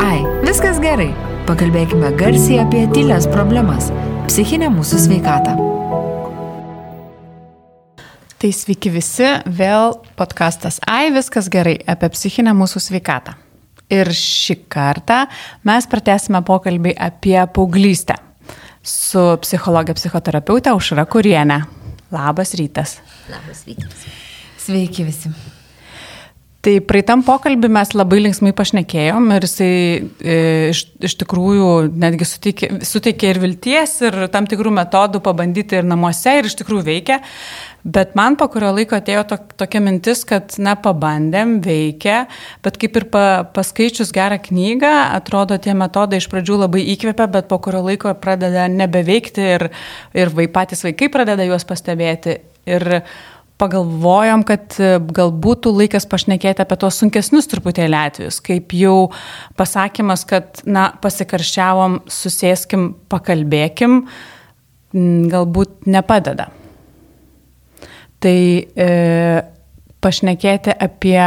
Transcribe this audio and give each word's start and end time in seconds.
Ai, 0.00 0.20
viskas 0.44 0.80
gerai. 0.82 1.10
Pakalbėkime 1.48 2.10
garsiai 2.18 2.58
apie 2.62 2.82
tylės 2.92 3.26
problemas- 3.32 3.90
psichinę 4.28 4.68
mūsų 4.72 5.00
sveikatą. 5.06 5.54
Tai 8.38 8.50
sveiki 8.52 8.90
visi, 8.92 9.30
vėl 9.46 9.96
podkastas 10.16 10.80
Ai, 10.86 11.10
viskas 11.10 11.48
gerai 11.48 11.78
apie 11.86 12.08
psichinę 12.08 12.52
mūsų 12.52 12.80
sveikatą. 12.80 13.34
Ir 13.90 14.06
šį 14.06 14.56
kartą 14.68 15.26
mes 15.64 15.86
pratęsime 15.86 16.42
pokalbį 16.44 16.94
apie 16.96 17.40
paauglystę 17.46 18.16
su 18.84 19.24
psichologė 19.40 19.96
psichoterapeutė 19.96 20.76
Užra 20.76 21.06
Kurienė. 21.08 21.64
Labas 22.12 22.54
rytas. 22.54 22.98
Labas 23.32 23.64
rytas. 23.66 24.08
Sveiki 24.60 25.04
visi. 25.08 25.32
Tai 26.64 26.78
praeitam 26.88 27.20
pokalbį 27.20 27.68
mes 27.76 27.90
labai 27.92 28.22
linksmai 28.22 28.54
pašnekėjom 28.56 29.26
ir 29.34 29.44
jisai 29.44 29.72
e, 30.00 30.36
iš, 30.70 30.80
iš 31.04 31.14
tikrųjų 31.20 31.66
netgi 32.00 32.24
suteikė, 32.28 32.68
suteikė 32.88 33.34
ir 33.34 33.40
vilties, 33.42 33.98
ir 34.06 34.16
tam 34.32 34.48
tikrų 34.48 34.72
metodų 34.78 35.20
pabandyti 35.26 35.76
ir 35.82 35.84
namuose, 35.84 36.38
ir 36.38 36.48
iš 36.48 36.56
tikrųjų 36.62 36.86
veikia. 36.86 37.18
Bet 37.84 38.14
man 38.16 38.38
po 38.40 38.46
kurio 38.48 38.70
laiko 38.72 38.96
atėjo 38.96 39.26
to, 39.28 39.38
tokia 39.60 39.82
mintis, 39.84 40.22
kad, 40.24 40.56
na, 40.56 40.72
pabandėm, 40.80 41.58
veikia, 41.66 42.22
bet 42.64 42.80
kaip 42.80 42.96
ir 42.96 43.08
pa, 43.12 43.26
paskaičius 43.44 44.14
gerą 44.16 44.40
knygą, 44.46 44.94
atrodo, 45.18 45.60
tie 45.60 45.76
metodai 45.76 46.22
iš 46.22 46.30
pradžių 46.32 46.62
labai 46.62 46.86
įkvepia, 46.94 47.28
bet 47.28 47.52
po 47.52 47.60
kurio 47.60 47.84
laiko 47.84 48.16
pradeda 48.24 48.70
nebeveikti 48.72 49.46
ir, 49.58 49.68
ir 50.16 50.32
vai, 50.32 50.48
patys 50.48 50.86
vaikai 50.88 51.12
pradeda 51.12 51.44
juos 51.44 51.68
pastebėti. 51.68 52.40
Ir 52.64 53.02
pagalvojom, 53.60 54.42
kad 54.46 54.74
e, 54.82 54.96
galbūt 55.14 55.68
laikas 55.70 56.08
pašnekėti 56.10 56.64
apie 56.64 56.78
tuos 56.80 56.98
sunkesnius 57.00 57.48
truputėlį 57.50 57.98
atvejus, 58.00 58.40
kaip 58.44 58.74
jau 58.74 58.96
pasakymas, 59.58 60.24
kad, 60.28 60.62
na, 60.66 60.88
pasikarščiavom, 61.02 62.00
susėskim, 62.10 62.92
pakalbėkim, 63.12 64.02
galbūt 65.30 65.86
nepadeda. 65.90 66.48
Tai 68.22 68.38
e, 68.64 68.88
pašnekėti 70.04 70.74
apie 70.74 71.20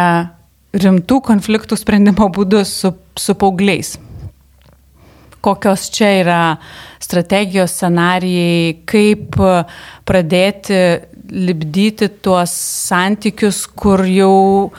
rimtų 0.77 1.21
konfliktų 1.25 1.77
sprendimo 1.79 2.27
būdus 2.33 2.73
su, 2.83 2.93
su 3.17 3.35
paaugliais. 3.39 3.95
Kokios 5.43 5.85
čia 5.93 6.09
yra 6.21 6.39
strategijos, 6.99 7.75
scenarijai, 7.77 8.81
kaip 8.89 9.37
pradėti 10.07 10.79
libdyti 11.31 12.09
tuos 12.23 12.53
santykius, 12.87 13.65
kur 13.67 14.03
jau 14.07 14.71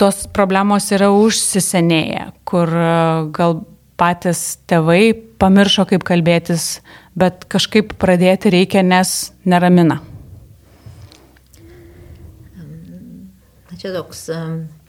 tos 0.00 0.24
problemos 0.34 0.88
yra 0.94 1.10
užsisenėję, 1.14 2.30
kur 2.48 2.70
e, 2.70 2.94
gal 3.36 3.60
patys 4.00 4.56
tėvai 4.70 5.12
pamiršo, 5.38 5.86
kaip 5.90 6.06
kalbėtis, 6.06 6.80
bet 7.18 7.46
kažkaip 7.52 7.94
pradėti 8.00 8.50
reikia, 8.54 8.82
nes 8.86 9.32
neramina. 9.44 10.00
Čia 13.82 13.90
toks 13.96 14.28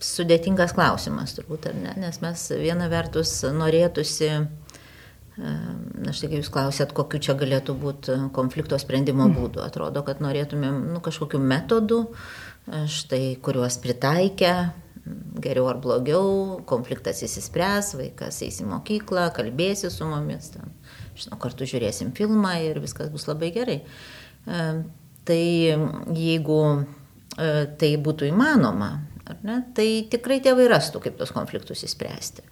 sudėtingas 0.06 0.70
klausimas 0.76 1.32
turbūt, 1.34 1.64
ar 1.66 1.74
ne? 1.74 1.94
Nes 1.98 2.20
mes 2.22 2.42
viena 2.60 2.86
vertus 2.92 3.32
norėtųsi 3.50 4.28
Na 5.34 6.12
štai 6.14 6.28
kai 6.30 6.38
jūs 6.38 6.50
klausėt, 6.54 6.92
kokiu 6.94 7.18
čia 7.18 7.34
galėtų 7.34 7.74
būti 7.74 8.16
konflikto 8.36 8.78
sprendimo 8.78 9.26
mm. 9.26 9.34
būdų. 9.34 9.62
Atrodo, 9.64 10.04
kad 10.06 10.22
norėtumėm 10.22 10.76
nu, 10.92 11.00
kažkokiu 11.02 11.40
metodu, 11.42 12.04
štai 12.70 13.34
kuriuos 13.42 13.80
pritaikę, 13.82 14.54
geriau 15.42 15.66
ar 15.68 15.80
blogiau, 15.82 16.60
konfliktas 16.68 17.24
įsispręs, 17.26 17.94
vaikas 17.98 18.40
eis 18.46 18.60
į 18.62 18.68
mokyklą, 18.70 19.26
kalbėsi 19.36 19.90
su 19.92 20.06
mumis, 20.08 20.52
ten, 20.54 20.70
žinau, 21.18 21.38
kartu 21.42 21.66
žiūrėsim 21.68 22.14
filmą 22.16 22.54
ir 22.70 22.80
viskas 22.84 23.10
bus 23.12 23.26
labai 23.28 23.50
gerai. 23.54 23.80
Tai 25.24 25.40
jeigu 26.14 26.60
e, 26.76 27.50
tai 27.80 27.90
būtų 28.06 28.28
įmanoma, 28.28 28.90
ne, 29.42 29.58
tai 29.76 29.88
tikrai 30.12 30.40
tėvai 30.44 30.66
rastų, 30.72 31.00
kaip 31.06 31.16
tos 31.20 31.32
konfliktus 31.32 31.84
įspręsti. 31.86 32.44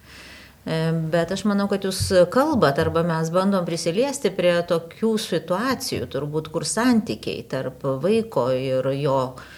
E, 0.63 0.75
bet 1.11 1.31
aš 1.35 1.43
manau, 1.49 1.67
kad 1.71 1.83
jūs 1.83 1.99
kalbat 2.31 2.79
arba 2.79 3.03
mes 3.07 3.31
bandom 3.35 3.65
prisiliesti 3.67 4.31
prie 4.31 4.55
tokių 4.67 5.13
situacijų, 5.19 6.07
turbūt, 6.13 6.47
kur 6.53 6.63
santykiai 6.67 7.43
tarp 7.51 7.83
vaiko 8.03 8.47
ir 8.55 8.87
jo 9.01 9.17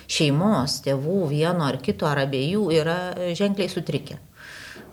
šeimos, 0.10 0.80
tėvų, 0.86 1.20
vieno 1.30 1.68
ar 1.70 1.78
kito 1.84 2.10
ar 2.10 2.24
abiejų 2.26 2.70
yra 2.80 2.98
ženkliai 3.38 3.70
sutrikę. 3.70 4.18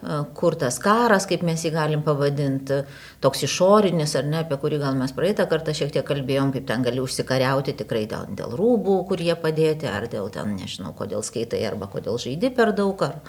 E, 0.03 0.17
kur 0.35 0.57
tas 0.59 0.77
karas, 0.83 1.29
kaip 1.31 1.45
mes 1.47 1.63
jį 1.63 1.71
galim 1.77 2.01
pavadinti, 2.03 2.81
toks 3.23 3.45
išorinis 3.47 4.17
ar 4.19 4.27
ne, 4.27 4.41
apie 4.43 4.59
kurį 4.59 4.81
gal 4.83 4.97
mes 4.99 5.15
praeitą 5.15 5.47
kartą 5.51 5.75
šiek 5.79 5.93
tiek 5.95 6.07
kalbėjom, 6.09 6.51
kaip 6.57 6.67
ten 6.67 6.83
gali 6.83 6.99
užsikariauti 7.03 7.77
tikrai 7.79 8.03
dėl, 8.11 8.27
dėl 8.35 8.57
rūbų, 8.59 8.97
kur 9.09 9.23
jie 9.23 9.37
padėti, 9.39 9.87
ar 9.87 10.09
dėl 10.11 10.27
ten, 10.35 10.57
nežinau, 10.59 10.91
kodėl 10.99 11.23
skaitai, 11.23 11.63
arba 11.71 11.87
kodėl 11.93 12.19
žaidi 12.21 12.51
per 12.57 12.75
daug, 12.75 13.07
ar 13.07 13.21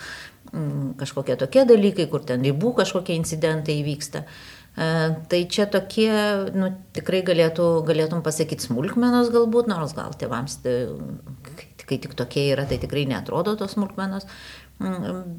kažkokie 1.00 1.38
tokie 1.40 1.64
dalykai, 1.70 2.08
kur 2.12 2.26
ten 2.28 2.44
ribų 2.46 2.74
kažkokie 2.82 3.16
incidentai 3.18 3.80
vyksta. 3.86 4.24
E, 4.74 4.88
tai 5.30 5.44
čia 5.50 5.68
tokie, 5.72 6.10
nu, 6.58 6.74
tikrai 6.96 7.24
galėtų, 7.26 7.70
galėtum 7.88 8.26
pasakyti 8.26 8.68
smulkmenos 8.68 9.32
galbūt, 9.34 9.70
nors 9.72 9.96
gal 9.98 10.14
tėvams, 10.18 10.60
tai, 10.66 10.78
kai 11.84 12.00
tik 12.00 12.18
tokie 12.18 12.50
yra, 12.54 12.68
tai 12.70 12.80
tikrai 12.82 13.06
netrodo 13.10 13.58
tos 13.60 13.78
smulkmenos, 13.78 14.26
Mm, 14.26 14.63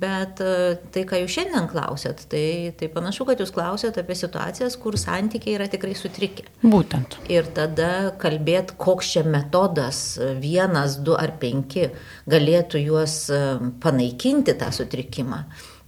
bet 0.01 0.41
e, 0.41 0.77
tai, 0.95 1.05
ką 1.09 1.21
jūs 1.23 1.35
šiandien 1.37 1.69
klausėt, 1.71 2.25
tai, 2.33 2.73
tai 2.79 2.89
panašu, 2.93 3.27
kad 3.29 3.41
jūs 3.43 3.53
klausėt 3.55 3.99
apie 4.01 4.17
situacijas, 4.19 4.77
kur 4.81 4.97
santykiai 5.01 5.59
yra 5.59 5.69
tikrai 5.71 5.95
sutrikę. 5.99 6.47
Būtent. 6.63 7.19
Ir 7.33 7.49
tada 7.57 8.15
kalbėt, 8.21 8.75
koks 8.81 9.13
čia 9.15 9.25
metodas, 9.29 10.03
vienas, 10.41 10.99
du 11.05 11.17
ar 11.19 11.37
penki, 11.43 11.91
galėtų 12.31 12.83
juos 12.87 13.19
e, 13.33 13.43
panaikinti 13.85 14.57
tą 14.61 14.73
sutrikimą, 14.75 15.45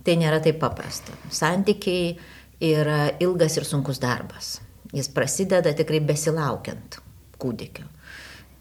tai 0.06 0.18
nėra 0.20 0.42
taip 0.44 0.60
paprasta. 0.62 1.16
Santykiai 1.32 2.14
yra 2.62 3.10
ilgas 3.22 3.58
ir 3.58 3.68
sunkus 3.68 4.00
darbas. 4.02 4.56
Jis 4.96 5.10
prasideda 5.12 5.72
tikrai 5.76 6.00
besilaukiant 6.04 7.00
kūdikio 7.40 7.95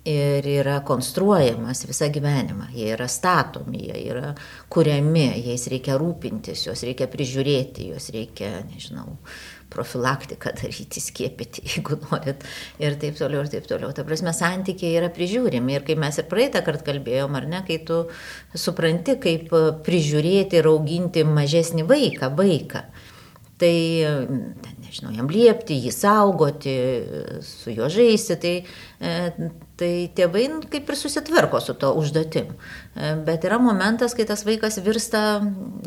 ir 0.05 0.45
yra 0.45 0.79
konstruojamas 0.85 1.85
visą 1.89 2.11
gyvenimą. 2.13 2.69
Jie 2.75 2.91
yra 2.93 3.07
statomi, 3.09 3.87
jie 3.87 3.97
yra 4.11 4.33
kuriami, 4.69 5.25
jais 5.47 5.65
reikia 5.71 5.97
rūpintis, 6.01 6.67
juos 6.67 6.85
reikia 6.85 7.07
prižiūrėti, 7.09 7.89
juos 7.89 8.11
reikia, 8.13 8.51
nežinau, 8.69 9.17
profilaktiką 9.73 10.53
daryti, 10.61 11.01
skiepyti, 11.01 11.65
jeigu 11.73 11.97
norit, 12.05 12.45
ir 12.79 12.99
taip 13.01 13.17
toliau, 13.17 13.41
ir 13.41 13.51
taip 13.51 13.65
toliau. 13.69 13.89
Ta 13.97 14.05
prasme, 14.07 14.33
santykiai 14.35 14.93
yra 15.01 15.09
prižiūrimi. 15.13 15.73
Ir 15.75 15.87
kai 15.87 15.97
mes 15.99 16.21
ir 16.21 16.29
praeitą 16.29 16.61
kartą 16.65 16.85
kalbėjom, 16.91 17.41
ar 17.41 17.49
ne, 17.49 17.65
kai 17.67 17.81
tu 17.87 18.03
supranti, 18.53 19.17
kaip 19.21 19.49
prižiūrėti 19.85 20.61
ir 20.61 20.69
auginti 20.69 21.25
mažesnį 21.27 21.89
vaiką, 21.89 22.29
vaiką. 22.37 22.85
Tai, 23.55 23.75
nežinau, 24.83 25.13
jam 25.15 25.29
liepti, 25.31 25.77
jį 25.85 25.91
saugoti, 25.95 26.73
su 27.47 27.71
juo 27.71 27.87
žaisti, 27.89 28.35
tai, 28.43 28.57
e, 28.99 29.53
tai 29.79 30.07
tėvai 30.15 30.45
nu, 30.51 30.61
kaip 30.71 30.87
ir 30.89 30.97
susitvarko 30.97 31.59
su 31.63 31.75
to 31.79 31.89
užduotim. 31.99 32.53
E, 32.95 33.11
bet 33.27 33.43
yra 33.47 33.57
momentas, 33.61 34.15
kai 34.15 34.25
tas 34.27 34.45
vaikas 34.47 34.79
virsta 34.83 35.21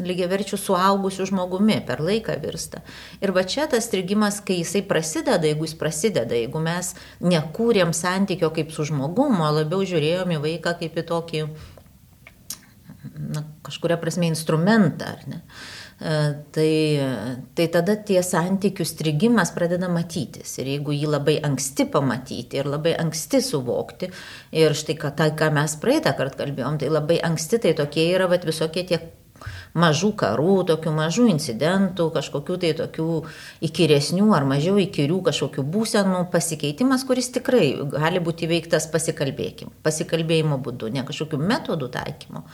lygiaverčių 0.04 0.59
suaugusių 0.60 1.28
žmogumi, 1.31 1.78
per 1.88 2.03
laiką 2.04 2.37
virsta. 2.43 2.82
Ir 3.25 3.32
va 3.37 3.47
čia 3.49 3.69
tas 3.71 3.88
strigimas, 3.88 4.43
kai 4.44 4.60
jisai 4.60 4.84
prasideda, 4.88 5.41
jeigu 5.49 5.69
jis 5.69 5.76
prasideda, 5.81 6.37
jeigu 6.37 6.62
mes 6.62 6.93
nekūrėm 7.25 7.94
santykio 7.97 8.53
kaip 8.54 8.75
su 8.76 8.88
žmogumu, 8.91 9.43
o 9.47 9.50
labiau 9.62 9.88
žiūrėjom 9.88 10.37
į 10.37 10.41
vaiką 10.44 10.76
kaip 10.82 11.00
į 11.00 11.09
tokį, 11.09 11.44
na, 13.34 13.44
kažkuria 13.66 13.97
prasme 14.00 14.28
instrumentą, 14.28 15.16
ar 15.16 15.28
ne? 15.32 15.43
E, 15.43 15.77
tai, 15.99 16.73
tai 17.59 17.67
tada 17.75 17.97
tie 18.06 18.21
santykių 18.23 18.87
strigimas 18.87 19.50
pradeda 19.55 19.91
matytis. 19.91 20.53
Ir 20.62 20.71
jeigu 20.77 20.95
jį 20.95 21.11
labai 21.11 21.39
anksti 21.45 21.89
pamatyti 21.91 22.61
ir 22.61 22.71
labai 22.71 22.95
anksti 23.00 23.41
suvokti, 23.43 24.11
ir 24.55 24.77
štai 24.79 24.99
ką, 25.00 25.12
tai, 25.19 25.33
ką 25.39 25.50
mes 25.56 25.75
praeitą 25.83 26.15
kartą 26.19 26.45
kalbėjom, 26.45 26.79
tai 26.79 26.93
labai 26.93 27.19
anksti 27.27 27.62
tai 27.67 27.75
tokie 27.79 28.06
yra 28.12 28.31
vat, 28.31 28.47
visokie 28.47 28.87
tie 28.87 29.00
mažų 29.79 30.12
karų, 30.19 30.55
tokių 30.69 30.93
mažų 30.97 31.26
incidentų, 31.32 32.09
kažkokių 32.15 32.59
tai 32.62 32.73
tokių 32.79 33.09
įkyresnių 33.69 34.29
ar 34.37 34.47
mažiau 34.49 34.79
įkyrių 34.82 35.20
kažkokių 35.29 35.65
būsenų 35.75 36.25
pasikeitimas, 36.32 37.05
kuris 37.09 37.31
tikrai 37.35 37.73
gali 37.94 38.23
būti 38.25 38.49
įveiktas 38.49 38.88
pasikalbėjimo 38.93 40.61
būdu, 40.65 40.93
ne 40.94 41.05
kažkokių 41.09 41.41
metodų 41.43 41.91
taikymo, 41.99 42.44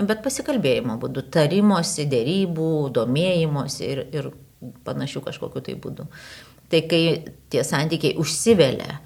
bet 0.00 0.24
pasikalbėjimo 0.24 0.98
būdu, 1.02 1.26
tarimosi, 1.34 2.08
dėrybų, 2.10 2.72
domėjimosi 2.94 3.84
ir, 3.90 4.06
ir 4.14 4.32
panašių 4.86 5.26
kažkokiu 5.28 5.64
tai 5.64 5.76
būdu. 5.78 6.08
Tai 6.72 6.80
kai 6.88 7.02
tie 7.52 7.62
santykiai 7.62 8.16
užsivelia, 8.18 8.98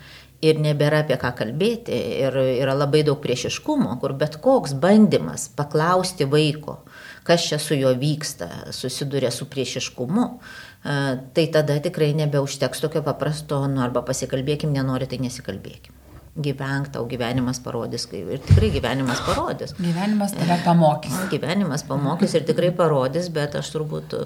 ir 0.45 0.61
nebėra 0.63 1.03
apie 1.03 1.19
ką 1.19 1.33
kalbėti 1.39 1.97
ir 2.23 2.37
yra 2.39 2.75
labai 2.77 3.03
daug 3.07 3.19
priešiškumo, 3.23 3.97
kur 4.03 4.15
bet 4.19 4.39
koks 4.43 4.75
bandymas 4.79 5.49
paklausti 5.59 6.29
vaiko, 6.31 6.79
kas 7.29 7.45
čia 7.51 7.61
su 7.61 7.77
juo 7.77 7.93
vyksta, 7.99 8.73
susiduria 8.73 9.31
su 9.35 9.47
priešiškumu, 9.53 10.27
e, 10.33 10.99
tai 11.37 11.47
tada 11.53 11.77
tikrai 11.85 12.15
nebeužteks 12.25 12.81
tokio 12.81 13.05
paprasto, 13.05 13.61
nu 13.69 13.85
arba 13.85 14.03
pasikalbėkim, 14.09 14.73
nenori, 14.73 15.11
tai 15.11 15.21
nesikalbėkim 15.29 15.98
gyvenk, 16.39 16.93
tau 16.95 17.07
gyvenimas 17.11 17.59
parodys, 17.63 18.07
ir 18.15 18.41
tikrai 18.47 18.71
gyvenimas 18.71 19.21
parodys. 19.27 19.75
Gyvenimas 19.79 20.35
tave 20.37 20.59
pamokys. 20.65 21.17
Gyvenimas 21.33 21.83
pamokys 21.89 22.37
ir 22.39 22.47
tikrai 22.47 22.71
parodys, 22.77 23.29
bet 23.35 23.57
aš 23.59 23.73
turbūt 23.75 24.15
e, 24.19 24.23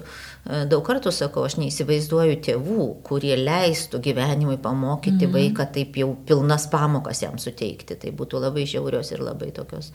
daug 0.69 0.83
kartų 0.85 1.13
sakau, 1.15 1.45
aš 1.47 1.57
neįsivaizduoju 1.61 2.37
tėvų, 2.45 2.87
kurie 3.07 3.33
leistų 3.39 4.01
gyvenimui 4.05 4.59
pamokyti 4.61 5.25
mm. 5.25 5.33
vaiką 5.33 5.67
taip 5.73 5.97
jau 5.97 6.11
pilnas 6.27 6.67
pamokas 6.71 7.23
jam 7.25 7.39
suteikti. 7.41 7.97
Tai 7.99 8.13
būtų 8.21 8.43
labai 8.43 8.67
žiaurios 8.69 9.09
ir 9.15 9.25
labai 9.25 9.49
tokios, 9.55 9.89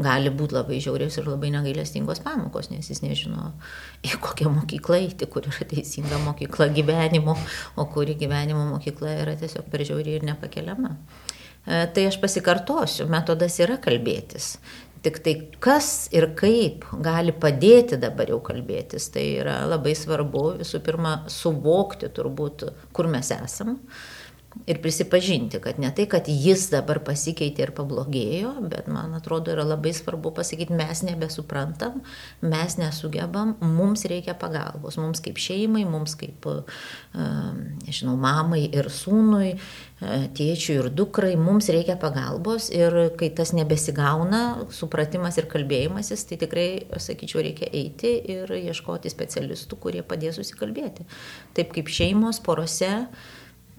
gali 0.00 0.32
būti 0.32 0.56
labai 0.56 0.80
žiaurios 0.82 1.20
ir 1.20 1.28
labai 1.28 1.52
negailestingos 1.52 2.24
pamokos, 2.24 2.72
nes 2.72 2.88
jis 2.88 3.04
nežino, 3.04 3.52
į 4.06 4.16
kokią 4.24 4.52
mokyklą 4.56 5.02
eiti, 5.04 5.28
kur 5.28 5.44
yra 5.50 5.68
teisinga 5.68 6.20
mokykla 6.24 6.70
gyvenimo, 6.72 7.36
o 7.76 7.88
kuri 7.92 8.16
gyvenimo 8.18 8.64
mokykla 8.72 9.18
yra 9.24 9.36
tiesiog 9.36 9.68
per 9.68 9.84
žiauri 9.84 10.16
ir 10.16 10.28
nepakeliama. 10.32 10.96
E, 11.66 11.86
tai 11.94 12.06
aš 12.10 12.20
pasikartosiu, 12.22 13.08
metodas 13.10 13.58
yra 13.62 13.78
kalbėtis. 13.82 14.56
Tik 15.02 15.20
tai 15.22 15.34
kas 15.62 16.08
ir 16.14 16.32
kaip 16.38 16.84
gali 17.04 17.32
padėti 17.32 18.00
dabar 18.02 18.30
jau 18.32 18.40
kalbėtis, 18.44 19.10
tai 19.14 19.24
yra 19.44 19.60
labai 19.70 19.94
svarbu 19.98 20.58
visų 20.62 20.82
pirma 20.86 21.20
suvokti 21.30 22.10
turbūt, 22.14 22.66
kur 22.92 23.10
mes 23.10 23.30
esame 23.34 23.78
ir 24.66 24.80
prisipažinti, 24.82 25.60
kad 25.60 25.78
ne 25.78 25.90
tai, 25.94 26.06
kad 26.10 26.28
jis 26.28 26.68
dabar 26.72 27.00
pasikeitė 27.04 27.66
ir 27.66 27.72
pablogėjo, 27.76 28.52
bet 28.72 28.88
man 28.92 29.14
atrodo 29.16 29.52
yra 29.52 29.64
labai 29.66 29.92
svarbu 29.96 30.32
pasakyti, 30.36 30.74
mes 30.76 31.02
nebesuprantam, 31.06 32.00
mes 32.40 32.78
nesugebam, 32.80 33.54
mums 33.60 34.06
reikia 34.08 34.34
pagalbos, 34.38 34.98
mums 35.00 35.22
kaip 35.24 35.40
šeimai, 35.40 35.84
mums 35.88 36.16
kaip, 36.18 36.48
nežinau, 37.14 38.16
mamai 38.20 38.64
ir 38.68 38.90
sūnui, 38.92 39.54
tėčiui 40.38 40.76
ir 40.78 40.90
dukrai, 40.94 41.34
mums 41.36 41.68
reikia 41.74 41.98
pagalbos 42.00 42.68
ir 42.74 42.94
kai 43.20 43.30
tas 43.34 43.52
nebesigauna, 43.56 44.68
supratimas 44.74 45.40
ir 45.40 45.48
kalbėjimasis, 45.50 46.24
tai 46.28 46.38
tikrai, 46.44 46.68
sakyčiau, 46.96 47.42
reikia 47.44 47.68
eiti 47.72 48.14
ir 48.36 48.52
ieškoti 48.58 49.12
specialistų, 49.12 49.80
kurie 49.82 50.04
padės 50.06 50.40
susikalbėti. 50.40 51.08
Taip 51.56 51.74
kaip 51.76 51.90
šeimos 51.92 52.40
porose, 52.44 53.08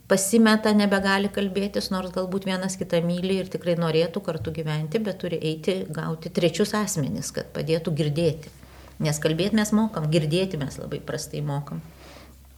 pasimeta, 0.09 0.73
nebegali 0.75 1.29
kalbėtis, 1.33 1.91
nors 1.93 2.11
galbūt 2.15 2.47
vienas 2.49 2.77
kitą 2.79 3.01
myli 3.05 3.39
ir 3.43 3.51
tikrai 3.51 3.77
norėtų 3.79 4.23
kartu 4.25 4.53
gyventi, 4.55 5.01
bet 5.05 5.21
turi 5.21 5.39
eiti 5.51 5.83
gauti 5.93 6.31
trečius 6.33 6.73
asmenys, 6.77 7.31
kad 7.35 7.51
padėtų 7.55 7.93
girdėti. 8.01 8.51
Nes 8.99 9.21
kalbėti 9.23 9.55
mes 9.55 9.71
mokam, 9.71 10.09
girdėti 10.11 10.59
mes 10.59 10.75
labai 10.81 10.99
prastai 11.05 11.43
mokam. 11.45 11.79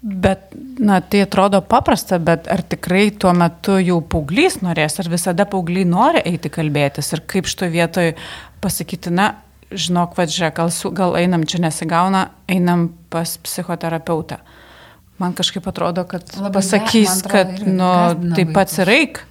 Bet, 0.02 0.48
na, 0.82 0.98
tai 1.06 1.20
atrodo 1.28 1.60
paprasta, 1.62 2.18
bet 2.18 2.48
ar 2.50 2.64
tikrai 2.66 3.12
tuo 3.22 3.36
metu 3.38 3.76
jau 3.78 4.00
paauglys 4.02 4.58
norės, 4.66 4.98
ar 4.98 5.12
visada 5.12 5.46
paaugliai 5.46 5.86
nori 5.86 6.24
eiti 6.26 6.50
kalbėtis 6.50 7.14
ir 7.14 7.22
kaip 7.30 7.46
šito 7.46 7.70
vietoj 7.70 8.16
pasakyti, 8.64 9.14
na, 9.14 9.28
žinok, 9.70 10.16
vadžia, 10.18 10.50
gal, 10.58 10.74
gal 10.98 11.14
einam 11.20 11.46
čia 11.46 11.62
nesigauna, 11.62 12.32
einam 12.50 12.90
pas 13.14 13.36
psichoterapeutą. 13.46 14.42
Man 15.22 15.36
kažkaip 15.38 15.68
atrodo, 15.70 16.06
kad 16.10 16.26
Labai 16.38 16.56
pasakys, 16.58 17.12
ne, 17.12 17.30
atrodo, 17.30 17.34
kad, 17.34 17.68
nu, 17.68 18.34
taip 18.38 18.56
pats 18.56 18.82
ir 18.82 18.90
eik. 18.90 19.22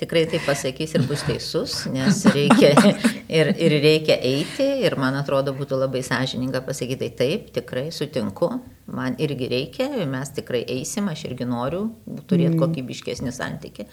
Tikrai 0.00 0.24
tai 0.26 0.40
pasakys 0.42 0.94
ir 0.96 1.04
bus 1.06 1.22
teisus, 1.26 1.74
nes 1.92 2.22
reikia 2.34 2.72
ir, 3.38 3.52
ir 3.54 3.76
reikia 3.84 4.16
eiti 4.16 4.66
ir 4.86 4.96
man 4.98 5.18
atrodo 5.20 5.54
būtų 5.56 5.78
labai 5.78 6.02
sąžininga 6.06 6.62
pasakyti 6.66 6.98
tai 7.04 7.10
taip, 7.20 7.52
tikrai 7.54 7.86
sutinku, 7.94 8.50
man 8.90 9.18
irgi 9.22 9.50
reikia, 9.52 9.86
mes 10.10 10.34
tikrai 10.34 10.64
eisim, 10.78 11.10
aš 11.12 11.28
irgi 11.30 11.46
noriu 11.48 11.86
turėti 12.26 12.56
mm. 12.56 12.60
kokybiškesnį 12.64 13.34
santyki. 13.36 13.86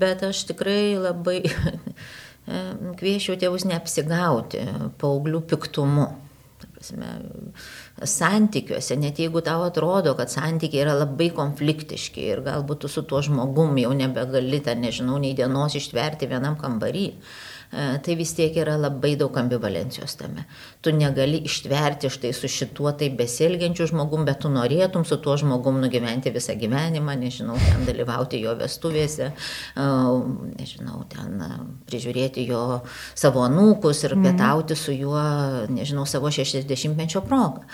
Bet 0.00 0.24
aš 0.26 0.42
tikrai 0.50 0.96
labai 0.98 1.44
kviečiau 2.98 3.38
tėvus 3.38 3.68
neapsigauti 3.70 4.66
paauglių 4.98 5.44
piktumu. 5.52 6.08
Prasme, 6.72 7.12
santykiuose, 8.08 8.96
net 9.00 9.20
jeigu 9.22 9.42
tau 9.44 9.62
atrodo, 9.66 10.14
kad 10.18 10.32
santykiai 10.32 10.84
yra 10.84 10.96
labai 11.02 11.30
konfliktiški 11.34 12.26
ir 12.34 12.42
galbūt 12.46 12.84
tu 12.84 12.90
su 12.92 13.04
tuo 13.08 13.22
žmogum 13.24 13.78
jau 13.82 13.92
nebegali, 13.96 14.60
ten 14.64 14.82
nežinau, 14.84 15.18
nei 15.22 15.34
dienos 15.38 15.76
ištverti 15.78 16.30
vienam 16.30 16.58
kambarį, 16.60 17.06
tai 17.72 18.14
vis 18.18 18.34
tiek 18.36 18.56
yra 18.60 18.74
labai 18.76 19.14
daug 19.16 19.36
ambivalencijos 19.40 20.18
tame. 20.20 20.44
Tu 20.84 20.92
negali 20.92 21.38
ištverti 21.48 22.10
štai 22.12 22.32
su 22.36 22.48
šituo 22.48 22.92
taip 23.00 23.16
besielgiančiu 23.16 23.86
žmogum, 23.88 24.26
bet 24.28 24.42
tu 24.44 24.50
norėtum 24.52 25.06
su 25.08 25.16
tuo 25.24 25.38
žmogum 25.40 25.80
nugyventi 25.80 26.32
visą 26.34 26.52
gyvenimą, 26.60 27.16
nežinau, 27.22 27.56
ten 27.56 27.86
dalyvauti 27.88 28.42
jo 28.42 28.52
vestuvėse, 28.60 29.30
e, 29.32 29.88
nežinau, 30.60 31.06
ten 31.14 31.40
e, 31.40 31.50
prižiūrėti 31.88 32.44
jo 32.50 32.82
savo 33.14 33.46
anūkus 33.48 34.04
ir 34.04 34.18
mhm. 34.18 34.28
pietauti 34.28 34.76
su 34.76 34.92
juo, 34.92 35.24
nežinau, 35.72 36.04
savo 36.04 36.28
60-mečio 36.28 37.24
progą. 37.24 37.64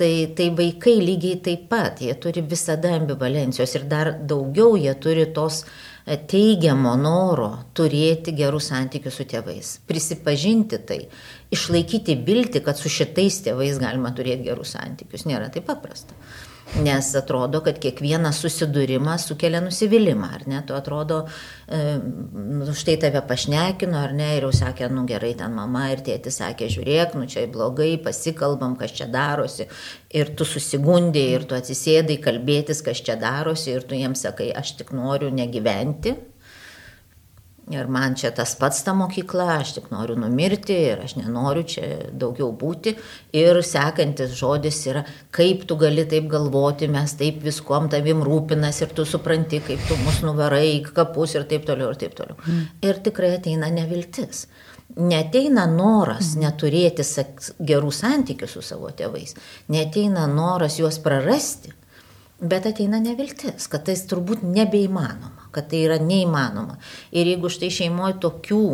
Tai, 0.00 0.12
tai 0.32 0.48
vaikai 0.56 0.96
lygiai 1.04 1.36
taip 1.44 1.68
pat, 1.68 2.00
jie 2.00 2.14
turi 2.16 2.40
visada 2.40 2.94
ambivalencijos 2.96 3.76
ir 3.76 3.84
dar 3.90 4.14
daugiau 4.24 4.78
jie 4.80 4.94
turi 4.96 5.26
tos 5.36 5.66
uh, 5.66 5.91
teigiamo 6.06 6.94
noro 6.98 7.50
turėti 7.78 8.34
gerus 8.36 8.70
santykius 8.72 9.20
su 9.20 9.26
tėvais, 9.28 9.74
prisipažinti 9.86 10.80
tai, 10.88 11.00
išlaikyti 11.54 12.16
viltį, 12.26 12.62
kad 12.66 12.80
su 12.80 12.90
šitais 12.92 13.42
tėvais 13.46 13.78
galima 13.82 14.10
turėti 14.16 14.48
gerus 14.50 14.74
santykius, 14.76 15.26
nėra 15.30 15.50
taip 15.54 15.68
paprasta. 15.70 16.16
Nes 16.80 17.10
atrodo, 17.18 17.60
kad 17.60 17.76
kiekvienas 17.82 18.38
susidūrimas 18.40 19.26
sukelia 19.28 19.60
nusivylimą, 19.60 20.30
ar 20.38 20.46
ne? 20.48 20.62
Tu 20.64 20.72
atrodo, 20.72 21.18
e, 21.68 21.80
nu, 22.00 22.72
štai 22.72 22.94
tave 23.02 23.20
pašnekino, 23.28 23.98
ar 24.00 24.14
ne, 24.16 24.30
ir 24.38 24.46
jau 24.46 24.54
sakė, 24.56 24.88
nu 24.88 25.04
gerai, 25.08 25.34
ten 25.36 25.52
mama 25.52 25.90
ir 25.92 26.00
tėtis 26.06 26.40
sakė, 26.40 26.70
žiūrėk, 26.72 27.18
nu 27.20 27.28
čia 27.28 27.44
blogai, 27.52 27.90
pasikalbam, 28.00 28.78
kas 28.80 28.96
čia 28.96 29.10
darosi. 29.12 29.68
Ir 30.16 30.32
tu 30.38 30.48
susigundėjai, 30.48 31.36
ir 31.36 31.48
tu 31.50 31.60
atsisėdai 31.60 32.16
kalbėtis, 32.24 32.80
kas 32.86 33.04
čia 33.04 33.20
darosi, 33.20 33.74
ir 33.76 33.84
tu 33.84 33.98
jiems 33.98 34.24
sakai, 34.24 34.48
aš 34.56 34.78
tik 34.80 34.96
noriu 34.96 35.28
negyventi, 35.28 36.16
Ir 37.70 37.86
man 37.86 38.16
čia 38.18 38.32
tas 38.34 38.56
pats 38.58 38.80
ta 38.82 38.90
mokykla, 38.96 39.44
aš 39.60 39.76
tik 39.76 39.84
noriu 39.92 40.16
numirti 40.18 40.74
ir 40.74 41.04
aš 41.04 41.14
nenoriu 41.14 41.62
čia 41.62 41.90
daugiau 42.10 42.48
būti. 42.58 42.96
Ir 43.38 43.60
sekantis 43.62 44.32
žodis 44.34 44.80
yra, 44.90 45.04
kaip 45.30 45.62
tu 45.70 45.76
gali 45.78 46.02
taip 46.10 46.26
galvoti, 46.32 46.88
mes 46.90 47.14
taip 47.20 47.38
viskuom 47.46 47.86
tavim 47.92 48.24
rūpinas 48.26 48.82
ir 48.82 48.90
tu 48.96 49.06
supranti, 49.06 49.60
kaip 49.62 49.84
tu 49.86 49.98
mus 50.02 50.18
nuvarai 50.26 50.64
į 50.72 50.80
kapus 50.90 51.36
ir 51.38 51.46
taip 51.52 51.68
toliau 51.68 51.92
ir 51.94 52.00
taip 52.00 52.16
toliau. 52.18 52.40
Mm. 52.42 52.64
Ir 52.88 52.98
tikrai 53.06 53.36
ateina 53.36 53.70
neviltis. 53.70 54.48
Neteina 54.98 55.68
noras 55.70 56.34
mm. 56.34 56.42
neturėti 56.42 57.06
gerų 57.70 57.94
santykių 57.94 58.50
su 58.50 58.64
savo 58.66 58.90
tėvais, 58.90 59.36
neteina 59.70 60.26
noras 60.26 60.80
juos 60.82 60.98
prarasti, 61.04 61.70
bet 62.42 62.66
ateina 62.74 62.98
neviltis, 62.98 63.70
kad 63.70 63.86
tai 63.86 63.94
turbūt 63.94 64.42
nebeįmanoma 64.42 65.41
kad 65.54 65.68
tai 65.70 65.84
yra 65.86 65.98
neįmanoma. 66.02 66.78
Ir 67.14 67.30
jeigu 67.30 67.50
štai 67.52 67.70
šeimoje 67.72 68.18
tokių 68.24 68.64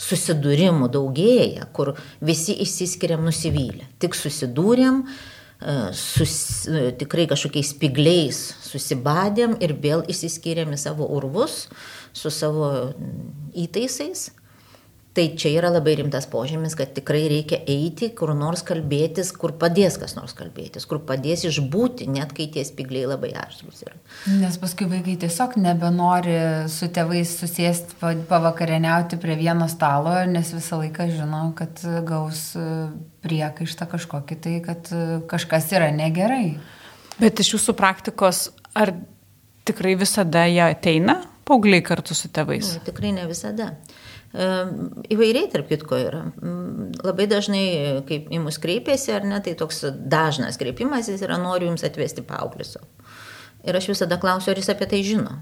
susidūrimų 0.00 0.90
daugėja, 0.92 1.68
kur 1.72 1.94
visi 2.24 2.56
išsiskiriam 2.64 3.22
nusivylę, 3.24 3.86
tik 4.02 4.16
susidūrėm, 4.18 5.04
e, 5.04 5.76
sus, 5.96 6.36
e, 6.66 6.90
tikrai 6.98 7.28
kažkokiais 7.30 7.70
spigliais 7.76 8.40
susibadėm 8.66 9.56
ir 9.62 9.76
vėl 9.78 10.02
išsiskyrėm 10.10 10.74
į 10.74 10.80
savo 10.82 11.06
urvus 11.16 11.68
su 12.14 12.30
savo 12.34 12.94
įtaisais 13.54 14.32
Tai 15.14 15.24
čia 15.38 15.52
yra 15.60 15.68
labai 15.70 15.92
rimtas 16.00 16.24
požymis, 16.26 16.72
kad 16.74 16.90
tikrai 16.96 17.28
reikia 17.30 17.60
eiti, 17.70 18.08
kur 18.18 18.32
nors 18.34 18.64
kalbėtis, 18.66 19.28
kur 19.38 19.52
padės 19.60 19.94
kas 20.02 20.16
nors 20.16 20.34
kalbėtis, 20.34 20.88
kur 20.90 20.98
padės 21.06 21.44
išbūti, 21.46 22.08
net 22.10 22.32
kai 22.34 22.48
tie 22.50 22.64
spigliai 22.66 23.06
labai 23.12 23.30
aštrus 23.38 23.84
yra. 23.86 23.94
Nes 24.40 24.58
paskui 24.58 24.88
vaikai 24.90 25.14
tiesiog 25.22 25.54
nebenori 25.62 26.34
su 26.72 26.88
tėvais 26.90 27.30
susėsti 27.44 28.00
pavakarieniauti 28.26 29.20
prie 29.22 29.38
vieno 29.38 29.68
stalo, 29.70 30.16
nes 30.26 30.50
visą 30.56 30.80
laiką 30.82 31.06
žino, 31.12 31.44
kad 31.60 31.84
gaus 32.08 32.48
e, 32.58 32.66
priekaištą 33.22 33.86
kažkokį 33.94 34.40
tai, 34.42 34.56
kad 34.66 34.90
e, 34.90 35.04
kažkas 35.30 35.70
yra 35.78 35.92
negerai. 35.94 36.56
Bet 37.20 37.38
iš 37.38 37.54
jūsų 37.54 37.76
praktikos, 37.78 38.48
ar 38.74 38.96
tikrai 39.62 39.94
visada 40.00 40.42
jie 40.50 40.64
ateina, 40.66 41.20
paaugliai 41.46 41.86
kartu 41.86 42.18
su 42.18 42.34
tėvais? 42.34 42.80
Nu, 42.80 42.82
tikrai 42.90 43.14
ne 43.14 43.28
visada. 43.30 43.76
Įvairiai, 44.34 45.46
tarp 45.52 45.68
kitko, 45.70 45.98
yra. 46.08 46.22
Labai 47.04 47.28
dažnai, 47.30 48.02
kaip 48.08 48.32
į 48.34 48.40
mus 48.42 48.58
kreipiasi, 48.58 49.12
ar 49.14 49.26
ne, 49.30 49.38
tai 49.44 49.54
toks 49.58 49.84
dažnas 49.94 50.58
kreipimasis 50.58 51.22
yra 51.22 51.38
noriu 51.38 51.68
jums 51.70 51.86
atvesti 51.86 52.24
paauglius. 52.26 52.74
Ir 53.64 53.78
aš 53.78 53.92
visada 53.92 54.18
klausiu, 54.20 54.50
ar 54.50 54.58
jis 54.58 54.72
apie 54.74 54.88
tai 54.90 55.04
žino. 55.06 55.38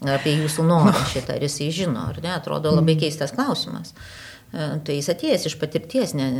Apie 0.00 0.32
jūsų 0.38 0.64
norą 0.64 0.94
šitą, 1.12 1.36
ar 1.36 1.44
jisai 1.44 1.68
žino, 1.74 2.06
ar 2.08 2.22
ne, 2.24 2.32
atrodo 2.36 2.72
labai 2.72 2.96
keistas 3.00 3.34
klausimas. 3.36 3.92
Tai 4.56 4.94
jis 4.94 5.08
atėjęs 5.12 5.44
iš 5.50 5.56
patirties, 5.60 6.14
ne, 6.16 6.30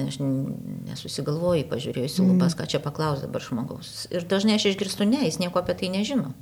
nesusigalvoji, 0.88 1.66
pažiūrėjus 1.68 2.16
į 2.22 2.30
lubas, 2.30 2.56
ką 2.56 2.64
čia 2.70 2.80
paklaus 2.80 3.20
dabar 3.24 3.44
žmogaus. 3.44 4.06
Ir 4.14 4.24
dažnai 4.28 4.56
aš 4.56 4.70
išgirstu, 4.72 5.04
ne, 5.08 5.26
jis 5.26 5.40
nieko 5.42 5.60
apie 5.60 5.76
tai 5.76 5.92
nežino. 5.92 6.32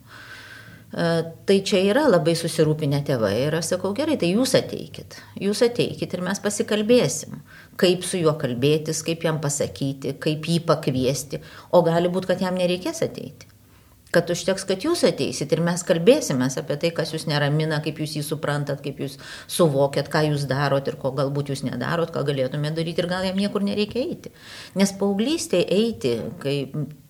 Tai 0.94 1.56
čia 1.66 1.80
yra 1.82 2.04
labai 2.06 2.36
susirūpinę 2.38 3.00
tėvai 3.08 3.32
ir 3.48 3.56
aš 3.58 3.72
sakau, 3.72 3.90
gerai, 3.98 4.14
tai 4.20 4.28
jūs 4.30 4.52
ateikit, 4.54 5.16
jūs 5.42 5.64
ateikit 5.66 6.12
ir 6.14 6.22
mes 6.22 6.38
pasikalbėsim, 6.44 7.40
kaip 7.82 8.06
su 8.06 8.20
juo 8.20 8.36
kalbėtis, 8.38 9.00
kaip 9.02 9.26
jam 9.26 9.40
pasakyti, 9.42 10.14
kaip 10.22 10.46
jį 10.46 10.60
pakviesti, 10.68 11.42
o 11.74 11.82
gali 11.82 12.12
būti, 12.14 12.30
kad 12.30 12.46
jam 12.46 12.54
nereikės 12.60 13.02
ateiti. 13.08 13.50
Kad 14.14 14.30
užteks, 14.30 14.62
kad 14.68 14.86
jūs 14.86 15.02
ateisit 15.08 15.50
ir 15.50 15.64
mes 15.66 15.82
kalbėsime 15.82 16.46
apie 16.46 16.76
tai, 16.78 16.92
kas 16.94 17.10
jūs 17.10 17.26
neramina, 17.26 17.80
kaip 17.82 17.98
jūs 17.98 18.14
jį 18.14 18.22
suprantat, 18.28 18.78
kaip 18.84 19.00
jūs 19.02 19.18
suvokėt, 19.50 20.06
ką 20.12 20.28
jūs 20.28 20.46
darot 20.46 20.86
ir 20.86 20.94
ko 21.02 21.10
galbūt 21.16 21.50
jūs 21.50 21.64
nedarot, 21.66 22.14
ką 22.14 22.22
galėtumėte 22.28 22.78
daryti 22.78 23.02
ir 23.02 23.10
gal 23.10 23.26
jam 23.26 23.40
niekur 23.42 23.66
nereikia 23.66 24.04
eiti. 24.04 24.30
Nes 24.78 24.94
paauglystėje 25.00 25.66
eiti, 25.74 26.14
kai 26.38 26.60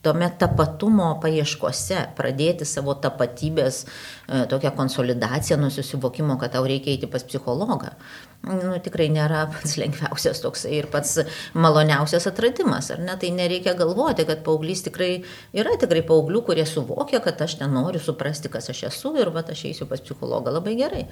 tuomet 0.05 0.37
tapatumo 0.41 1.09
paieškose, 1.23 2.01
pradėti 2.19 2.67
savo 2.69 2.95
tapatybės 3.01 3.85
e, 3.85 4.45
tokią 4.51 4.75
konsolidaciją, 4.77 5.59
nusisivokimo, 5.63 6.37
kad 6.41 6.55
tau 6.57 6.67
reikia 6.69 6.93
eiti 6.95 7.09
pas 7.11 7.25
psichologą, 7.27 7.95
nu, 8.45 8.75
tikrai 8.85 9.09
nėra 9.13 9.47
pats 9.53 9.79
lengviausias 9.81 10.43
toksai 10.45 10.75
ir 10.79 10.91
pats 10.93 11.17
maloniausias 11.57 12.29
atradimas, 12.31 12.91
ar 12.95 13.03
ne? 13.05 13.17
Tai 13.21 13.33
nereikia 13.37 13.77
galvoti, 13.79 14.27
kad 14.29 14.45
paauglys 14.47 14.85
tikrai 14.89 15.13
yra 15.57 15.77
tikrai 15.81 16.05
paauglių, 16.07 16.45
kurie 16.49 16.67
suvokia, 16.69 17.23
kad 17.25 17.41
aš 17.45 17.59
nenoriu 17.63 18.03
suprasti, 18.03 18.53
kas 18.53 18.71
aš 18.73 18.87
esu 18.93 19.17
ir 19.21 19.33
va, 19.35 19.45
aš 19.45 19.67
eisiu 19.71 19.89
pas 19.91 20.03
psichologą 20.05 20.55
labai 20.55 20.77
gerai. 20.81 21.09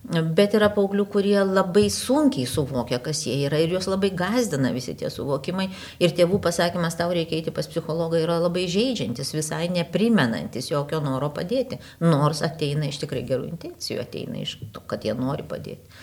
Bet 0.00 0.54
yra 0.56 0.70
paauglių, 0.72 1.04
kurie 1.12 1.36
labai 1.44 1.84
sunkiai 1.92 2.46
suvokia, 2.48 2.98
kas 3.04 3.20
jie 3.26 3.34
yra 3.44 3.58
ir 3.60 3.74
juos 3.74 3.84
labai 3.86 4.08
gazdina 4.16 4.70
visi 4.72 4.94
tie 4.96 5.10
suvokimai. 5.12 5.66
Ir 6.00 6.14
tėvų 6.16 6.38
pasakymas, 6.46 6.96
tau 6.96 7.12
reikia 7.12 7.36
eiti 7.36 7.52
pas 7.54 7.68
psichologą, 7.68 8.16
yra 8.24 8.38
labai 8.40 8.64
žaidžiantis, 8.72 9.34
visai 9.36 9.68
neprimenantis 9.70 10.70
jokio 10.72 11.02
noro 11.04 11.28
padėti. 11.36 11.78
Nors 12.00 12.40
ateina 12.46 12.88
iš 12.88 13.02
tikrai 13.04 13.26
gerų 13.28 13.52
intencijų, 13.52 14.00
ateina 14.02 14.40
iš 14.40 14.56
to, 14.72 14.82
kad 14.88 15.04
jie 15.04 15.14
nori 15.18 15.44
padėti. 15.46 16.00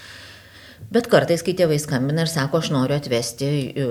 Bet 0.94 1.10
kartais, 1.12 1.42
kai 1.44 1.56
tėvai 1.58 1.80
skambina 1.82 2.24
ir 2.24 2.30
sako, 2.32 2.62
aš 2.62 2.70
noriu 2.72 2.96
atvesti 2.96 3.48
e, 3.50 3.88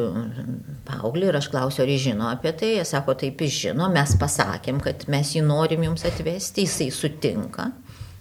paauglį 0.86 1.32
ir 1.32 1.38
aš 1.40 1.50
klausiu, 1.52 1.82
ar 1.82 1.90
jis 1.92 2.04
žino 2.06 2.30
apie 2.30 2.54
tai, 2.56 2.76
jie 2.78 2.86
sako, 2.88 3.16
taip 3.20 3.42
jis 3.42 3.58
žino, 3.66 3.90
mes 3.92 4.14
pasakėm, 4.20 4.78
kad 4.84 5.04
mes 5.12 5.34
jį 5.34 5.42
norim 5.44 5.82
jums 5.90 6.06
atvesti, 6.08 6.64
jisai 6.64 6.88
sutinka. 6.94 7.72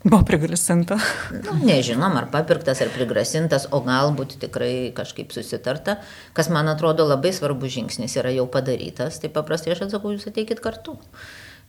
Buvo 0.05 0.21
prigrasinta. 0.21 0.99
Nu, 1.33 1.55
nežinom, 1.65 2.13
ar 2.19 2.27
papirktas, 2.29 2.83
ar 2.85 2.91
prigrasintas, 2.93 3.65
o 3.73 3.79
galbūt 3.81 4.35
tikrai 4.43 4.91
kažkaip 4.93 5.33
susitarta, 5.33 5.97
kas 6.37 6.51
man 6.53 6.69
atrodo 6.69 7.07
labai 7.09 7.31
svarbus 7.33 7.73
žingsnis 7.73 8.13
yra 8.21 8.29
jau 8.35 8.45
padarytas, 8.53 9.17
tai 9.23 9.33
paprastai 9.33 9.73
aš 9.73 9.87
atsakau, 9.87 10.13
jūs 10.13 10.29
ateikit 10.29 10.61
kartu. 10.61 10.99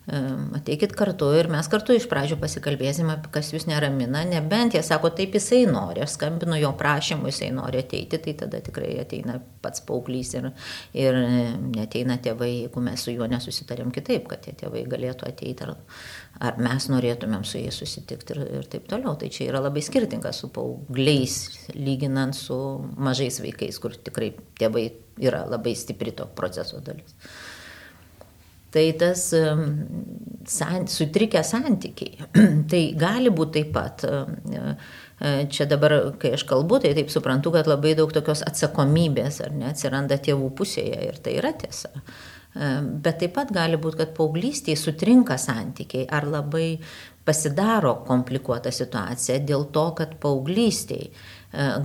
Ateikit 0.06 0.92
kartu 0.94 1.32
ir 1.34 1.48
mes 1.50 1.66
kartu 1.66 1.96
iš 1.96 2.04
pradžių 2.06 2.36
pasikalbėsim, 2.38 3.08
kas 3.34 3.48
jūs 3.50 3.64
neramina, 3.66 4.20
nebent 4.28 4.76
jie 4.76 4.82
sako, 4.86 5.10
taip 5.16 5.34
jisai 5.34 5.64
nori, 5.66 6.04
aš 6.04 6.12
skambinu 6.14 6.60
jo 6.60 6.70
prašymu, 6.78 7.26
jisai 7.32 7.48
nori 7.56 7.80
ateiti, 7.82 8.20
tai 8.22 8.36
tada 8.44 8.60
tikrai 8.62 8.92
ateina 9.02 9.40
pats 9.64 9.82
paauglys 9.88 10.30
ir, 10.36 10.52
ir 10.94 11.18
neteina 11.72 12.20
tėvai, 12.22 12.52
jeigu 12.52 12.84
mes 12.86 13.02
su 13.02 13.16
juo 13.16 13.26
nesusitarėm 13.32 13.90
kitaip, 13.96 14.28
kad 14.30 14.44
tie 14.46 14.54
tėvai 14.60 14.84
galėtų 14.86 15.26
ateiti 15.26 15.66
ar, 15.66 15.74
ar 16.40 16.58
mes 16.60 16.88
norėtumėm 16.92 17.44
su 17.48 17.60
jais 17.60 17.78
susitikti 17.80 18.34
ir, 18.34 18.42
ir 18.60 18.68
taip 18.70 18.86
toliau. 18.90 19.16
Tai 19.18 19.30
čia 19.32 19.48
yra 19.50 19.62
labai 19.64 19.82
skirtinga 19.84 20.32
su 20.36 20.50
paaugliais, 20.52 21.36
lyginant 21.76 22.36
su 22.36 22.56
mažais 22.96 23.40
vaikais, 23.44 23.80
kur 23.82 23.96
tikrai 23.96 24.32
tėvai 24.60 24.88
yra 25.22 25.44
labai 25.48 25.76
stipri 25.78 26.14
to 26.16 26.28
proceso 26.36 26.82
dalis. 26.84 27.16
Tai 28.76 28.84
tas 29.00 29.22
san, 29.30 30.86
sutrikę 30.90 31.40
santykiai, 31.46 32.28
tai 32.70 32.82
gali 32.98 33.32
būti 33.32 33.62
taip 33.62 33.74
pat. 33.76 34.06
Čia 35.16 35.64
dabar, 35.64 35.94
kai 36.20 36.34
aš 36.36 36.42
kalbu, 36.44 36.82
tai 36.84 36.90
taip 36.92 37.08
suprantu, 37.08 37.54
kad 37.54 37.68
labai 37.70 37.94
daug 37.96 38.10
tokios 38.12 38.42
atsakomybės 38.44 39.40
ar 39.46 39.54
ne 39.56 39.70
atsiranda 39.70 40.18
tėvų 40.20 40.50
pusėje 40.58 41.06
ir 41.06 41.16
tai 41.24 41.38
yra 41.38 41.54
tiesa. 41.56 41.88
Bet 42.56 43.20
taip 43.20 43.34
pat 43.36 43.50
gali 43.52 43.76
būti, 43.80 44.00
kad 44.00 44.14
paauglystėje 44.16 44.78
sutrinka 44.80 45.36
santykiai 45.40 46.06
ar 46.08 46.24
labai 46.30 46.78
pasidaro 47.26 47.96
komplikuota 48.06 48.70
situacija 48.72 49.40
dėl 49.44 49.66
to, 49.74 49.90
kad 49.98 50.14
paauglystėje 50.22 51.10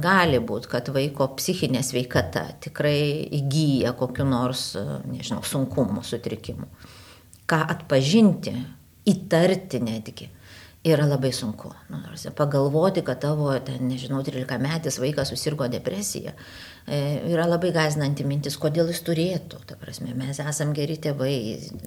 gali 0.04 0.40
būti, 0.44 0.70
kad 0.72 0.92
vaiko 0.96 1.28
psichinė 1.38 1.82
sveikata 1.86 2.46
tikrai 2.64 3.28
įgyja 3.40 3.94
kokiu 4.00 4.26
nors, 4.28 4.72
nežinau, 5.08 5.44
sunkumu, 5.48 6.04
sutrikimu. 6.08 6.68
Ką 7.48 7.60
atpažinti, 7.74 8.56
įtarti 9.12 9.82
netgi 9.84 10.30
yra 10.88 11.06
labai 11.06 11.32
sunku. 11.34 11.72
Nu, 11.90 11.98
pagalvoti, 12.36 13.04
kad 13.06 13.22
tavo, 13.22 13.52
ten, 13.66 13.86
nežinau, 13.88 14.24
13 14.26 14.58
metis 14.62 14.98
vaikas 15.02 15.30
susirgo 15.30 15.68
depresija, 15.70 16.34
e, 16.34 16.71
yra 16.88 17.46
labai 17.46 17.70
gazinanti 17.76 18.26
mintis, 18.28 18.58
kodėl 18.60 18.90
jis 18.92 19.04
turėtų. 19.06 19.60
Ta 19.70 19.78
prasme, 19.80 20.16
mes 20.18 20.40
esam 20.42 20.74
geri 20.78 20.98
tėvai. 21.02 21.36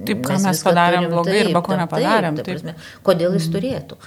Taip, 0.05 0.23
ką 0.25 0.37
mes, 0.37 0.47
mes 0.47 0.63
padarėm 0.65 1.07
turim, 1.07 1.17
blogai 1.17 1.41
taip, 1.41 1.51
arba 1.51 1.65
ko 1.67 1.81
nepadarėm. 1.81 2.39
Taip, 2.39 2.47
ta 2.47 2.55
prasme, 2.55 2.77
kodėl 3.07 3.35
jis 3.39 3.49
mm. 3.49 3.57
turėtų. 3.57 3.99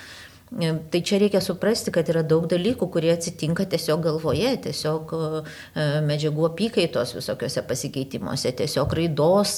E, 0.48 0.74
tai 0.90 1.02
čia 1.02 1.20
reikia 1.20 1.42
suprasti, 1.44 1.92
kad 1.92 2.08
yra 2.08 2.22
daug 2.24 2.46
dalykų, 2.48 2.88
kurie 2.92 3.10
atsitinka 3.12 3.66
tiesiog 3.68 4.06
galvoje, 4.06 4.54
tiesiog 4.64 5.12
e, 5.12 5.88
medžiagų 6.08 6.46
apykaitos 6.48 7.12
visokiuose 7.18 7.66
pasikeitimuose, 7.68 8.54
tiesiog 8.56 8.96
raidos 8.96 9.58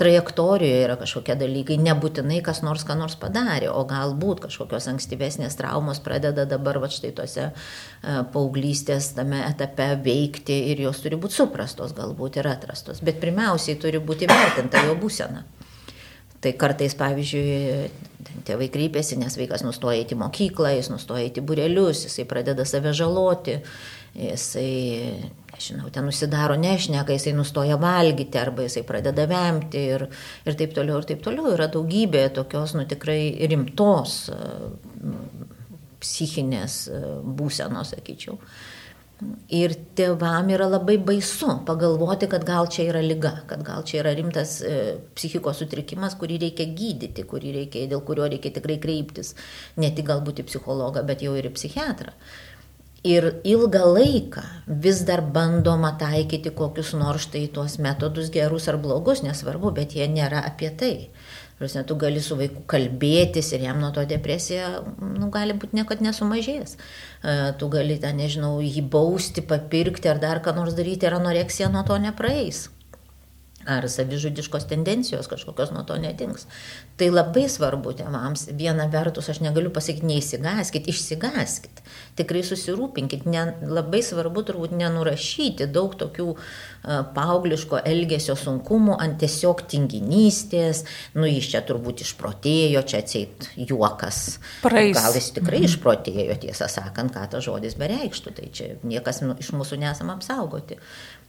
trajektorijoje 0.00 0.80
yra 0.86 0.96
kažkokie 1.00 1.36
dalykai, 1.42 1.76
nebūtinai 1.84 2.40
kas 2.46 2.62
nors 2.64 2.86
ką 2.88 2.96
nors 2.96 3.18
padarė, 3.20 3.68
o 3.68 3.84
galbūt 3.84 4.40
kažkokios 4.46 4.88
ankstyvesnės 4.94 5.60
traumos 5.60 6.00
pradeda 6.00 6.48
dabar 6.48 6.80
va 6.80 6.88
štai 6.88 7.12
tose 7.20 7.50
e, 7.50 7.52
paauglystės 8.32 9.12
tame 9.20 9.44
etape 9.44 9.92
veikti 10.00 10.56
ir 10.72 10.86
jos 10.88 11.04
turi 11.04 11.20
būti 11.20 11.36
suprastos 11.36 11.92
galbūt 11.92 12.40
ir 12.40 12.48
atrastos. 12.48 13.04
Bet 13.04 13.20
pirmiausiai 13.20 13.76
turi 13.76 14.00
būti 14.00 14.30
vertinta 14.30 14.88
jo 14.88 14.96
būsena. 14.96 15.44
Tai 16.40 16.56
kartais, 16.56 16.96
pavyzdžiui, 16.96 18.08
tėvai 18.46 18.68
kreipiasi, 18.72 19.18
nes 19.20 19.36
vaikas 19.38 19.64
nustoja 19.66 20.00
eiti 20.00 20.16
į 20.16 20.20
mokyklą, 20.20 20.72
jis 20.76 20.90
nustoja 20.92 21.24
eiti 21.26 21.42
burelius, 21.44 22.04
jisai 22.06 22.26
pradeda 22.28 22.66
save 22.68 22.92
žaloti, 22.96 23.58
jisai, 24.16 24.70
nežinau, 25.52 25.90
ten 25.94 26.06
nusidaro 26.08 26.56
nešneka, 26.60 27.14
jisai 27.16 27.34
nustoja 27.36 27.78
valgyti 27.80 28.40
arba 28.40 28.66
jisai 28.66 28.84
pradeda 28.88 29.26
vemti 29.30 29.84
ir, 29.94 30.06
ir 30.46 30.58
taip 30.58 30.74
toliau, 30.76 31.00
ir 31.02 31.08
taip 31.12 31.22
toliau. 31.26 31.52
Yra 31.54 31.70
daugybė 31.72 32.26
tokios, 32.36 32.74
nu 32.78 32.86
tikrai 32.90 33.22
rimtos 33.50 34.18
psichinės 36.00 36.82
būsenos, 37.40 37.94
sakyčiau. 37.94 38.38
Ir 39.52 39.74
tėvam 39.98 40.48
yra 40.54 40.64
labai 40.70 40.94
baisu 41.04 41.58
pagalvoti, 41.68 42.28
kad 42.30 42.44
gal 42.48 42.68
čia 42.72 42.86
yra 42.88 43.02
lyga, 43.04 43.34
kad 43.50 43.64
gal 43.66 43.82
čia 43.84 43.98
yra 44.00 44.14
rimtas 44.16 44.54
e, 44.64 44.76
psichikos 45.16 45.60
sutrikimas, 45.60 46.16
kurį 46.20 46.38
reikia 46.46 46.68
gydyti, 46.76 47.26
kurį 47.28 47.52
reikia, 47.58 47.84
dėl 47.90 48.00
kurio 48.06 48.28
reikia 48.30 48.54
tikrai 48.54 48.78
kreiptis 48.80 49.34
ne 49.80 49.90
tik 49.92 50.08
galbūt 50.08 50.40
į 50.40 50.46
psichologą, 50.48 51.04
bet 51.04 51.26
jau 51.26 51.34
ir 51.36 51.50
į 51.50 51.52
psichiatrą. 51.58 52.14
Ir 53.10 53.26
ilgą 53.48 53.84
laiką 53.94 54.42
vis 54.84 54.98
dar 55.08 55.22
bandoma 55.36 55.94
taikyti 56.00 56.52
kokius 56.56 56.92
nors 56.96 57.24
štai 57.28 57.46
tuos 57.52 57.78
metodus 57.80 58.28
gerus 58.32 58.68
ar 58.68 58.76
blogus, 58.80 59.22
nesvarbu, 59.24 59.72
bet 59.76 59.96
jie 59.96 60.08
nėra 60.08 60.42
apie 60.48 60.68
tai. 60.76 60.94
Prasme, 61.60 61.82
tu 61.84 61.94
gali 62.00 62.22
su 62.24 62.38
vaiku 62.40 62.62
kalbėtis 62.72 63.50
ir 63.52 63.66
jam 63.66 63.82
nuo 63.82 63.90
to 63.92 64.06
depresija, 64.08 64.70
nu, 65.04 65.28
gali 65.28 65.52
būti 65.52 65.76
niekad 65.76 66.00
nesumažės. 66.00 66.78
E, 67.20 67.34
tu 67.60 67.68
gali 67.68 67.98
ten, 68.00 68.16
nežinau, 68.16 68.54
jį 68.64 68.86
bausti, 68.88 69.44
papirkti 69.44 70.08
ar 70.08 70.22
dar 70.22 70.40
ką 70.40 70.56
nors 70.56 70.72
daryti 70.78 71.04
ir 71.04 71.18
anoreksija 71.20 71.68
nuo 71.68 71.84
to 71.84 72.00
nepraeis 72.00 72.70
ar 73.66 73.84
savižudiškos 73.88 74.64
tendencijos 74.70 75.28
kažkokios 75.28 75.70
nuo 75.70 75.82
to 75.82 75.96
nedings. 76.00 76.46
Tai 76.96 77.10
labai 77.12 77.46
svarbu 77.48 77.92
tėvams. 77.98 78.46
Viena 78.56 78.86
vertus, 78.92 79.28
aš 79.32 79.42
negaliu 79.44 79.72
pasakyti, 79.72 80.08
neįsigaskit, 80.08 80.88
išsigaskit. 80.88 81.82
Tikrai 82.16 82.42
susirūpinkit. 82.46 83.26
Ne, 83.28 83.44
labai 83.68 84.00
svarbu 84.04 84.44
turbūt 84.48 84.72
nenurašyti 84.76 85.68
daug 85.72 85.94
tokių 86.00 86.26
uh, 86.32 86.40
paaugliško 87.14 87.82
elgesio 87.88 88.36
sunkumų 88.40 88.96
ant 89.00 89.20
tiesiog 89.20 89.64
tinginystės. 89.70 90.84
Nu, 91.16 91.28
jis 91.28 91.52
čia 91.52 91.64
turbūt 91.68 92.04
išprotėjo, 92.06 92.84
čia 92.88 93.04
atseit 93.04 93.50
juokas. 93.60 94.38
Praeis. 94.64 94.96
Gal 94.96 95.20
jis 95.20 95.32
tikrai 95.36 95.60
mhm. 95.60 95.68
išprotėjo, 95.68 96.40
tiesą 96.46 96.68
sakant, 96.72 97.12
ką 97.16 97.28
tas 97.32 97.44
žodis 97.44 97.76
bereikštų. 97.80 98.36
Tai 98.40 98.50
čia 98.56 98.72
niekas 98.88 99.20
nu, 99.26 99.36
iš 99.40 99.52
mūsų 99.56 99.80
nesam 99.84 100.12
apsaugoti. 100.16 100.80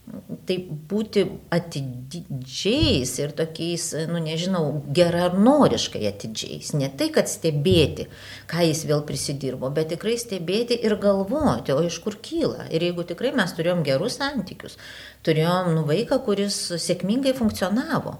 Tai 0.02 0.54
būti 0.90 1.22
atidžiais 1.54 3.12
ir 3.22 3.30
tokiais, 3.38 3.84
nu 4.10 4.18
nežinau, 4.20 4.64
geranoriškai 4.98 6.02
atidžiais. 6.10 6.72
Ne 6.74 6.88
tai, 6.90 7.06
kad 7.14 7.30
stebėti, 7.30 8.08
ką 8.50 8.64
jis 8.66 8.82
vėl 8.90 9.04
prisidirbo, 9.06 9.70
bet 9.70 9.92
tikrai 9.94 10.16
stebėti 10.18 10.80
ir 10.82 10.96
galvoti, 11.00 11.70
o 11.70 11.84
iš 11.86 12.00
kur 12.02 12.18
kyla. 12.18 12.66
Ir 12.74 12.82
jeigu 12.88 13.06
tikrai 13.06 13.30
mes 13.38 13.54
turėjom 13.54 13.84
gerus 13.86 14.18
santykius, 14.18 14.74
turėjom 15.22 15.70
nu, 15.76 15.86
vaiką, 15.86 16.18
kuris 16.26 16.58
sėkmingai 16.82 17.36
funkcionavo. 17.38 18.18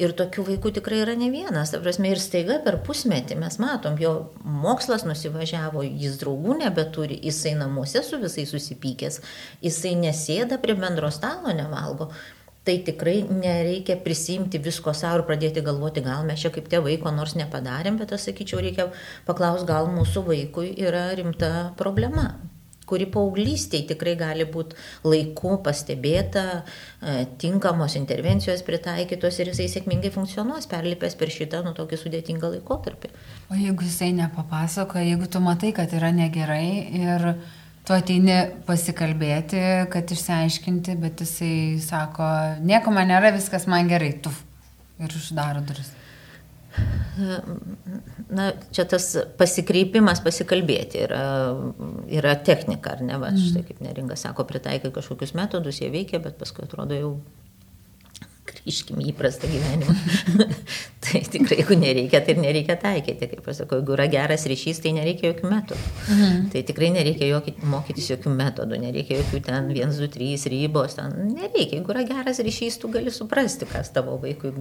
Ir 0.00 0.14
tokių 0.16 0.46
vaikų 0.46 0.72
tikrai 0.78 1.02
yra 1.02 1.14
ne 1.18 1.28
vienas. 1.32 1.74
Ta 1.74 1.80
prasme, 1.82 2.08
ir 2.08 2.20
staiga 2.22 2.56
per 2.64 2.78
pusmetį 2.86 3.36
mes 3.40 3.58
matom, 3.60 3.98
jo 4.00 4.30
mokslas 4.40 5.04
nusivažiavo, 5.08 5.84
jis 5.84 6.16
draugų 6.22 6.56
nebeturi, 6.62 7.18
jisai 7.28 7.52
namuose 7.58 8.00
su 8.06 8.20
visais 8.22 8.48
susipykęs, 8.48 9.20
jisai 9.64 9.96
nesėda 10.00 10.60
prie 10.62 10.76
bendro 10.78 11.10
stalo, 11.12 11.52
nevalgo. 11.56 12.10
Tai 12.64 12.76
tikrai 12.84 13.22
nereikia 13.24 13.96
prisimti 14.04 14.60
visko 14.60 14.92
savo 14.96 15.20
ir 15.20 15.26
pradėti 15.28 15.64
galvoti, 15.64 16.04
gal 16.04 16.26
mes 16.28 16.40
čia 16.42 16.52
kaip 16.54 16.68
tėvai 16.72 16.98
ko 17.00 17.12
nors 17.12 17.36
nepadarėm, 17.36 17.96
bet 18.00 18.12
aš 18.16 18.30
sakyčiau, 18.30 18.60
reikia 18.64 18.90
paklausti, 19.28 19.68
gal 19.68 19.88
mūsų 19.92 20.24
vaikui 20.28 20.72
yra 20.80 21.08
rimta 21.16 21.70
problema 21.80 22.28
kuri 22.90 23.06
paauglystėje 23.10 23.92
tikrai 23.92 24.16
gali 24.18 24.46
būti 24.50 24.78
laiku 25.06 25.56
pastebėta, 25.64 26.44
e, 26.60 27.14
tinkamos 27.42 27.96
intervencijos 28.00 28.64
pritaikytos 28.66 29.38
ir 29.40 29.52
jisai 29.52 29.68
sėkmingai 29.74 30.12
funkcionuos, 30.14 30.68
perlipęs 30.70 31.16
per 31.20 31.32
šitą, 31.34 31.62
nu, 31.66 31.74
tokį 31.78 32.00
sudėtingą 32.02 32.52
laikotarpį. 32.56 33.12
O 33.50 33.58
jeigu 33.58 33.86
jisai 33.86 34.10
nepapasako, 34.18 35.00
jeigu 35.04 35.30
tu 35.30 35.42
matai, 35.44 35.72
kad 35.76 35.94
yra 35.96 36.12
negerai 36.14 36.66
ir 37.00 37.30
tu 37.86 37.96
ateini 37.96 38.42
pasikalbėti, 38.66 39.62
kad 39.92 40.12
išsiaiškinti, 40.16 40.98
bet 41.00 41.24
jisai 41.24 41.54
sako, 41.84 42.28
nieko 42.66 42.92
man 42.94 43.10
nėra, 43.10 43.32
viskas 43.38 43.70
man 43.70 43.90
gerai, 43.90 44.12
tu. 44.22 44.34
Ir 45.00 45.14
uždaro 45.16 45.62
duris 45.64 45.94
na, 48.30 48.50
čia 48.70 48.86
tas 48.88 49.06
pasikreipimas 49.38 50.22
pasikalbėti 50.24 51.02
yra, 51.06 51.22
yra 52.12 52.36
technika, 52.46 52.94
ar 52.96 53.04
ne, 53.04 53.18
va, 53.18 53.32
mm. 53.34 53.50
štai 53.50 53.64
kaip 53.66 53.82
neringa 53.84 54.18
sako, 54.18 54.46
pritaikai 54.48 54.92
kažkokius 54.94 55.34
metodus, 55.38 55.80
jie 55.82 55.90
veikia, 55.92 56.22
bet 56.22 56.38
paskui 56.40 56.66
atrodo 56.68 56.98
jau 56.98 57.12
grįžkime 58.50 59.02
į 59.04 59.10
įprastą 59.12 59.48
gyvenimą. 59.50 59.94
tai 61.04 61.20
tikrai, 61.32 61.58
jeigu 61.60 61.76
nereikia, 61.78 62.20
tai 62.24 62.34
ir 62.34 62.40
nereikia 62.42 62.76
taikyti. 62.80 63.28
Kaip 63.30 63.42
pasakau, 63.46 63.78
jeigu 63.80 63.94
yra 63.96 64.06
geras 64.12 64.44
ryšys, 64.50 64.82
tai 64.84 64.92
nereikia 64.96 65.30
jokių 65.30 65.50
metodų. 65.50 65.90
Mhm. 66.14 66.46
Tai 66.52 66.62
tikrai 66.68 66.90
nereikia 66.94 67.30
joky, 67.30 67.54
mokytis 67.72 68.10
jokių 68.12 68.34
metodų, 68.36 68.78
nereikia 68.84 69.20
jokių 69.20 69.42
ten 69.48 69.70
1, 69.74 69.94
2, 69.98 70.10
3 70.16 70.46
rybos, 70.54 70.96
ten 70.98 71.16
nereikia. 71.34 71.78
Jeigu 71.78 71.94
yra 71.94 72.04
geras 72.08 72.42
ryšys, 72.46 72.78
tu 72.82 72.92
gali 72.92 73.12
suprasti, 73.14 73.68
kas 73.70 73.92
tavo 73.94 74.16
vaikui 74.22 74.52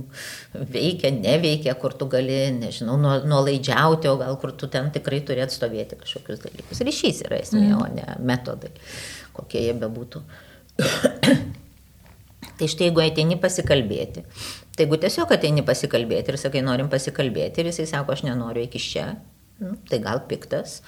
veikia, 0.55 1.13
neveikia, 1.15 1.75
kur 1.79 1.95
tu 1.97 2.09
gali, 2.11 2.41
nežinau, 2.57 2.97
nuolaidžiauti, 2.99 4.11
o 4.11 4.17
gal 4.21 4.39
kur 4.41 4.55
tu 4.57 4.71
ten 4.71 4.91
tikrai 4.95 5.21
turi 5.27 5.45
atstovėti 5.45 5.99
kažkokius 5.99 6.45
dalykus. 6.45 6.83
Ryšys 6.85 7.25
yra 7.27 7.41
esmė, 7.43 7.65
mhm. 7.71 7.81
o 7.81 7.89
ne 7.99 8.19
metodai, 8.31 8.71
kokie 9.35 9.67
jie 9.67 9.75
bebūtų. 9.79 10.23
Tai 12.59 12.67
štai 12.67 12.89
jeigu 12.89 13.03
ateini 13.03 13.37
pasikalbėti, 13.39 14.25
tai 14.75 14.85
jeigu 14.85 14.99
tiesiog 14.99 15.31
ateini 15.31 15.63
pasikalbėti 15.67 16.33
ir 16.33 16.39
sakai, 16.41 16.63
norim 16.65 16.89
pasikalbėti 16.91 17.63
ir 17.63 17.69
jisai 17.71 17.87
sako, 17.93 18.17
aš 18.17 18.25
nenoriu 18.27 18.65
iki 18.65 18.81
čia, 18.83 19.05
nu, 19.63 19.77
tai 19.87 20.01
gal 20.03 20.25
piktas, 20.27 20.81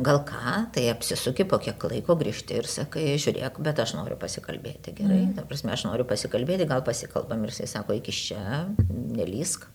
gal 0.00 0.22
ką, 0.24 0.54
tai 0.72 0.86
apsisuki 0.88 1.44
po 1.48 1.58
kiek 1.60 1.84
laiko 1.84 2.16
grįžti 2.16 2.56
ir 2.62 2.70
sakai, 2.70 3.10
žiūrėk, 3.20 3.60
bet 3.64 3.82
aš 3.84 3.92
noriu 3.98 4.16
pasikalbėti. 4.20 4.94
Gerai, 5.02 5.26
mm. 5.26 5.34
ta 5.36 5.44
prasme, 5.48 5.74
aš 5.74 5.84
noriu 5.90 6.08
pasikalbėti, 6.08 6.68
gal 6.70 6.80
pasikalbam 6.86 7.44
ir 7.44 7.52
jisai 7.52 7.68
sako, 7.74 7.98
iki 8.00 8.16
čia, 8.16 8.64
nelysk 8.88 9.68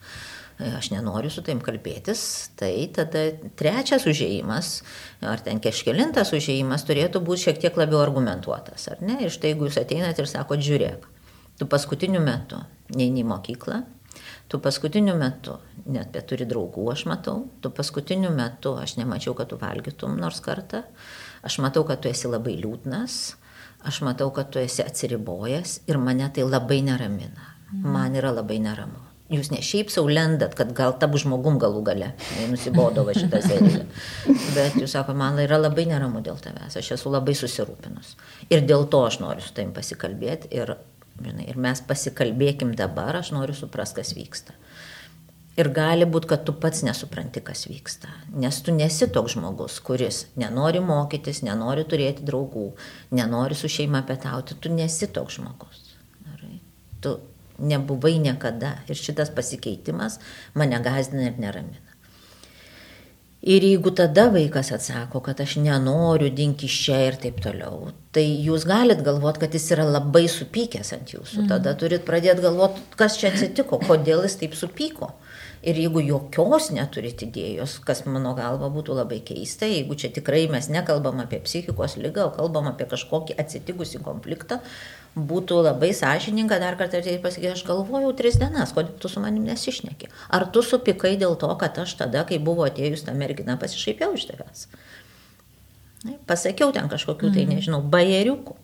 aš 0.58 0.90
nenoriu 0.90 1.30
su 1.30 1.44
taim 1.46 1.60
kalbėtis, 1.62 2.22
tai 2.58 2.72
tada 2.94 3.28
trečias 3.60 4.08
užėjimas, 4.10 4.72
ar 5.22 5.44
ten 5.46 5.62
kažkelintas 5.62 6.34
užėjimas 6.34 6.86
turėtų 6.88 7.22
būti 7.26 7.46
šiek 7.46 7.62
tiek 7.62 7.78
labiau 7.78 8.02
argumentuotas, 8.02 8.88
ar 8.90 9.04
ne? 9.06 9.20
Ir 9.22 9.34
štai 9.34 9.54
jeigu 9.54 9.70
jūs 9.70 9.78
ateinat 9.84 10.18
ir 10.18 10.30
sakot, 10.30 10.64
žiūrėk, 10.66 11.06
Tu 11.58 11.66
paskutiniu 11.66 12.22
metu 12.22 12.60
neini 12.96 13.24
į 13.24 13.28
mokyklą, 13.28 13.82
tu 14.48 14.60
paskutiniu 14.64 15.16
metu 15.18 15.58
net 15.88 16.12
beturi 16.14 16.46
draugų, 16.48 16.86
aš 16.94 17.06
matau, 17.10 17.48
tu 17.64 17.72
paskutiniu 17.74 18.32
metu 18.36 18.76
aš 18.78 18.98
nemačiau, 19.00 19.36
kad 19.38 19.50
tu 19.52 19.60
valgytum 19.62 20.18
nors 20.20 20.40
kartą, 20.44 20.84
aš 21.48 21.60
matau, 21.64 21.86
kad 21.88 22.04
tu 22.04 22.12
esi 22.12 22.30
labai 22.30 22.56
liūdnas, 22.62 23.18
aš 23.88 24.02
matau, 24.06 24.30
kad 24.36 24.52
tu 24.54 24.62
esi 24.62 24.86
atsiribojęs 24.86 25.82
ir 25.88 26.00
mane 26.02 26.30
tai 26.34 26.48
labai 26.48 26.82
neramina. 26.86 27.54
Man 27.84 28.16
yra 28.16 28.32
labai 28.32 28.62
neramu. 28.64 29.04
Jūs 29.28 29.50
ne 29.52 29.58
šiaip 29.60 29.90
sau 29.92 30.08
lendat, 30.08 30.54
kad 30.56 30.70
gal 30.76 30.94
tap 31.02 31.12
žmogum 31.20 31.58
galų 31.60 31.82
gale, 31.84 32.14
nusibodo 32.48 33.04
va 33.04 33.16
šitą 33.16 33.42
seriją. 33.44 33.82
Bet 34.56 34.78
jūs 34.80 34.94
sako, 34.96 35.18
man 35.20 35.36
yra 35.44 35.60
labai 35.60 35.84
neramu 35.90 36.22
dėl 36.24 36.40
tavęs, 36.40 36.78
aš 36.80 36.94
esu 36.96 37.12
labai 37.12 37.36
susirūpinus. 37.36 38.14
Ir 38.48 38.64
dėl 38.64 38.88
to 38.88 39.04
aš 39.04 39.20
noriu 39.20 39.44
su 39.44 39.52
tavim 39.58 39.74
pasikalbėti 39.76 40.54
ir 40.56 40.78
Žinai, 41.18 41.48
ir 41.50 41.58
mes 41.58 41.82
pasikalbėkim 41.88 42.76
dabar, 42.78 43.18
aš 43.18 43.32
noriu 43.34 43.56
suprasti, 43.58 44.02
kas 44.02 44.14
vyksta. 44.18 44.54
Ir 45.58 45.72
gali 45.74 46.06
būti, 46.06 46.30
kad 46.30 46.44
tu 46.46 46.54
pats 46.54 46.84
nesupranti, 46.86 47.42
kas 47.42 47.66
vyksta. 47.66 48.12
Nes 48.38 48.60
tu 48.62 48.74
nesi 48.76 49.08
toks 49.10 49.34
žmogus, 49.34 49.80
kuris 49.82 50.28
nenori 50.38 50.84
mokytis, 50.86 51.42
nenori 51.48 51.88
turėti 51.90 52.28
draugų, 52.28 52.68
nenori 53.18 53.58
su 53.58 53.72
šeima 53.74 54.04
pietauti. 54.06 54.60
Tu 54.62 54.70
nesi 54.70 55.10
toks 55.10 55.40
žmogus. 55.40 55.82
Tu 57.02 57.16
nebuvai 57.58 58.20
niekada. 58.22 58.76
Ir 58.86 59.02
šitas 59.02 59.34
pasikeitimas 59.34 60.20
mane 60.54 60.78
gazdina 60.86 61.32
ir 61.32 61.42
neramina. 61.42 61.87
Ir 63.46 63.62
jeigu 63.62 63.92
tada 63.94 64.32
vaikas 64.34 64.72
atsako, 64.74 65.20
kad 65.22 65.40
aš 65.42 65.60
nenoriu 65.62 66.32
dinti 66.34 66.66
iš 66.66 66.78
čia 66.88 66.98
ir 67.06 67.20
taip 67.22 67.38
toliau, 67.44 67.92
tai 68.12 68.24
jūs 68.26 68.66
galit 68.66 69.04
galvoti, 69.06 69.44
kad 69.44 69.54
jis 69.54 69.68
yra 69.76 69.86
labai 69.86 70.24
supykęs 70.32 70.90
ant 70.98 71.14
jūsų. 71.14 71.44
Mhm. 71.44 71.50
Tada 71.52 71.76
turit 71.78 72.02
pradėti 72.08 72.42
galvoti, 72.42 72.82
kas 72.98 73.20
čia 73.22 73.30
atsitiko, 73.30 73.78
kodėl 73.86 74.26
jis 74.26 74.40
taip 74.42 74.58
supyko. 74.58 75.12
Ir 75.66 75.80
jeigu 75.82 76.04
jokios 76.06 76.70
neturit 76.76 77.24
idėjos, 77.26 77.80
kas 77.86 78.04
mano 78.06 78.36
galva 78.38 78.70
būtų 78.74 78.94
labai 79.00 79.18
keista, 79.26 79.66
jeigu 79.66 79.98
čia 79.98 80.12
tikrai 80.14 80.44
mes 80.52 80.70
nekalbam 80.70 81.24
apie 81.24 81.40
psichikos 81.42 81.98
lygą, 81.98 82.28
o 82.30 82.36
kalbam 82.36 82.70
apie 82.70 82.86
kažkokį 82.92 83.38
atsitikusi 83.42 84.02
konfliktą, 84.06 84.60
būtų 85.18 85.64
labai 85.66 85.90
sąžininga 85.98 86.60
dar 86.62 86.78
kartą 86.78 87.02
tai 87.02 87.18
pasakyti, 87.24 87.56
aš 87.56 87.66
galvojau 87.66 88.14
tris 88.18 88.38
dienas, 88.38 88.76
kodėl 88.76 89.00
tu 89.02 89.10
su 89.10 89.24
manim 89.24 89.48
nesišneki. 89.50 90.12
Ar 90.30 90.46
tu 90.54 90.62
supikai 90.62 91.16
dėl 91.18 91.34
to, 91.42 91.50
kad 91.58 91.80
aš 91.82 91.98
tada, 92.04 92.22
kai 92.30 92.38
buvo 92.38 92.68
atėjus 92.68 93.08
ta 93.08 93.18
mergina, 93.18 93.58
pasišaipiau 93.58 94.14
iš 94.14 94.30
tavęs. 94.30 94.68
Pasakiau 96.30 96.70
ten 96.72 96.86
kažkokiu, 96.92 97.32
tai 97.34 97.48
mhm. 97.48 97.58
nežinau, 97.58 97.82
bajeriukų. 97.82 98.60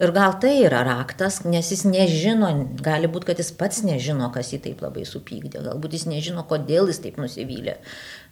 Ir 0.00 0.08
gal 0.16 0.38
tai 0.40 0.54
yra 0.64 0.78
raktas, 0.86 1.42
nes 1.44 1.68
jis 1.68 1.82
nežino, 1.84 2.48
gali 2.80 3.10
būti, 3.12 3.26
kad 3.28 3.40
jis 3.42 3.50
pats 3.60 3.82
nežino, 3.84 4.30
kas 4.32 4.54
jį 4.54 4.62
taip 4.64 4.80
labai 4.80 5.04
supykdė, 5.04 5.60
galbūt 5.66 5.96
jis 5.98 6.06
nežino, 6.08 6.46
kodėl 6.48 6.88
jis 6.88 7.02
taip 7.04 7.18
nusivylė. 7.20 7.74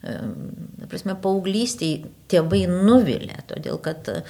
Na, 0.01 0.87
prasme, 0.89 1.13
paauglystėje 1.21 2.09
tėvai 2.33 2.63
nuvilė, 2.65 3.43
todėl 3.51 3.77
kad 3.85 4.09
e, 4.09 4.23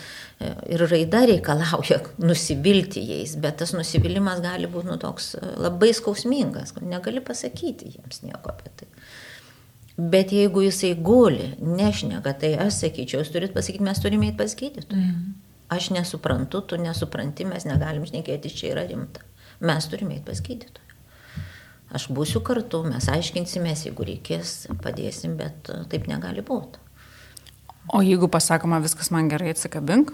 ir 0.75 0.83
raida 0.91 1.21
reikalauja 1.29 2.01
nusivilti 2.19 3.05
jais, 3.13 3.37
bet 3.39 3.61
tas 3.61 3.71
nusivylimas 3.77 4.41
gali 4.43 4.67
būti 4.67 4.89
nu, 4.91 4.97
toks 4.99 5.37
e, 5.39 5.43
labai 5.63 5.93
skausmingas, 5.95 6.75
negali 6.83 7.23
pasakyti 7.23 7.93
jiems 7.93 8.25
nieko 8.25 8.51
apie 8.51 8.73
tai. 8.81 8.89
Bet 9.95 10.35
jeigu 10.35 10.65
jisai 10.65 10.91
guli, 10.99 11.53
nešneka, 11.63 12.35
tai 12.43 12.51
aš 12.59 12.81
sakyčiau, 12.83 13.23
jūs 13.23 13.31
turit 13.31 13.55
pasakyti, 13.55 13.87
mes 13.87 14.03
turime 14.03 14.27
eiti 14.27 14.39
pas 14.43 14.57
gydytoją. 14.59 15.07
Mm 15.07 15.47
aš 15.71 15.89
nesuprantu, 15.95 16.61
tu 16.67 16.79
nesupranti, 16.81 17.47
mes 17.47 17.65
negalim 17.67 18.05
šnekėti, 18.07 18.51
čia 18.53 18.73
yra 18.75 18.85
rimta. 18.89 19.23
Mes 19.63 19.87
turime 19.87 20.17
eiti 20.17 20.27
pas 20.27 20.41
gydytoją. 20.43 20.87
Aš 21.91 22.07
būsiu 22.15 22.39
kartu, 22.47 22.85
mes 22.87 23.07
aiškinsimės, 23.11 23.85
jeigu 23.87 24.05
reikės, 24.07 24.55
padėsim, 24.83 25.35
bet 25.39 25.67
e, 25.71 25.81
taip 25.91 26.07
negali 26.07 26.43
būti. 26.47 26.79
O 27.91 27.99
jeigu 28.05 28.29
pasakoma 28.31 28.79
viskas 28.83 29.11
man 29.11 29.27
gerai, 29.31 29.51
atsikabink? 29.51 30.13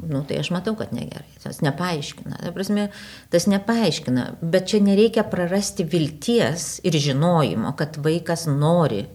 Nu, 0.00 0.20
tai 0.28 0.38
aš 0.40 0.50
matau, 0.54 0.74
kad 0.78 0.92
negerai. 0.94 1.28
Tas 1.42 1.60
nepaaiškina. 1.64 2.38
Ta 2.44 2.52
prasme, 2.54 2.88
tas 3.32 3.48
nepaaiškina. 3.48 4.26
Bet 4.42 4.68
čia 4.72 4.82
nereikia 4.84 5.24
prarasti 5.28 5.86
vilties 5.88 6.82
ir 6.86 6.96
žinojimo, 7.00 7.72
kad 7.78 7.96
vaikas 8.04 8.46
nori 8.50 9.06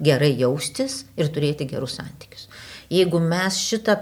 gerai 0.00 0.32
jaustis 0.38 1.02
ir 1.18 1.30
turėti 1.34 1.68
gerus 1.68 1.98
santykius. 1.98 2.48
Jeigu 2.88 3.20
mes 3.20 3.58
šitą 3.60 3.98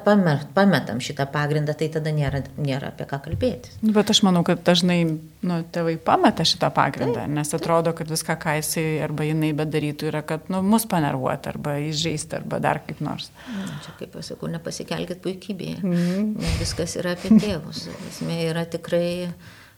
pametam, 0.55 1.01
šitą 1.03 1.27
pagrindą, 1.33 1.75
tai 1.75 1.88
tada 1.90 2.12
nėra, 2.14 2.44
nėra 2.55 2.92
apie 2.92 3.07
ką 3.11 3.18
kalbėti. 3.25 3.72
Bet 3.83 4.12
aš 4.14 4.20
manau, 4.22 4.44
kad 4.46 4.62
dažnai 4.66 5.01
nu, 5.07 5.57
tėvai 5.75 5.96
pameta 5.99 6.46
šitą 6.46 6.70
pagrindą, 6.75 7.25
taip, 7.25 7.35
nes 7.35 7.51
atrodo, 7.59 7.90
kad 7.99 8.11
viską, 8.12 8.38
ką 8.42 8.55
jisai 8.61 8.85
arba 9.03 9.27
jinai 9.27 9.51
bedarytų, 9.59 10.11
yra, 10.12 10.22
kad 10.27 10.46
nu, 10.55 10.62
mus 10.62 10.87
panervuoti 10.90 11.51
arba 11.51 11.79
įžeisti 11.88 12.38
arba 12.38 12.62
dar 12.62 12.83
kaip 12.87 13.03
nors. 13.03 13.33
Na, 13.51 13.81
čia, 13.83 13.96
kaip 13.99 14.14
aš 14.20 14.33
sakau, 14.35 14.51
nepasikelkit 14.55 15.22
puikybėje. 15.25 15.83
Mm 15.83 16.57
viskas 16.61 16.96
yra 17.01 17.14
apie 17.16 17.37
tėvus. 17.40 17.87
Esmė 18.11 18.40
yra 18.51 18.64
tikrai 18.68 19.29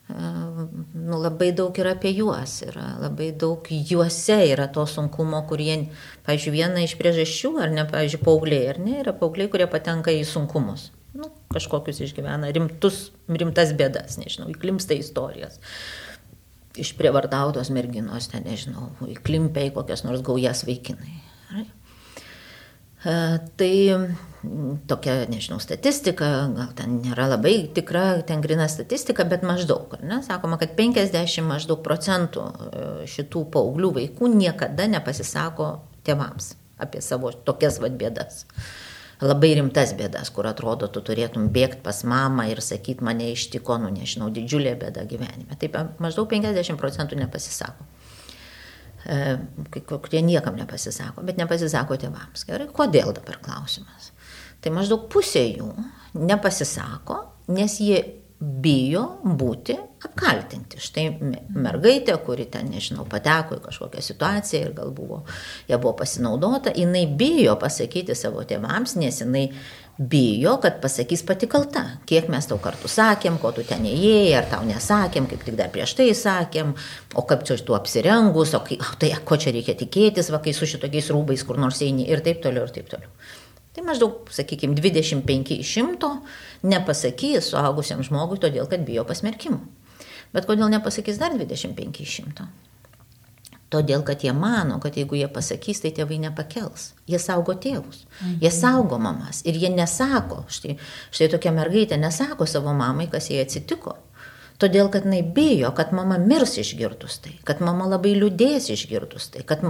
nu, 0.08 1.18
labai 1.20 1.50
daug 1.52 1.76
yra 1.76 1.92
apie 1.96 2.14
juos, 2.16 2.62
yra 2.64 2.94
labai 3.02 3.28
daug 3.36 3.66
juose 3.68 4.38
yra 4.48 4.68
to 4.72 4.86
sunkumo, 4.88 5.42
kurie, 5.50 5.74
pavyzdžiui, 6.24 6.54
viena 6.54 6.84
iš 6.84 6.96
priežasčių, 7.00 7.52
ar 7.60 7.74
ne, 7.74 7.84
pavyzdžiui, 7.90 8.22
paaugliai, 8.24 8.70
ar 8.72 8.80
ne, 8.80 8.98
yra 9.02 9.12
paaugliai, 9.16 9.50
kurie 9.52 9.68
patenka 9.70 10.14
į 10.14 10.24
sunkumus. 10.28 10.88
Nu, 11.18 11.28
kažkokius 11.52 12.00
išgyvena 12.06 12.50
rimtus, 12.54 13.08
rimtas 13.28 13.74
bėdas, 13.76 14.16
nežinau, 14.20 14.48
įklimsta 14.52 14.96
istorijas. 14.96 15.60
Išprievartautos 16.78 17.72
merginos, 17.74 18.30
ten, 18.32 18.46
nežinau, 18.48 18.92
įklimpia 19.12 19.66
į 19.68 19.74
kokias 19.76 20.06
nors 20.06 20.22
gaujas 20.24 20.64
vaikinai. 20.68 21.16
Ar? 21.52 21.66
E, 23.04 23.38
tai 23.56 23.74
tokia, 24.86 25.26
nežinau, 25.30 25.58
statistika, 25.62 26.26
gal 26.54 26.70
ten 26.78 26.98
nėra 27.02 27.28
labai 27.32 27.68
tikra, 27.74 28.22
ten 28.26 28.42
grina 28.42 28.68
statistika, 28.70 29.26
bet 29.28 29.44
maždaug, 29.46 29.98
ne? 30.02 30.20
Sakoma, 30.26 30.58
kad 30.58 30.74
50 30.78 31.46
maždaug 31.46 31.82
procentų 31.84 32.44
e, 32.46 32.88
šitų 33.10 33.44
paauglių 33.54 33.92
vaikų 34.00 34.32
niekada 34.34 34.88
nepasisako 34.90 35.72
tėvams 36.06 36.54
apie 36.78 37.02
savo 37.02 37.32
tokias 37.32 37.80
vad 37.82 37.98
bėdas. 37.98 38.44
Labai 39.18 39.56
rimtas 39.58 39.96
bėdas, 39.98 40.30
kur 40.30 40.46
atrodo, 40.46 40.86
tu 40.86 41.02
turėtum 41.02 41.48
bėgti 41.50 41.82
pas 41.82 42.04
mamą 42.06 42.46
ir 42.52 42.62
sakyti, 42.62 43.02
mane 43.02 43.32
ištiko, 43.32 43.80
nu 43.82 43.90
nežinau, 43.90 44.30
didžiulė 44.30 44.76
bėda 44.78 45.02
gyvenime. 45.10 45.58
Taip 45.58 45.74
maždaug 45.98 46.30
50 46.30 46.78
procentų 46.78 47.18
nepasisako 47.18 47.86
kurie 49.88 50.22
niekam 50.24 50.58
nepasisako, 50.58 51.24
bet 51.26 51.40
nepasisako 51.40 51.98
tėvams. 52.00 52.44
Gerai, 52.48 52.68
kodėl 52.74 53.14
dabar 53.16 53.40
klausimas? 53.44 54.12
Tai 54.60 54.72
maždaug 54.74 55.06
pusė 55.12 55.44
jų 55.46 55.70
nepasisako, 56.18 57.20
nes 57.54 57.78
jie 57.80 58.00
bijo 58.38 59.02
būti 59.24 59.74
apkaltinti. 60.06 60.78
Štai 60.78 61.08
mergaitė, 61.58 62.14
kuri 62.22 62.46
ten, 62.50 62.68
nežinau, 62.70 63.06
pateko 63.10 63.58
į 63.58 63.64
kažkokią 63.64 64.02
situaciją 64.04 64.60
ir 64.68 64.76
gal 64.76 64.92
buvo, 64.94 65.24
ją 65.70 65.78
buvo 65.82 65.96
pasinaudota, 65.98 66.70
jinai 66.76 67.06
bijo 67.18 67.56
pasakyti 67.58 68.14
savo 68.18 68.44
tėvams, 68.46 68.94
nes 69.00 69.18
jinai 69.24 69.48
bijo, 69.98 70.56
kad 70.62 70.80
pasakys 70.82 71.24
pati 71.26 71.48
kalta. 71.50 71.82
Kiek 72.06 72.28
mes 72.30 72.46
tau 72.46 72.60
kartu 72.62 72.88
sakėm, 72.90 73.38
ko 73.42 73.50
tu 73.54 73.64
ten 73.66 73.82
įėjai, 73.88 74.36
ar 74.38 74.46
tau 74.50 74.66
nesakėm, 74.66 75.26
kaip 75.30 75.42
tik 75.42 75.58
dar 75.58 75.72
prieš 75.74 75.96
tai 75.98 76.06
sakėm, 76.14 76.70
o 77.18 77.24
kaip 77.26 77.42
čia 77.48 77.58
tu 77.66 77.74
apsirengus, 77.74 78.54
o, 78.54 78.62
kai, 78.66 78.78
o 78.78 78.94
tai 79.00 79.10
ko 79.26 79.38
čia 79.40 79.52
reikia 79.56 79.74
tikėtis, 79.78 80.30
va 80.30 80.38
kai 80.44 80.54
su 80.54 80.70
šitokiais 80.70 81.10
rūbais 81.14 81.42
kur 81.46 81.58
nors 81.58 81.82
eini 81.82 82.06
ir 82.06 82.22
taip 82.22 82.44
toliau, 82.46 82.68
ir 82.68 82.76
taip 82.76 82.92
toliau. 82.92 83.10
Tai 83.74 83.84
maždaug, 83.86 84.30
sakykime, 84.34 84.78
25 84.78 85.58
iš 85.58 85.74
100 85.82 86.14
nepasakys 86.66 87.50
suaugusiam 87.50 88.00
žmogui, 88.06 88.38
todėl 88.42 88.70
kad 88.70 88.86
bijo 88.86 89.04
pasmerkimų. 89.06 89.60
Bet 90.34 90.46
kodėl 90.46 90.70
nepasakys 90.70 91.18
dar 91.18 91.34
25 91.34 92.02
iš 92.06 92.20
100? 92.22 92.46
Todėl, 93.68 94.00
kad 94.00 94.22
jie 94.24 94.32
mano, 94.32 94.78
kad 94.80 94.96
jeigu 94.96 95.18
jie 95.18 95.26
pasakys, 95.28 95.82
tai 95.84 95.90
tėvai 95.92 96.16
nepakels. 96.22 96.94
Jie 97.08 97.18
saugo 97.20 97.52
tėvus, 97.52 98.06
mhm. 98.22 98.38
jie 98.40 98.52
saugo 98.54 98.96
mamas 99.02 99.42
ir 99.44 99.58
jie 99.60 99.68
nesako, 99.72 100.46
štai, 100.48 100.78
štai 101.12 101.28
tokia 101.34 101.52
mergaitė 101.52 101.98
nesako 102.00 102.48
savo 102.48 102.72
mamai, 102.76 103.10
kas 103.12 103.28
jai 103.28 103.42
atsitiko. 103.44 103.98
Todėl, 104.58 104.88
kad 104.90 105.04
jinai 105.06 105.20
bijo, 105.22 105.68
kad 105.76 105.92
mama 105.94 106.16
mirs 106.18 106.56
išgirdus 106.58 107.20
tai, 107.22 107.36
kad 107.46 107.60
mama 107.62 107.86
labai 107.92 108.16
liūdės 108.18 108.72
išgirdus 108.74 109.28
tai, 109.34 109.44
kad, 109.46 109.62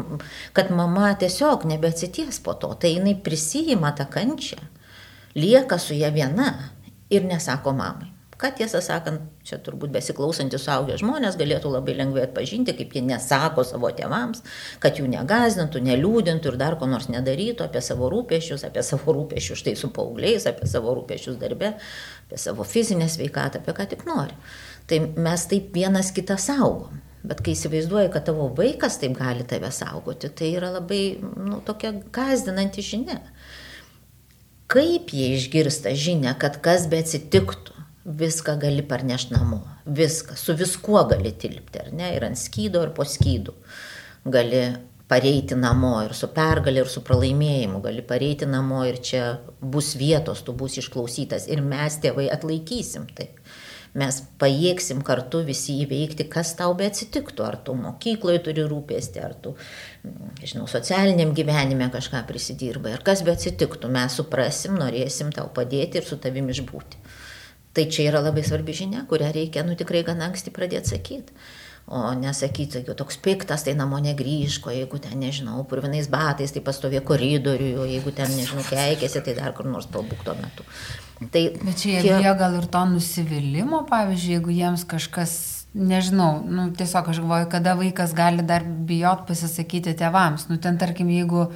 kad 0.56 0.70
mama 0.72 1.10
tiesiog 1.20 1.66
nebeatsities 1.68 2.38
po 2.44 2.54
to, 2.56 2.70
tai 2.80 2.94
jinai 2.94 3.12
prisijima 3.20 3.90
tą 3.98 4.06
kančią, 4.08 4.62
lieka 5.36 5.76
su 5.82 5.98
ją 5.98 6.08
viena 6.14 6.54
ir 7.12 7.26
nesako 7.28 7.74
mamai. 7.76 8.14
Ką 8.38 8.52
tiesą 8.54 8.78
sakant, 8.78 9.24
čia 9.42 9.56
turbūt 9.66 9.90
besiklausantys 9.90 10.62
suaugę 10.62 10.94
žmonės 11.00 11.34
galėtų 11.40 11.72
labai 11.72 11.96
lengvai 11.98 12.22
atpažinti, 12.28 12.70
kaip 12.78 12.92
jie 12.94 13.00
nesako 13.02 13.64
savo 13.66 13.88
tėvams, 13.90 14.44
kad 14.78 15.00
jų 15.00 15.08
negazdintų, 15.10 15.80
neliūdintų 15.82 16.52
ir 16.52 16.58
dar 16.60 16.76
ko 16.78 16.86
nors 16.86 17.08
nedarytų 17.10 17.66
apie 17.66 17.82
savo 17.82 18.06
rūpešius, 18.12 18.62
apie 18.68 18.84
savo 18.86 19.16
rūpešius 19.16 19.58
štai 19.58 19.74
su 19.80 19.90
paaugliais, 19.90 20.46
apie 20.46 20.68
savo 20.70 20.94
rūpešius 20.94 21.34
darbe, 21.40 21.72
apie 22.28 22.38
savo 22.38 22.62
fizinę 22.62 23.08
sveikatą, 23.10 23.58
apie 23.58 23.74
ką 23.74 23.88
tik 23.90 24.04
nori. 24.06 24.38
Tai 24.86 25.00
mes 25.18 25.46
taip 25.50 25.74
vienas 25.74 26.12
kitą 26.14 26.36
saugom. 26.38 27.02
Bet 27.26 27.42
kai 27.42 27.56
įsivaizduoji, 27.56 28.12
kad 28.14 28.28
tavo 28.28 28.46
vaikas 28.54 29.00
taip 29.02 29.16
gali 29.18 29.42
tave 29.50 29.72
saugoti, 29.74 30.30
tai 30.30 30.52
yra 30.54 30.70
labai, 30.76 31.18
nu, 31.18 31.58
tokia 31.66 31.90
gazdinanti 32.14 32.86
žinia. 32.86 33.18
Kaip 34.70 35.10
jie 35.10 35.32
išgirsta 35.34 35.90
žinę, 35.98 36.36
kad 36.38 36.60
kas 36.62 36.86
be 36.86 37.02
atsitiktų, 37.02 37.77
viską 38.04 38.56
gali 38.60 38.82
parnešti 38.82 39.34
namo. 39.34 39.62
Viską, 39.86 40.36
su 40.36 40.54
viskuo 40.56 41.04
gali 41.10 41.32
tilpti, 41.32 41.82
ar 41.82 41.92
ne, 41.92 42.12
ir 42.16 42.28
ant 42.28 42.38
skydo, 42.38 42.82
ir 42.86 42.94
po 42.96 43.06
skydų. 43.08 43.54
Gali 44.28 44.62
pareiti 45.08 45.56
namo 45.56 45.94
ir 46.04 46.12
su 46.16 46.28
pergalė, 46.34 46.84
ir 46.84 46.92
su 46.92 47.02
pralaimėjimu, 47.04 47.80
gali 47.84 48.04
pareiti 48.04 48.48
namo 48.48 48.82
ir 48.88 49.00
čia 49.04 49.24
bus 49.60 49.94
vietos, 49.96 50.44
tu 50.44 50.52
bus 50.52 50.76
išklausytas 50.82 51.48
ir 51.48 51.64
mes 51.64 51.96
tėvai 52.02 52.28
atlaikysim 52.34 53.08
tai 53.16 53.30
mes 53.96 54.18
pajėgsim 54.40 55.00
kartu 55.06 55.40
visi 55.46 55.78
įveikti, 55.84 56.26
kas 56.30 56.54
tau 56.58 56.74
be 56.78 56.86
atsitiktų. 56.88 57.44
Ar 57.46 57.58
tu 57.64 57.74
mokykloje 57.78 58.42
turi 58.46 58.66
rūpėsti, 58.68 59.22
ar 59.24 59.34
tu, 59.42 59.54
žinau, 60.42 60.68
socialiniam 60.70 61.34
gyvenime 61.36 61.88
kažką 61.94 62.24
prisidirbai, 62.28 62.94
ar 62.96 63.04
kas 63.06 63.24
be 63.26 63.34
atsitiktų, 63.34 63.90
mes 63.94 64.18
suprasim, 64.20 64.76
norėsim 64.80 65.32
tau 65.34 65.48
padėti 65.54 66.00
ir 66.00 66.08
su 66.08 66.20
tavim 66.20 66.50
išbūti. 66.54 67.00
Tai 67.76 67.84
čia 67.92 68.08
yra 68.10 68.22
labai 68.24 68.44
svarbi 68.46 68.74
žinia, 68.74 69.04
kurią 69.08 69.32
reikia, 69.34 69.64
nu 69.66 69.76
tikrai 69.78 70.04
gana 70.06 70.30
anksti 70.30 70.52
pradėti 70.54 70.96
sakyti. 70.96 71.34
O 71.88 72.10
nesakyti, 72.12 72.82
jeigu 72.82 72.92
toks 72.92 73.16
piktas, 73.24 73.62
tai 73.64 73.72
namo 73.72 73.96
negrįžko, 74.04 74.68
jeigu 74.76 74.98
ten, 75.00 75.14
nežinau, 75.22 75.62
purvinais 75.68 76.10
batais, 76.12 76.52
tai 76.52 76.60
pastovė 76.64 77.00
koridoriuje, 77.00 77.86
jeigu 77.94 78.12
ten, 78.12 78.28
nežinau, 78.36 78.64
keikėsi, 78.68 79.22
tai 79.24 79.32
dar 79.38 79.54
kur 79.56 79.70
nors 79.72 79.88
pabūk 79.88 80.20
tuo 80.26 80.34
metu. 80.36 80.66
Tai 81.32 81.44
Bet 81.62 81.80
čia 81.80 82.02
jie 82.02 82.02
tie... 82.12 82.34
gal 82.36 82.58
ir 82.60 82.68
to 82.68 82.82
nusivylimų, 82.92 83.86
pavyzdžiui, 83.88 84.34
jeigu 84.36 84.52
jiems 84.52 84.84
kažkas, 84.90 85.32
nežinau, 85.72 86.42
nu, 86.44 86.68
tiesiog 86.76 87.08
aš 87.08 87.22
galvoju, 87.24 87.48
kada 87.56 87.72
vaikas 87.80 88.12
gali 88.16 88.44
dar 88.44 88.68
bijot 88.68 89.24
pasisakyti 89.30 89.96
tėvams. 89.96 90.44
Nu, 90.52 90.60
ten, 90.60 90.76
tarkim, 90.76 91.08
jeigu 91.08 91.48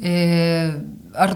ar 0.00 1.34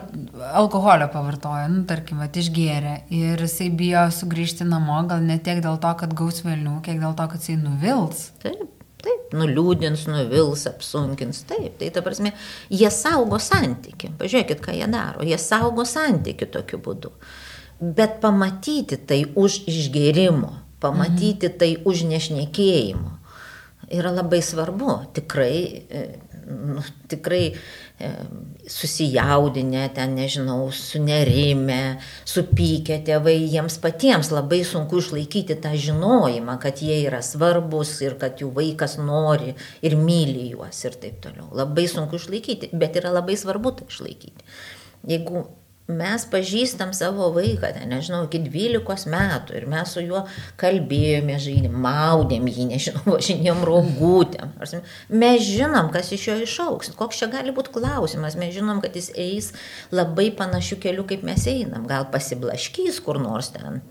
alkoholio 0.55 1.09
pavartoja, 1.13 1.67
nu, 1.69 1.83
tarkim, 1.89 2.23
at 2.25 2.37
išgėrė 2.41 2.95
ir 3.13 3.43
jisai 3.45 3.71
bijo 3.75 4.07
sugrįžti 4.15 4.67
namo, 4.69 5.01
gal 5.11 5.25
ne 5.25 5.37
tiek 5.43 5.61
dėl 5.65 5.81
to, 5.83 5.91
kad 6.01 6.15
gaus 6.17 6.41
vėliau, 6.47 6.79
kiek 6.85 7.01
dėl 7.03 7.17
to, 7.19 7.27
kad 7.33 7.43
jisai 7.43 7.59
nuvils. 7.61 8.31
Taip. 8.45 8.71
Taip, 9.05 9.35
nuliūdins, 9.37 10.07
nuvils, 10.09 10.63
apsunkins. 10.71 11.43
Taip, 11.45 11.75
tai 11.77 11.91
ta 11.93 12.01
prasme, 12.01 12.31
jie 12.73 12.89
saugo 12.89 13.37
santyki. 13.37 14.09
Pažiūrėkit, 14.17 14.63
ką 14.65 14.73
jie 14.79 14.87
daro. 14.89 15.27
Jie 15.29 15.37
saugo 15.37 15.85
santyki 15.85 16.49
tokiu 16.49 16.81
būdu. 16.81 17.11
Bet 17.85 18.17
pamatyti 18.23 18.97
tai 18.97 19.19
už 19.37 19.59
išgėrimo, 19.69 20.55
pamatyti 20.81 21.51
mhm. 21.51 21.59
tai 21.61 21.71
už 21.85 22.07
nešnekėjimo 22.15 23.13
yra 23.93 24.11
labai 24.11 24.43
svarbu. 24.43 24.99
Tikrai, 25.15 25.85
e, 25.91 26.05
nu, 26.47 26.83
tikrai 27.09 27.55
e, 27.55 28.11
susijaudinę, 28.69 29.89
ten 29.95 30.15
nežinau, 30.19 30.69
sunerime, 30.73 31.99
supykę 32.29 33.01
tėvai, 33.07 33.37
jiems 33.53 33.79
patiems 33.83 34.31
labai 34.35 34.63
sunku 34.69 35.01
išlaikyti 35.03 35.59
tą 35.65 35.75
žinojimą, 35.87 36.59
kad 36.63 36.83
jie 36.85 37.01
yra 37.07 37.23
svarbus 37.25 37.97
ir 38.05 38.19
kad 38.21 38.41
jų 38.43 38.53
vaikas 38.57 38.99
nori 39.01 39.57
ir 39.85 39.99
myli 40.01 40.51
juos 40.53 40.85
ir 40.85 40.97
taip 41.01 41.21
toliau. 41.25 41.51
Labai 41.57 41.89
sunku 41.91 42.21
išlaikyti, 42.21 42.73
bet 42.73 43.01
yra 43.01 43.15
labai 43.15 43.39
svarbu 43.41 43.77
tai 43.79 43.91
išlaikyti. 43.91 44.51
Jeigu 45.09 45.47
mes 45.89 46.25
pažįstam 46.33 46.95
savo 46.97 47.27
vaiką, 47.35 47.69
ten, 47.77 47.91
nežinau, 47.93 48.23
iki 48.25 48.41
12 48.47 49.11
metų 49.13 49.59
ir 49.59 49.67
mes 49.69 49.93
su 49.93 50.01
juo 50.01 50.23
kalbėjome, 50.61 51.37
žaidėm, 51.45 51.77
maudėm 51.85 52.49
jį, 52.49 52.69
nežinau, 52.73 53.05
važinėjom 53.17 53.61
rogutėm. 53.69 54.55
Mes 55.13 55.45
žinom, 55.45 55.93
kas 55.93 56.13
iš 56.17 56.29
jo 56.31 56.39
išauks, 56.47 56.95
koks 56.97 57.21
čia 57.21 57.29
gali 57.33 57.53
būti 57.53 57.75
klausimas, 57.77 58.39
mes 58.41 58.57
žinom, 58.57 58.81
kad 58.85 58.97
jis 58.97 59.13
eis 59.13 59.53
labai 59.93 60.31
panašių 60.37 60.81
kelių, 60.87 61.09
kaip 61.13 61.27
mes 61.29 61.49
einam, 61.53 61.89
gal 61.91 62.09
pasiblaškys 62.13 63.03
kur 63.05 63.21
nors 63.21 63.53
ten 63.53 63.83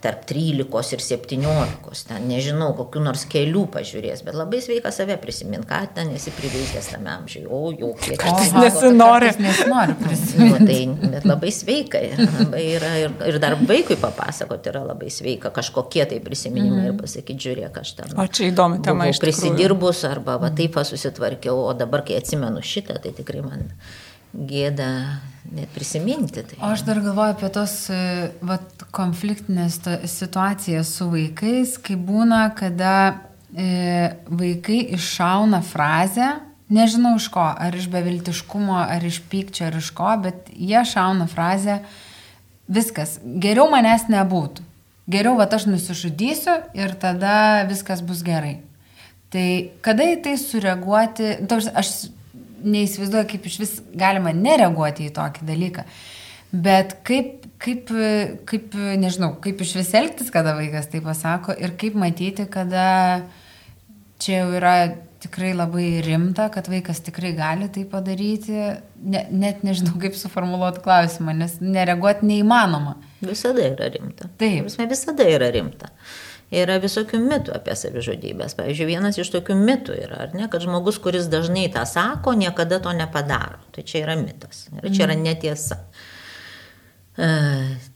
tarp 0.00 0.24
13 0.26 0.92
ir 0.94 1.00
17, 1.02 2.04
ten 2.06 2.26
nežinau, 2.30 2.70
kokiu 2.78 3.00
nors 3.02 3.24
kelių 3.30 3.64
pažiūrės, 3.74 4.22
bet 4.26 4.36
labai 4.38 4.60
sveika 4.62 4.92
save 4.94 5.16
prisimint, 5.18 5.66
ką 5.66 5.80
ten 5.96 6.12
esi 6.14 6.30
priveikęs 6.36 6.92
tame 6.92 7.10
amžiuje, 7.16 7.48
o 7.50 7.72
jau 7.74 7.90
kiek 7.98 8.20
kartais 8.20 8.52
nesinori. 8.54 9.32
nesinori 9.42 9.98
prisiminti. 10.02 10.36
Nu, 10.48 10.56
tai 10.64 11.10
bet 11.12 11.24
labai 11.26 11.50
sveika, 11.52 12.00
labai 12.38 12.60
yra 12.76 12.90
ir, 13.02 13.12
ir 13.26 13.38
dar 13.42 13.56
vaikui 13.68 13.96
papasakoti 14.00 14.70
yra 14.70 14.84
labai 14.86 15.10
sveika, 15.12 15.50
kažkokie 15.54 16.04
tai 16.08 16.20
prisiminimai 16.24 16.84
mm. 16.84 16.92
ir 16.92 17.00
pasakyti, 17.00 17.38
žiūrėk, 17.48 17.80
aš 17.82 17.92
ten. 17.98 18.14
O 18.18 18.26
čia 18.26 18.48
įdomi 18.52 18.78
tema. 18.84 19.08
Prisidirbus 19.18 20.04
arba 20.08 20.38
va, 20.40 20.52
taip 20.54 20.78
susitvarkiau, 20.88 21.58
o 21.66 21.74
dabar, 21.76 22.04
kai 22.06 22.20
atsimenu 22.20 22.62
šitą, 22.64 23.00
tai 23.02 23.12
tikrai 23.18 23.42
man 23.44 23.66
gėda 24.32 24.88
net 25.52 25.70
prisiminti. 25.72 26.42
Tai. 26.44 26.58
O 26.60 26.72
aš 26.74 26.84
dar 26.86 27.00
galvoju 27.04 27.34
apie 27.36 27.50
tos 27.52 27.74
e, 27.92 28.00
vat, 28.44 28.84
konfliktinės 28.94 29.80
situacijas 30.10 30.92
su 30.98 31.08
vaikais, 31.12 31.76
kai 31.80 31.96
būna, 31.96 32.42
kada 32.58 32.94
e, 33.52 34.12
vaikai 34.28 34.82
iššauna 34.98 35.62
frazę, 35.64 36.34
nežinau 36.72 37.16
iš 37.16 37.30
ko, 37.32 37.46
ar 37.48 37.76
iš 37.76 37.88
beviltiškumo, 37.92 38.76
ar 38.82 39.04
iš 39.08 39.22
pykčio, 39.30 39.68
ar 39.70 39.78
iš 39.80 39.90
ko, 39.96 40.10
bet 40.24 40.52
jie 40.52 40.84
šauna 40.84 41.28
frazę, 41.30 41.80
viskas, 42.68 43.18
geriau 43.24 43.70
manęs 43.72 44.08
nebūtų. 44.12 44.66
Geriau, 45.08 45.38
va, 45.38 45.46
aš 45.48 45.64
nusižudysiu 45.70 46.58
ir 46.76 46.92
tada 47.00 47.64
viskas 47.68 48.02
bus 48.04 48.20
gerai. 48.26 48.58
Tai 49.32 49.46
kada 49.84 50.04
į 50.12 50.18
tai 50.24 50.34
sureaguoti, 50.40 51.38
aš 51.76 52.10
neįsivaizduoju, 52.64 53.28
kaip 53.32 53.50
iš 53.50 53.58
vis 53.62 53.74
galima 53.96 54.32
nereaguoti 54.36 55.08
į 55.08 55.14
tokį 55.16 55.48
dalyką. 55.48 55.84
Bet 56.48 56.94
kaip, 57.04 57.44
kaip, 57.60 57.90
kaip, 58.48 58.78
nežinau, 59.00 59.34
kaip 59.44 59.60
iš 59.64 59.74
vis 59.80 59.92
elgtis, 59.98 60.32
kada 60.32 60.56
vaikas 60.56 60.88
tai 60.88 61.02
pasako 61.04 61.56
ir 61.60 61.74
kaip 61.80 61.98
matyti, 61.98 62.48
kada 62.48 62.86
čia 64.18 64.42
jau 64.42 64.54
yra 64.56 64.78
tikrai 65.22 65.52
labai 65.56 66.00
rimta, 66.06 66.48
kad 66.54 66.68
vaikas 66.70 67.02
tikrai 67.06 67.32
gali 67.36 67.68
tai 67.74 67.84
padaryti. 67.90 68.54
Ne, 69.02 69.24
net 69.30 69.64
nežinau, 69.66 69.98
kaip 70.02 70.16
suformuoluoti 70.18 70.82
klausimą, 70.84 71.34
nes 71.36 71.58
nereaguoti 71.62 72.28
neįmanoma. 72.28 72.96
Visada 73.20 73.64
yra 73.66 73.90
rimta. 73.94 74.30
Taip. 74.40 74.70
Visada 74.90 75.26
yra 75.28 75.50
rimta. 75.54 75.90
Yra 76.48 76.78
visokių 76.80 77.18
mitų 77.20 77.52
apie 77.58 77.74
savižudybės. 77.76 78.54
Pavyzdžiui, 78.56 78.86
vienas 78.88 79.18
iš 79.20 79.28
tokių 79.34 79.56
mitų 79.58 79.96
yra, 80.06 80.30
ne, 80.32 80.46
kad 80.48 80.64
žmogus, 80.64 80.96
kuris 81.04 81.28
dažnai 81.28 81.66
tą 81.74 81.84
sako, 81.88 82.32
niekada 82.40 82.78
to 82.80 82.94
nepadaro. 82.96 83.60
Tai 83.74 83.84
čia 83.84 84.06
yra 84.06 84.16
mitas. 84.16 84.68
Ir 84.80 84.88
čia 84.88 85.04
yra 85.04 85.18
mhm. 85.18 85.26
netiesa. 85.28 85.82
E, 87.18 87.28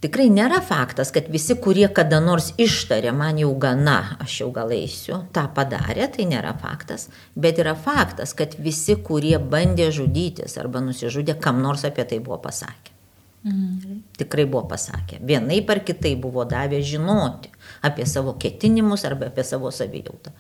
tikrai 0.05 0.29
nėra 0.35 0.61
faktas, 0.67 1.15
kad 1.15 1.33
visi, 1.33 1.57
kurie 1.65 1.87
kada 1.97 2.21
nors 2.21 2.51
ištarė, 2.61 3.15
man 3.17 3.41
jau 3.41 3.55
gana, 3.57 4.19
aš 4.21 4.43
jau 4.43 4.53
gal 4.53 4.75
eisiu, 4.77 5.23
tą 5.33 5.47
padarė, 5.57 6.11
tai 6.13 6.29
nėra 6.29 6.53
faktas. 6.61 7.09
Bet 7.33 7.63
yra 7.63 7.73
faktas, 7.79 8.37
kad 8.37 8.59
visi, 8.61 8.99
kurie 9.01 9.39
bandė 9.41 9.89
žudytis 9.97 10.59
arba 10.61 10.85
nusižudė, 10.85 11.41
kam 11.41 11.65
nors 11.65 11.89
apie 11.89 12.05
tai 12.05 12.21
buvo 12.21 12.43
pasakę. 12.45 12.92
Mhm. 13.45 14.03
Tikrai 14.17 14.47
buvo 14.47 14.69
pasakę. 14.69 15.19
Vienai 15.21 15.63
par 15.67 15.83
kitai 15.85 16.17
buvo 16.17 16.45
davę 16.45 16.83
žinoti 16.83 17.51
apie 17.83 18.07
savo 18.07 18.37
ketinimus 18.39 19.05
arba 19.05 19.27
apie 19.27 19.45
savo 19.45 19.71
savijautą. 19.71 20.31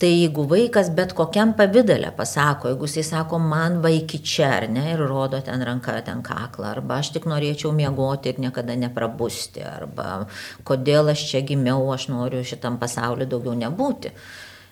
Tai 0.00 0.08
jeigu 0.08 0.46
vaikas 0.48 0.88
bet 0.96 1.12
kokiam 1.12 1.50
pavydalę 1.56 2.12
pasako, 2.16 2.68
jeigu 2.68 2.86
jisai 2.88 3.02
sako, 3.04 3.38
man 3.38 3.82
vaiki 3.84 4.22
čia 4.24 4.46
ar 4.56 4.68
ne, 4.72 4.84
ir 4.94 5.02
rodo 5.04 5.40
ten 5.44 5.60
ranką, 5.60 5.98
ten 6.04 6.22
kaklą, 6.24 6.70
arba 6.70 7.02
aš 7.02 7.10
tik 7.16 7.26
norėčiau 7.28 7.72
miegoti 7.76 8.32
ir 8.32 8.40
niekada 8.40 8.76
neprabusti, 8.80 9.60
arba 9.60 10.26
kodėl 10.64 11.12
aš 11.12 11.26
čia 11.32 11.42
gimiau, 11.44 11.84
aš 11.92 12.08
noriu 12.08 12.40
šitam 12.40 12.78
pasauliu 12.80 13.28
daugiau 13.28 13.52
nebūti, 13.60 14.14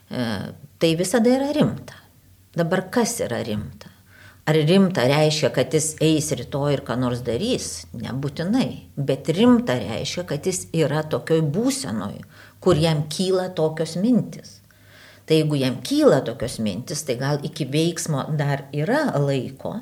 e, 0.09 0.25
tai 0.81 0.95
visada 0.97 1.37
yra 1.37 1.53
rimta. 1.53 2.01
Dabar 2.57 2.87
kas 2.89 3.19
yra 3.21 3.43
rimta? 3.45 3.88
Ar 4.49 4.57
rimta 4.57 5.03
reiškia, 5.05 5.51
kad 5.53 5.75
jis 5.77 5.91
eis 6.01 6.31
rytoj 6.33 6.79
ir 6.79 6.81
ką 6.87 6.95
nors 6.97 7.21
darys? 7.27 7.83
Nebūtinai. 7.93 8.71
Bet 8.97 9.29
rimta 9.37 9.77
reiškia, 9.77 10.25
kad 10.31 10.49
jis 10.49 10.63
yra 10.73 11.03
tokioj 11.05 11.43
būsenoj, 11.53 12.15
kur 12.65 12.81
jam 12.81 13.03
kyla 13.13 13.51
tokios 13.59 13.99
mintis. 14.01 14.63
Tai 15.29 15.37
jeigu 15.43 15.61
jam 15.61 15.77
kyla 15.85 16.23
tokios 16.25 16.57
mintis, 16.65 17.05
tai 17.05 17.19
gal 17.21 17.45
iki 17.45 17.69
veiksmo 17.69 18.25
dar 18.41 18.65
yra 18.73 19.05
laiko, 19.21 19.75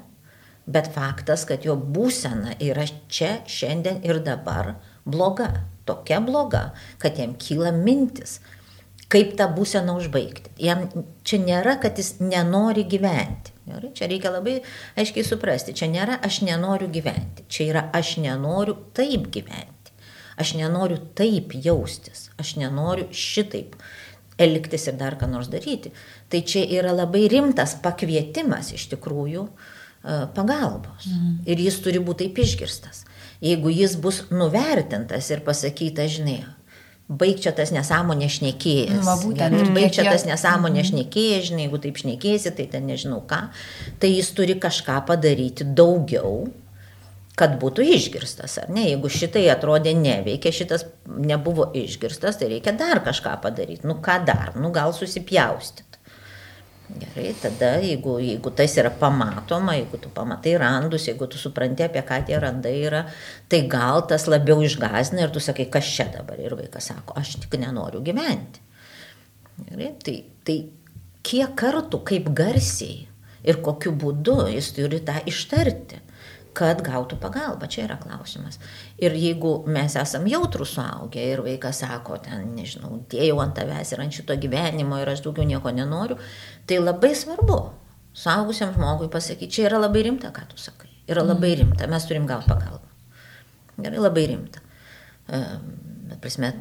bet 0.66 0.90
faktas, 0.90 1.46
kad 1.46 1.62
jo 1.62 1.78
būsena 1.78 2.58
yra 2.58 2.90
čia, 3.06 3.36
šiandien 3.46 4.02
ir 4.02 4.18
dabar 4.26 4.74
bloga. 5.06 5.52
Tokia 5.86 6.18
bloga, 6.18 6.72
kad 6.98 7.22
jam 7.22 7.38
kyla 7.38 7.70
mintis, 7.70 8.40
kaip 9.06 9.36
tą 9.38 9.46
būseną 9.54 10.00
užbaigti. 10.00 10.56
Jam 10.58 10.88
čia 11.22 11.38
nėra, 11.38 11.78
kad 11.78 12.02
jis 12.02 12.16
nenori 12.18 12.82
gyventi. 12.90 13.54
Gerai, 13.66 13.90
čia 13.98 14.06
reikia 14.06 14.30
labai 14.30 14.60
aiškiai 14.98 15.26
suprasti, 15.26 15.74
čia 15.74 15.88
nėra 15.90 16.20
aš 16.26 16.40
nenoriu 16.46 16.86
gyventi, 16.92 17.42
čia 17.50 17.64
yra 17.72 17.82
aš 17.96 18.16
nenoriu 18.22 18.76
taip 18.94 19.26
gyventi, 19.34 19.94
aš 20.38 20.54
nenoriu 20.60 21.00
taip 21.18 21.56
jaustis, 21.64 22.28
aš 22.38 22.54
nenoriu 22.60 23.08
šitaip 23.10 23.74
elgtis 24.38 24.86
ir 24.86 24.98
dar 25.00 25.16
ką 25.18 25.26
nors 25.32 25.50
daryti. 25.50 25.90
Tai 26.30 26.42
čia 26.46 26.62
yra 26.78 26.92
labai 26.94 27.24
rimtas 27.32 27.74
pakvietimas 27.82 28.70
iš 28.76 28.86
tikrųjų 28.92 29.46
e, 29.46 29.50
pagalbos. 30.36 31.08
Mhm. 31.08 31.34
Ir 31.48 31.62
jis 31.66 31.80
turi 31.82 32.02
būti 32.04 32.28
taip 32.28 32.42
išgirstas. 32.44 33.02
Jeigu 33.42 33.72
jis 33.72 33.96
bus 34.00 34.22
nuvertintas 34.30 35.30
ir 35.32 35.42
pasakyta, 35.44 36.06
žinai, 36.08 36.44
baig 37.08 37.38
čia 37.42 37.52
tas 37.54 37.70
nesąmonė 37.74 38.28
šnekėjęs. 38.32 39.02
Va, 39.06 39.16
būtent. 39.22 39.56
Ir 39.60 39.72
baig 39.76 39.94
čia 39.94 40.06
tas 40.08 40.26
nesąmonė 40.26 40.82
mhm. 40.82 40.90
šnekėjęs, 40.90 41.48
žinai, 41.50 41.66
jeigu 41.66 41.80
taip 41.82 42.00
šnekėsi, 42.02 42.52
tai 42.58 42.68
ten 42.72 42.86
nežinau 42.90 43.22
ką. 43.30 43.42
Tai 44.02 44.10
jis 44.10 44.30
turi 44.36 44.58
kažką 44.62 45.00
padaryti 45.08 45.66
daugiau, 45.78 46.48
kad 47.36 47.58
būtų 47.60 47.84
išgirstas, 47.94 48.56
ar 48.62 48.70
ne? 48.72 48.86
Jeigu 48.88 49.10
šitai 49.12 49.44
atrodė 49.52 49.92
neveikia, 49.96 50.54
šitas 50.56 50.86
nebuvo 51.06 51.68
išgirstas, 51.76 52.40
tai 52.40 52.48
reikia 52.54 52.72
dar 52.76 53.02
kažką 53.04 53.36
padaryti. 53.44 53.86
Nu 53.86 53.98
ką 54.02 54.22
dar? 54.26 54.54
Nu 54.56 54.72
gal 54.74 54.96
susipjausti. 54.96 55.84
Gerai, 56.86 57.32
tada 57.42 57.72
jeigu, 57.82 58.12
jeigu 58.22 58.50
tas 58.54 58.76
yra 58.78 58.92
pamatoma, 58.94 59.74
jeigu 59.74 59.98
tu 59.98 60.10
pamatai 60.14 60.52
randus, 60.62 61.08
jeigu 61.08 61.26
tu 61.26 61.40
supranti, 61.40 61.82
apie 61.82 62.02
ką 62.06 62.20
tie 62.28 62.38
randai 62.38 62.76
yra, 62.86 63.02
tai 63.50 63.64
gal 63.66 64.04
tas 64.06 64.28
labiau 64.30 64.62
išgazina 64.62 65.24
ir 65.26 65.34
tu 65.34 65.42
sakai, 65.42 65.66
kas 65.66 65.88
čia 65.96 66.06
dabar. 66.14 66.38
Ir 66.38 66.54
vaikas 66.54 66.92
sako, 66.92 67.18
aš 67.18 67.40
tik 67.42 67.58
nenoriu 67.58 68.04
gyventi. 68.06 68.62
Gerai, 69.66 69.90
tai, 70.04 70.16
tai 70.46 70.58
kiek 71.26 71.58
kartų, 71.58 72.04
kaip 72.06 72.30
garsiai 72.38 73.08
ir 73.46 73.58
kokiu 73.66 73.90
būdu 73.98 74.44
jis 74.54 74.70
turi 74.76 75.02
tą 75.06 75.18
ištarti 75.26 76.02
kad 76.56 76.80
gautų 76.84 77.18
pagalbą. 77.20 77.68
Čia 77.70 77.84
yra 77.84 77.98
klausimas. 78.00 78.58
Ir 79.02 79.16
jeigu 79.16 79.58
mes 79.68 79.96
esam 80.00 80.26
jautrus 80.30 80.72
suaugę 80.76 81.22
ir 81.32 81.42
vaikas 81.44 81.82
sako, 81.84 82.18
ten, 82.24 82.48
nežinau, 82.56 83.02
dėjau 83.12 83.40
ant 83.44 83.56
tavęs 83.58 83.92
ir 83.92 84.04
ant 84.04 84.16
šito 84.16 84.36
gyvenimo 84.40 85.00
ir 85.02 85.12
aš 85.12 85.24
daugiau 85.26 85.46
nieko 85.48 85.72
nenoriu, 85.74 86.16
tai 86.66 86.80
labai 86.80 87.12
svarbu 87.18 87.60
suaugusiam 88.16 88.72
žmogui 88.74 89.10
pasakyti, 89.12 89.52
čia 89.58 89.66
yra 89.68 89.82
labai 89.82 90.06
rimta, 90.08 90.32
ką 90.32 90.46
tu 90.48 90.60
sakai. 90.60 90.88
Yra 91.06 91.22
labai 91.22 91.52
mhm. 91.52 91.60
rimta, 91.60 91.90
mes 91.90 92.08
turim 92.08 92.26
gauti 92.26 92.48
pagalbą. 92.50 92.82
Gerai, 93.76 94.00
labai 94.00 94.24
rimta. 94.32 94.62
Bet 95.26 96.22
prasme, 96.22 96.52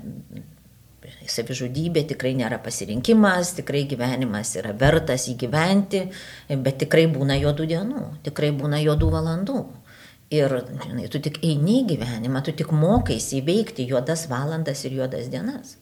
savižudybė 1.30 2.04
tikrai 2.12 2.34
nėra 2.38 2.60
pasirinkimas, 2.64 3.54
tikrai 3.60 3.86
gyvenimas 3.90 4.52
yra 4.60 4.74
vertas 4.78 5.30
įgyventi, 5.32 6.04
bet 6.50 6.80
tikrai 6.84 7.06
būna 7.12 7.38
juodų 7.40 7.68
dienų, 7.72 8.04
tikrai 8.26 8.52
būna 8.58 8.82
juodų 8.84 9.12
valandų. 9.14 9.60
Ir, 10.34 10.52
žinai, 10.82 11.06
tu 11.14 11.20
tik 11.22 11.38
eini 11.46 11.82
į 11.84 11.90
gyvenimą, 11.92 12.42
tu 12.46 12.54
tik 12.58 12.72
mokaiesi 12.74 13.44
įveikti 13.44 13.86
juodas 13.86 14.26
valandas 14.32 14.82
ir 14.88 14.96
juodas 14.98 15.28
dienas. 15.30 15.76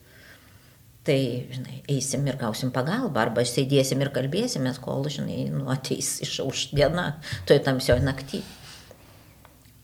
Tai, 1.04 1.16
žinai, 1.52 1.78
eisim 1.92 2.24
ir 2.28 2.36
gausim 2.40 2.70
pagalbą, 2.72 3.22
arba 3.24 3.44
sėdėsim 3.44 4.00
ir 4.04 4.12
kalbėsimės, 4.12 4.80
kol, 4.84 5.04
žinai, 5.12 5.46
nu, 5.52 5.64
ateis 5.72 6.18
išauš 6.24 6.70
diena, 6.76 7.06
toj 7.48 7.62
tamsioje 7.64 8.04
naktį. 8.04 8.42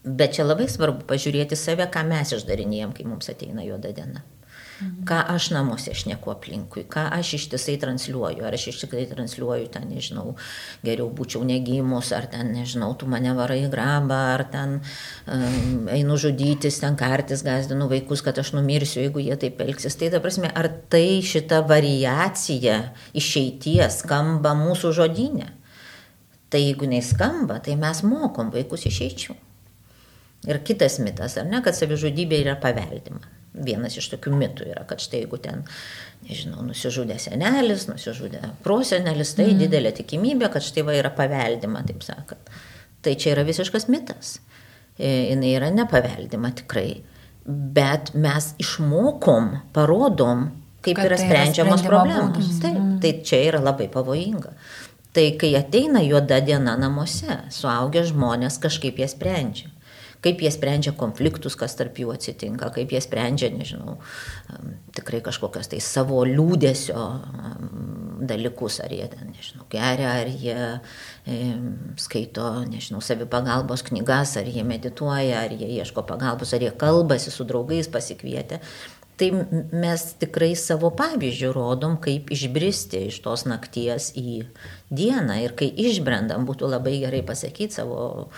Bet 0.05 0.37
čia 0.37 0.47
labai 0.47 0.69
svarbu 0.69 1.05
pažiūrėti 1.09 1.57
save, 1.61 1.85
ką 1.93 2.05
mes 2.09 2.33
išdarinėjom, 2.37 2.95
kai 2.97 3.09
mums 3.09 3.29
ateina 3.33 3.65
juoda 3.67 3.93
diena. 3.97 4.25
Mhm. 4.81 5.05
Ką 5.05 5.17
aš 5.29 5.51
namuose 5.53 5.93
šneku 5.93 6.31
aplinkui, 6.33 6.87
ką 6.89 7.03
aš 7.13 7.35
ištisai 7.37 7.75
transliuoju, 7.83 8.41
ar 8.49 8.55
aš 8.57 8.71
ištisai 8.73 9.03
transliuoju, 9.11 9.67
ten, 9.75 9.85
nežinau, 9.93 10.37
geriau 10.85 11.11
būčiau 11.13 11.45
negimus, 11.45 12.13
ar 12.17 12.31
ten, 12.33 12.55
nežinau, 12.57 12.95
tu 12.97 13.09
mane 13.11 13.35
varai 13.37 13.61
grabą, 13.69 14.21
ar 14.39 14.45
ten 14.49 14.79
um, 14.81 15.91
einu 15.93 16.17
žudytis, 16.17 16.79
ten 16.81 16.97
kartis, 16.97 17.45
gazdinu 17.45 17.91
vaikus, 17.93 18.23
kad 18.25 18.41
aš 18.41 18.55
numirsiu, 18.57 19.03
jeigu 19.05 19.21
jie 19.21 19.37
taip 19.43 19.61
elgsis. 19.61 19.99
Tai, 20.01 20.09
ta 20.15 20.21
prasme, 20.25 20.49
ar 20.49 20.71
tai 20.89 21.21
šita 21.29 21.61
variacija 21.69 22.79
išeities 23.13 24.01
skamba 24.07 24.55
mūsų 24.57 24.95
žodinė? 24.97 25.51
Tai 26.51 26.63
jeigu 26.63 26.89
neskamba, 26.89 27.61
tai 27.61 27.77
mes 27.79 28.01
mokom 28.03 28.49
vaikus 28.55 28.89
išeičių. 28.89 29.37
Ir 30.49 30.63
kitas 30.65 30.97
mitas, 31.05 31.37
ar 31.37 31.45
ne, 31.45 31.61
kad 31.61 31.77
savižudybė 31.77 32.41
yra 32.47 32.57
paveldima 32.57 33.40
vienas 33.55 33.97
iš 33.99 34.11
tokių 34.13 34.33
mitų 34.39 34.69
yra, 34.71 34.85
kad 34.89 35.03
štai 35.03 35.25
jeigu 35.25 35.39
ten, 35.43 35.65
nežinau, 36.27 36.63
nusižudė 36.67 37.17
senelis, 37.23 37.87
nusižudė 37.91 38.43
prosenelis, 38.65 39.35
tai 39.39 39.51
mm. 39.51 39.63
didelė 39.65 39.95
tikimybė, 40.01 40.51
kad 40.55 40.65
štai 40.65 40.85
va 40.87 40.97
yra 40.99 41.13
paveldima, 41.15 41.83
taip 41.87 42.05
sakant. 42.07 42.53
Tai 43.01 43.15
čia 43.19 43.35
yra 43.35 43.47
visiškas 43.49 43.89
mitas. 43.91 44.39
E, 44.99 45.31
jinai 45.33 45.55
yra 45.57 45.71
nepaveldima 45.75 46.53
tikrai. 46.61 47.01
Bet 47.47 48.13
mes 48.15 48.53
išmokom, 48.61 49.55
parodom, 49.75 50.51
kaip 50.85 51.01
kad 51.01 51.09
yra 51.09 51.19
sprendžiamos 51.19 51.83
yra 51.83 51.91
problemos. 51.91 52.53
Taip, 52.63 52.77
mm. 52.77 52.95
tai 53.03 53.17
čia 53.27 53.43
yra 53.49 53.65
labai 53.65 53.89
pavojinga. 53.93 54.55
Tai 55.17 55.27
kai 55.41 55.57
ateina 55.59 56.05
juoda 56.07 56.39
diena 56.45 56.77
namuose, 56.79 57.41
suaugę 57.51 58.05
žmonės 58.07 58.61
kažkaip 58.63 59.01
jas 59.03 59.17
sprendžia 59.17 59.70
kaip 60.25 60.43
jie 60.45 60.51
sprendžia 60.53 60.93
konfliktus, 60.97 61.57
kas 61.59 61.77
tarp 61.79 61.99
jų 62.01 62.13
atsitinka, 62.15 62.69
kaip 62.75 62.93
jie 62.93 63.01
sprendžia, 63.05 63.51
nežinau, 63.55 63.97
tikrai 64.97 65.23
kažkokios 65.25 65.71
tai 65.73 65.81
savo 65.85 66.21
liūdėsio 66.29 67.07
dalykus, 68.31 68.81
ar 68.85 68.93
jie 68.93 69.09
ten, 69.11 69.33
nežinau, 69.33 69.65
geria, 69.73 70.13
ar 70.21 70.29
jie 70.29 70.59
skaito, 72.01 72.53
nežinau, 72.69 73.01
savipagalbos 73.05 73.85
knygas, 73.89 74.37
ar 74.41 74.49
jie 74.51 74.65
medituoja, 74.67 75.47
ar 75.47 75.57
jie 75.57 75.71
ieško 75.81 76.05
pagalbos, 76.09 76.53
ar 76.55 76.65
jie 76.65 76.73
kalbasi 76.77 77.33
su 77.33 77.49
draugais 77.49 77.89
pasikvietę. 77.93 78.61
Tai 79.21 79.27
mes 79.77 80.03
tikrai 80.17 80.55
savo 80.57 80.89
pavyzdžių 80.97 81.51
rodom, 81.53 81.99
kaip 82.01 82.31
išbristi 82.33 83.03
iš 83.11 83.19
tos 83.21 83.45
nakties 83.45 84.15
į 84.17 84.47
dieną 84.89 85.37
ir 85.45 85.53
kai 85.59 85.69
išbrendam, 85.69 86.47
būtų 86.49 86.71
labai 86.73 86.95
gerai 87.03 87.21
pasakyti 87.29 87.83
savo 87.83 88.31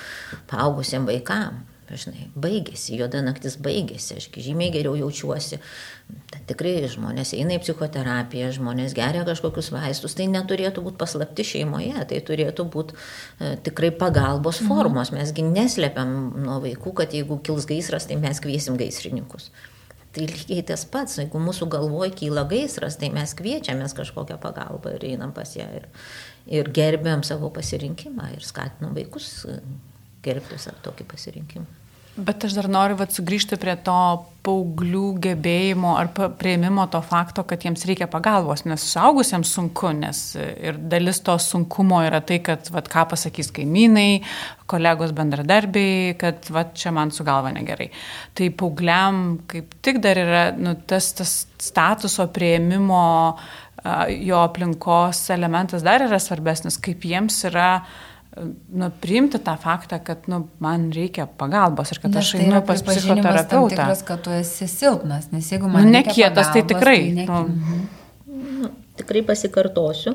paaugusiam 0.51 1.07
vaikam 1.07 1.63
žinai, 1.99 2.29
baigėsi, 2.39 2.97
juoda 2.99 3.21
naktis 3.25 3.57
baigėsi, 3.63 4.17
aš 4.21 4.29
žymiai 4.33 4.73
geriau 4.75 4.95
jaučiuosi. 4.99 5.59
Ten 6.33 6.47
tikrai 6.49 6.75
žmonės 6.93 7.33
eina 7.37 7.57
į 7.57 7.63
psichoterapiją, 7.63 8.51
žmonės 8.57 8.95
geria 8.97 9.25
kažkokius 9.29 9.71
vaistus, 9.73 10.17
tai 10.19 10.27
neturėtų 10.33 10.85
būti 10.85 11.01
paslapti 11.01 11.47
šeimoje, 11.47 12.07
tai 12.11 12.21
turėtų 12.27 12.67
būti 12.73 12.97
e, 12.97 13.55
tikrai 13.69 13.93
pagalbos 13.97 14.61
mhm. 14.61 14.71
formos. 14.71 15.13
Mesgi 15.15 15.45
neslepiam 15.47 16.33
nuo 16.45 16.59
vaikų, 16.65 16.95
kad 17.03 17.17
jeigu 17.17 17.41
kils 17.45 17.69
gaisras, 17.71 18.09
tai 18.11 18.21
mes 18.21 18.43
kviesim 18.43 18.81
gaisrininkus. 18.81 19.51
Tai 20.13 20.27
lygiai 20.29 20.61
tas 20.69 20.83
pats, 20.85 21.17
jeigu 21.23 21.41
mūsų 21.41 21.71
galvoje 21.73 22.13
kyla 22.21 22.45
gaisras, 22.49 22.99
tai 23.01 23.09
mes 23.15 23.33
kviečiamės 23.39 23.97
kažkokią 23.97 24.37
pagalbą 24.43 24.99
ir 24.99 25.07
einam 25.15 25.33
pas 25.33 25.55
ją 25.57 25.65
ir, 25.79 25.87
ir 26.53 26.69
gerbėm 26.69 27.25
savo 27.25 27.49
pasirinkimą 27.55 28.35
ir 28.35 28.45
skatinam 28.45 28.93
vaikus 28.99 29.47
gerbti 30.23 30.59
savo 30.61 30.83
tokį 30.85 31.09
pasirinkimą. 31.15 31.82
Bet 32.13 32.45
aš 32.45 32.53
dar 32.53 32.67
noriu 32.69 32.99
vat, 33.01 33.09
sugrįžti 33.15 33.57
prie 33.57 33.73
to 33.87 33.97
paauglių 34.45 35.15
gebėjimo 35.23 35.95
ar 35.97 36.11
prieimimo 36.13 36.85
to 36.93 37.01
fakto, 37.07 37.41
kad 37.49 37.65
jiems 37.65 37.87
reikia 37.89 38.05
pagalbos, 38.11 38.67
nes 38.69 38.85
suaugusiems 38.91 39.49
sunku, 39.57 39.95
nes 39.97 40.21
ir 40.37 40.77
dalis 40.93 41.23
to 41.25 41.39
sunkumo 41.41 42.03
yra 42.05 42.21
tai, 42.21 42.43
kad 42.45 42.69
vat, 42.75 42.91
ką 42.93 43.07
pasakys 43.15 43.49
kaimynai, 43.57 44.21
kolegos 44.69 45.17
bendradarbiai, 45.17 46.13
kad 46.21 46.53
vat, 46.53 46.77
čia 46.77 46.93
man 46.93 47.15
su 47.17 47.25
galva 47.25 47.55
negerai. 47.57 47.89
Tai 48.37 48.53
paaugliam 48.61 49.25
kaip 49.49 49.73
tik 49.81 50.05
dar 50.05 50.21
yra 50.21 50.47
nu, 50.59 50.77
tas, 50.85 51.15
tas 51.17 51.37
statuso 51.57 52.29
prieimimo 52.29 53.03
jo 54.13 54.45
aplinkos 54.45 55.25
elementas 55.33 55.83
dar 55.87 56.05
yra 56.05 56.21
svarbesnis, 56.21 56.77
kaip 56.77 57.09
jiems 57.09 57.41
yra 57.49 57.71
uh, 57.81 58.01
nu, 58.69 58.91
priimti 59.01 59.39
tą 59.39 59.57
faktą, 59.61 59.99
kad 60.05 60.29
nu, 60.29 60.47
man 60.63 60.89
reikia 60.95 61.27
pagalbos 61.27 61.93
ir 61.93 62.01
kad 62.03 62.15
nes 62.15 62.25
aš 62.25 62.33
tai 62.33 62.47
einu 62.47 62.63
pas 62.67 62.83
psichoterapeutą. 62.83 63.75
Tikras, 63.75 64.05
kad 64.09 64.25
tu 64.25 64.33
esi 64.37 64.69
silpnas, 64.71 65.29
nes 65.35 65.53
jeigu 65.53 65.69
man... 65.69 65.85
Nu, 65.85 65.97
nekietas, 65.99 66.53
tai 66.55 66.65
tikrai. 66.69 66.99
Tai 67.03 67.15
ne... 67.19 67.27
nu. 67.29 67.81
Nu, 68.63 68.73
tikrai 68.97 69.25
pasikartosiu, 69.29 70.15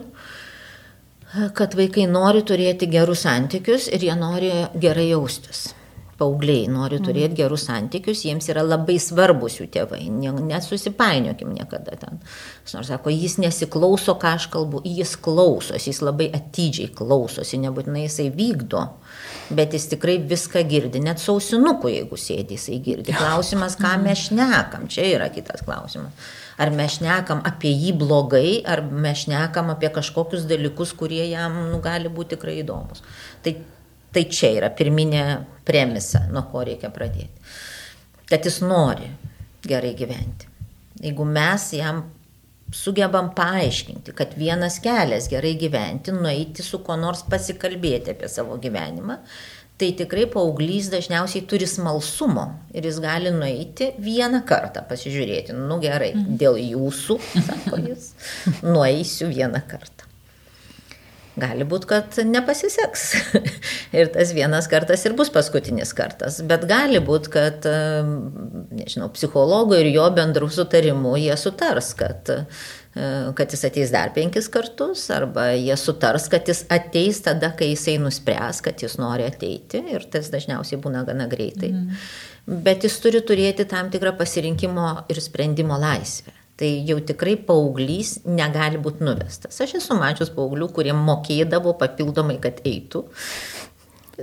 kad 1.57 1.75
vaikai 1.77 2.07
nori 2.09 2.41
turėti 2.47 2.89
gerus 2.89 3.25
santykius 3.27 3.89
ir 3.93 4.07
jie 4.09 4.15
nori 4.17 4.53
gerai 4.81 5.09
jaustis 5.11 5.67
paaugliai 6.17 6.65
nori 6.71 6.97
turėti 7.01 7.31
mhm. 7.31 7.37
gerus 7.37 7.67
santykius, 7.67 8.23
jiems 8.25 8.49
yra 8.51 8.63
labai 8.65 8.97
svarbus 9.01 9.59
jų 9.59 9.67
tėvai, 9.73 10.01
nesusipainiokim 10.09 11.53
niekada 11.53 11.97
ten. 11.99 12.21
Nors 12.73 12.89
sako, 12.91 13.13
jis 13.13 13.37
nesiklauso, 13.41 14.17
ką 14.19 14.33
aš 14.39 14.49
kalbu, 14.53 14.81
jis 14.85 15.15
klausosi, 15.23 15.91
jis 15.91 16.01
labai 16.05 16.29
atidžiai 16.35 16.89
klausosi, 16.97 17.61
nebūtinai 17.63 18.07
jisai 18.07 18.27
vykdo, 18.33 18.83
bet 19.57 19.77
jis 19.77 19.87
tikrai 19.93 20.17
viską 20.33 20.65
girdi, 20.67 21.01
net 21.05 21.21
sausinukų, 21.23 21.93
jeigu 21.93 22.19
sėdi, 22.19 22.57
jisai 22.57 22.81
girdi. 22.83 23.15
Klausimas, 23.17 23.77
ką 23.79 23.95
mes 24.03 24.27
šnekam, 24.27 24.89
čia 24.91 25.07
yra 25.13 25.31
kitas 25.33 25.63
klausimas. 25.65 26.27
Ar 26.57 26.71
mes 26.73 26.95
šnekam 26.97 27.43
apie 27.45 27.69
jį 27.69 27.93
blogai, 28.01 28.59
ar 28.65 28.81
mes 28.81 29.27
šnekam 29.27 29.69
apie 29.69 29.91
kažkokius 29.93 30.47
dalykus, 30.49 30.95
kurie 30.97 31.21
jam 31.29 31.67
nu, 31.69 31.77
gali 31.83 32.09
būti 32.09 32.33
tikrai 32.33 32.57
įdomus. 32.63 33.03
Tai 33.45 33.53
Tai 34.13 34.23
čia 34.31 34.53
yra 34.55 34.69
pirminė 34.73 35.23
premisa, 35.67 36.25
nuo 36.31 36.45
ko 36.51 36.63
reikia 36.67 36.91
pradėti. 36.93 37.47
Kad 38.27 38.45
jis 38.47 38.61
nori 38.63 39.09
gerai 39.67 39.93
gyventi. 39.97 40.47
Jeigu 41.03 41.25
mes 41.27 41.67
jam 41.77 42.05
sugebam 42.73 43.29
paaiškinti, 43.35 44.15
kad 44.17 44.33
vienas 44.39 44.79
kelias 44.83 45.29
gerai 45.31 45.53
gyventi, 45.59 46.11
nueiti 46.15 46.65
su 46.65 46.81
kuo 46.83 46.97
nors 46.99 47.23
pasikalbėti 47.29 48.15
apie 48.15 48.29
savo 48.31 48.57
gyvenimą, 48.63 49.19
tai 49.77 49.91
tikrai 49.99 50.25
paauglys 50.33 50.89
dažniausiai 50.91 51.45
turi 51.47 51.67
smalsumo 51.69 52.47
ir 52.73 52.87
jis 52.89 52.97
gali 53.03 53.31
nueiti 53.35 53.91
vieną 54.01 54.41
kartą 54.49 54.83
pasižiūrėti, 54.89 55.55
nu 55.55 55.79
gerai, 55.83 56.11
mhm. 56.15 56.41
dėl 56.41 56.59
jūsų, 56.63 57.21
sako 57.37 57.81
jis, 57.85 58.11
nueisiu 58.65 59.29
vieną 59.31 59.63
kartą 59.69 60.06
gali 61.37 61.65
būti, 61.67 61.87
kad 61.89 62.17
nepasiseks. 62.27 63.03
ir 63.97 64.09
tas 64.13 64.33
vienas 64.35 64.69
kartas 64.71 65.05
ir 65.07 65.15
bus 65.17 65.31
paskutinis 65.33 65.93
kartas. 65.97 66.39
Bet 66.47 66.65
gali 66.69 67.01
būti, 67.03 67.31
kad, 67.33 67.67
nežinau, 68.73 69.11
psichologų 69.13 69.81
ir 69.81 69.91
jo 69.93 70.07
bendrų 70.17 70.49
sutarimų 70.53 71.15
jie 71.21 71.35
sutars, 71.39 71.91
kad, 71.97 72.31
kad 73.37 73.53
jis 73.53 73.67
ateis 73.69 73.93
dar 73.93 74.13
penkis 74.15 74.49
kartus, 74.53 75.05
arba 75.13 75.51
jie 75.53 75.77
sutars, 75.79 76.29
kad 76.33 76.49
jis 76.49 76.63
ateis 76.73 77.21
tada, 77.25 77.53
kai 77.57 77.71
jisai 77.73 77.99
nuspręs, 78.01 78.63
kad 78.65 78.81
jis 78.83 78.97
nori 79.01 79.27
ateiti. 79.27 79.83
Ir 79.93 80.07
tas 80.11 80.31
dažniausiai 80.33 80.81
būna 80.81 81.05
gana 81.07 81.29
greitai. 81.31 81.73
Mm. 81.75 82.09
Bet 82.65 82.87
jis 82.87 82.97
turi 83.03 83.21
turėti 83.27 83.67
tam 83.67 83.91
tikrą 83.93 84.15
pasirinkimo 84.17 84.89
ir 85.11 85.21
sprendimo 85.21 85.77
laisvę 85.81 86.36
tai 86.57 86.71
jau 86.87 86.97
tikrai 87.05 87.35
paauglys 87.47 88.17
negali 88.25 88.81
būti 88.81 89.05
nuvestas. 89.05 89.61
Aš 89.61 89.77
esu 89.81 89.97
mačius 89.99 90.33
paauglių, 90.33 90.71
kurie 90.73 90.95
mokėdavo 90.97 91.75
papildomai, 91.77 92.39
kad 92.41 92.63
eitų. 92.65 93.03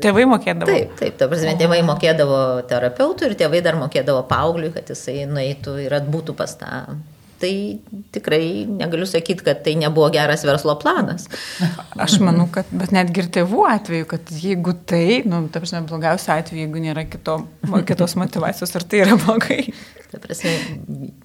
Tėvai 0.03 0.25
mokėdavo. 0.27 0.67
Taip, 0.67 0.95
taip, 0.99 1.19
ta 1.21 1.29
prasme, 1.31 1.55
tėvai 1.59 1.79
mokėdavo 1.87 2.39
terapeutų 2.71 3.31
ir 3.31 3.37
tėvai 3.39 3.63
dar 3.63 3.79
mokėdavo 3.79 4.25
paaugliui, 4.31 4.73
kad 4.75 4.91
jisai 4.91 5.21
nueitų 5.31 5.79
ir 5.85 5.95
atbūtų 6.01 6.35
pas 6.39 6.57
tą 6.59 6.81
tai 7.45 7.81
tikrai 8.15 8.65
negaliu 8.69 9.07
sakyti, 9.07 9.45
kad 9.45 9.63
tai 9.65 9.75
nebuvo 9.77 10.09
geras 10.15 10.45
verslo 10.47 10.77
planas. 10.81 11.27
Aš 12.01 12.17
manau, 12.25 12.47
kad, 12.53 12.69
bet 12.73 12.95
netgi 12.95 13.25
ir 13.25 13.31
tėvų 13.35 13.67
atveju, 13.69 14.07
kad 14.15 14.31
jeigu 14.41 14.73
tai, 14.89 15.21
nu, 15.29 15.43
ta 15.53 15.61
prasme, 15.61 15.83
blogiausia 15.89 16.39
atveju, 16.41 16.63
jeigu 16.65 16.85
nėra 16.87 17.05
kito, 17.11 17.41
kitos 17.89 18.17
motivacijos, 18.21 18.73
ar 18.79 18.87
tai 18.89 19.03
yra 19.05 19.19
blogai. 19.21 19.61
Ta 20.15 20.21
prasme, 20.23 20.53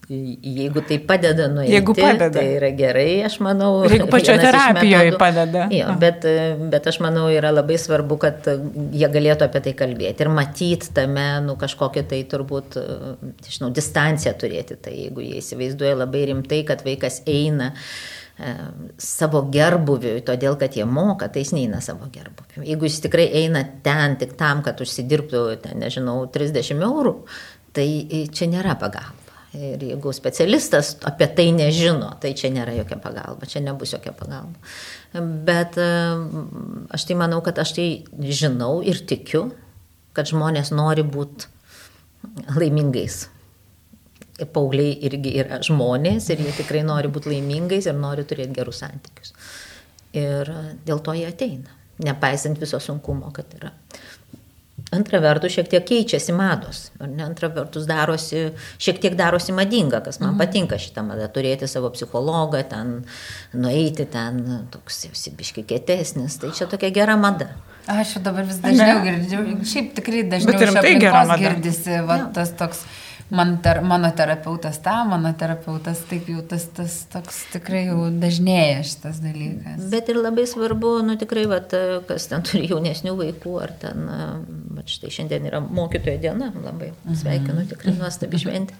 jeigu 0.09 0.81
tai 0.89 0.97
padeda 1.05 1.45
nueiti, 1.51 1.75
jeigu 1.75 1.93
padeda. 1.93 2.29
tai 2.39 2.45
yra 2.55 2.71
gerai, 2.73 3.07
aš 3.27 3.37
manau. 3.45 3.71
Jeigu 3.85 4.07
pačioje 4.09 4.41
terapijoje 4.41 5.13
padeda. 5.21 5.67
Jo, 5.73 5.93
bet, 6.01 6.25
bet 6.71 6.87
aš 6.89 6.97
manau, 7.05 7.27
yra 7.33 7.51
labai 7.53 7.77
svarbu, 7.81 8.17
kad 8.21 8.49
jie 8.49 9.09
galėtų 9.13 9.45
apie 9.45 9.61
tai 9.67 9.75
kalbėti 9.77 10.25
ir 10.25 10.31
matyti 10.33 10.93
tame, 10.97 11.27
nu, 11.45 11.53
kažkokią 11.59 12.05
tai 12.09 12.23
turbūt, 12.31 12.79
žinau, 13.45 13.69
distanciją 13.75 14.33
turėti. 14.39 14.79
Tai 14.81 14.95
jeigu 14.95 15.25
jie 15.25 15.43
įsivaizduoja 15.43 15.99
labai 16.01 16.25
rimtai, 16.31 16.63
kad 16.67 16.81
vaikas 16.85 17.21
eina 17.29 17.69
e, 17.73 18.55
savo 19.01 19.43
gerbuviui, 19.53 20.23
todėl 20.25 20.57
kad 20.59 20.75
jie 20.77 20.87
moka, 20.89 21.29
tai 21.29 21.45
jis 21.45 21.53
neina 21.57 21.83
savo 21.85 22.09
gerbuviui. 22.13 22.65
Jeigu 22.71 22.89
jis 22.89 22.99
tikrai 23.05 23.29
eina 23.43 23.63
ten 23.85 24.17
tik 24.21 24.33
tam, 24.39 24.63
kad 24.65 24.81
užsidirbtų, 24.81 25.45
ten, 25.67 25.79
nežinau, 25.83 26.23
30 26.33 26.85
eurų, 26.89 27.15
tai 27.79 28.27
čia 28.35 28.49
nėra 28.51 28.75
pagalba. 28.79 29.15
Ir 29.57 29.81
jeigu 29.81 30.11
specialistas 30.13 30.91
apie 31.09 31.25
tai 31.33 31.47
nežino, 31.55 32.11
tai 32.21 32.35
čia 32.37 32.51
nėra 32.53 32.75
jokia 32.77 32.99
pagalba, 33.01 33.47
čia 33.49 33.63
nebus 33.65 33.95
jokia 33.95 34.13
pagalba. 34.13 34.59
Bet 35.47 35.79
e, 35.81 35.87
aš 36.93 37.07
tai 37.09 37.17
manau, 37.17 37.39
kad 37.45 37.57
aš 37.57 37.73
tai 37.79 37.87
žinau 38.29 38.83
ir 38.85 39.01
tikiu, 39.09 39.47
kad 40.13 40.29
žmonės 40.29 40.69
nori 40.75 41.01
būti 41.01 41.49
laimingais 42.53 43.23
paaugliai 44.45 44.93
irgi 45.07 45.33
yra 45.41 45.59
žmonės 45.65 46.29
ir 46.31 46.43
jie 46.45 46.53
tikrai 46.61 46.83
nori 46.85 47.09
būti 47.11 47.33
laimingais 47.33 47.89
ir 47.89 47.97
nori 47.97 48.25
turėti 48.27 48.55
gerus 48.55 48.81
santykius. 48.83 49.33
Ir 50.15 50.49
dėl 50.85 51.01
to 51.05 51.13
jie 51.17 51.27
ateina, 51.29 51.73
nepaisant 52.05 52.59
viso 52.61 52.79
sunkumo, 52.83 53.33
kad 53.35 53.51
yra. 53.57 53.73
Antra 54.95 55.19
vertus, 55.21 55.53
šiek 55.53 55.67
tiek 55.69 55.85
keičiasi 55.85 56.33
mados. 56.33 56.87
Ne, 57.03 57.21
antra 57.27 57.51
vertus, 57.53 57.85
darosi, 57.89 58.47
šiek 58.81 59.01
tiek 59.03 59.17
darosi 59.19 59.53
madinga, 59.53 60.01
kas 60.05 60.17
man 60.21 60.31
mhm. 60.33 60.39
patinka 60.41 60.79
šitą 60.81 61.03
madą, 61.05 61.27
turėti 61.33 61.69
savo 61.69 61.91
psichologą, 61.93 62.63
ten 62.71 62.95
nueiti, 63.53 64.07
ten 64.09 64.41
toks 64.73 65.03
sibiškai 65.13 65.67
kietesnis. 65.69 66.39
Tai 66.41 66.53
čia 66.57 66.69
tokia 66.71 66.89
gera 66.95 67.17
mada. 67.19 67.51
Aš 67.89 68.19
dabar 68.21 68.45
vis 68.45 68.59
dažniau 68.61 69.01
girdžiu, 69.05 69.43
šiaip 69.65 69.93
tikrai 69.97 70.23
dažniau 70.29 70.57
iš 70.61 70.73
tai 70.75 70.81
aplinkos 70.83 71.31
girdisi, 71.41 72.01
va, 72.05 72.19
tas 72.35 72.51
toks 72.57 72.83
man 73.29 73.57
ter, 73.61 73.81
mano 73.81 74.11
terapeutas 74.15 74.79
tą, 74.81 75.05
mano 75.09 75.31
terapeutas 75.37 76.01
taip 76.09 76.29
jau 76.29 76.41
tas, 76.49 76.65
tas 76.75 76.95
toks 77.13 77.43
tikrai 77.53 77.83
jau 77.87 78.07
dažnėja 78.21 78.81
šitas 78.89 79.21
dalykas. 79.23 79.87
Bet 79.93 80.09
ir 80.09 80.19
labai 80.21 80.45
svarbu, 80.49 80.95
nu 81.05 81.17
tikrai, 81.19 81.45
vat, 81.49 81.73
kas 82.09 82.29
ten 82.31 82.45
turi 82.45 82.69
jaunesnių 82.69 83.15
vaikų, 83.19 83.55
ar 83.61 83.73
ten, 83.85 84.05
va 84.77 84.85
štai 84.89 85.13
šiandien 85.13 85.49
yra 85.49 85.61
mokytojo 85.65 86.21
diena, 86.21 86.51
labai 86.65 86.91
sveikinu, 87.09 87.67
tikrai 87.69 87.97
nuostabi 87.99 88.41
šventė. 88.41 88.77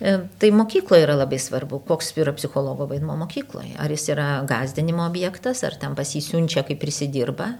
E, 0.00 0.16
tai 0.40 0.48
mokykloje 0.56 1.04
yra 1.04 1.16
labai 1.18 1.40
svarbu, 1.40 1.82
koks 1.88 2.12
yra 2.20 2.32
psichologo 2.36 2.88
vaidmo 2.88 3.16
mokykloje. 3.20 3.76
Ar 3.80 3.92
jis 3.92 4.08
yra 4.12 4.28
gazdinimo 4.48 5.04
objektas, 5.08 5.64
ar 5.64 5.76
ten 5.80 5.96
pasisiunčia, 5.96 6.64
kaip 6.68 6.80
prisidirba 6.80 7.54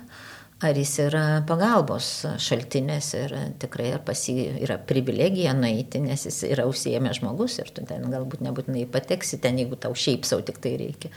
ar 0.60 0.76
jis 0.76 0.92
yra 1.06 1.22
pagalbos 1.48 2.08
šaltinis 2.42 3.14
ir 3.16 3.32
tikrai 3.62 3.94
ar 3.96 4.02
pas 4.04 4.20
jį 4.28 4.60
yra 4.60 4.76
privilegija 4.76 5.54
nueiti, 5.56 6.02
nes 6.04 6.26
jis 6.28 6.42
yra 6.50 6.66
užsiemęs 6.68 7.22
žmogus 7.22 7.56
ir 7.62 7.72
tu 7.72 7.84
ten 7.88 8.04
galbūt 8.12 8.44
nebūtinai 8.44 8.84
pateksi 8.92 9.40
ten, 9.40 9.60
jeigu 9.62 9.80
tau 9.80 9.96
šiaip 9.96 10.28
savo 10.28 10.44
tik 10.44 10.60
tai 10.60 10.76
reikia. 10.80 11.12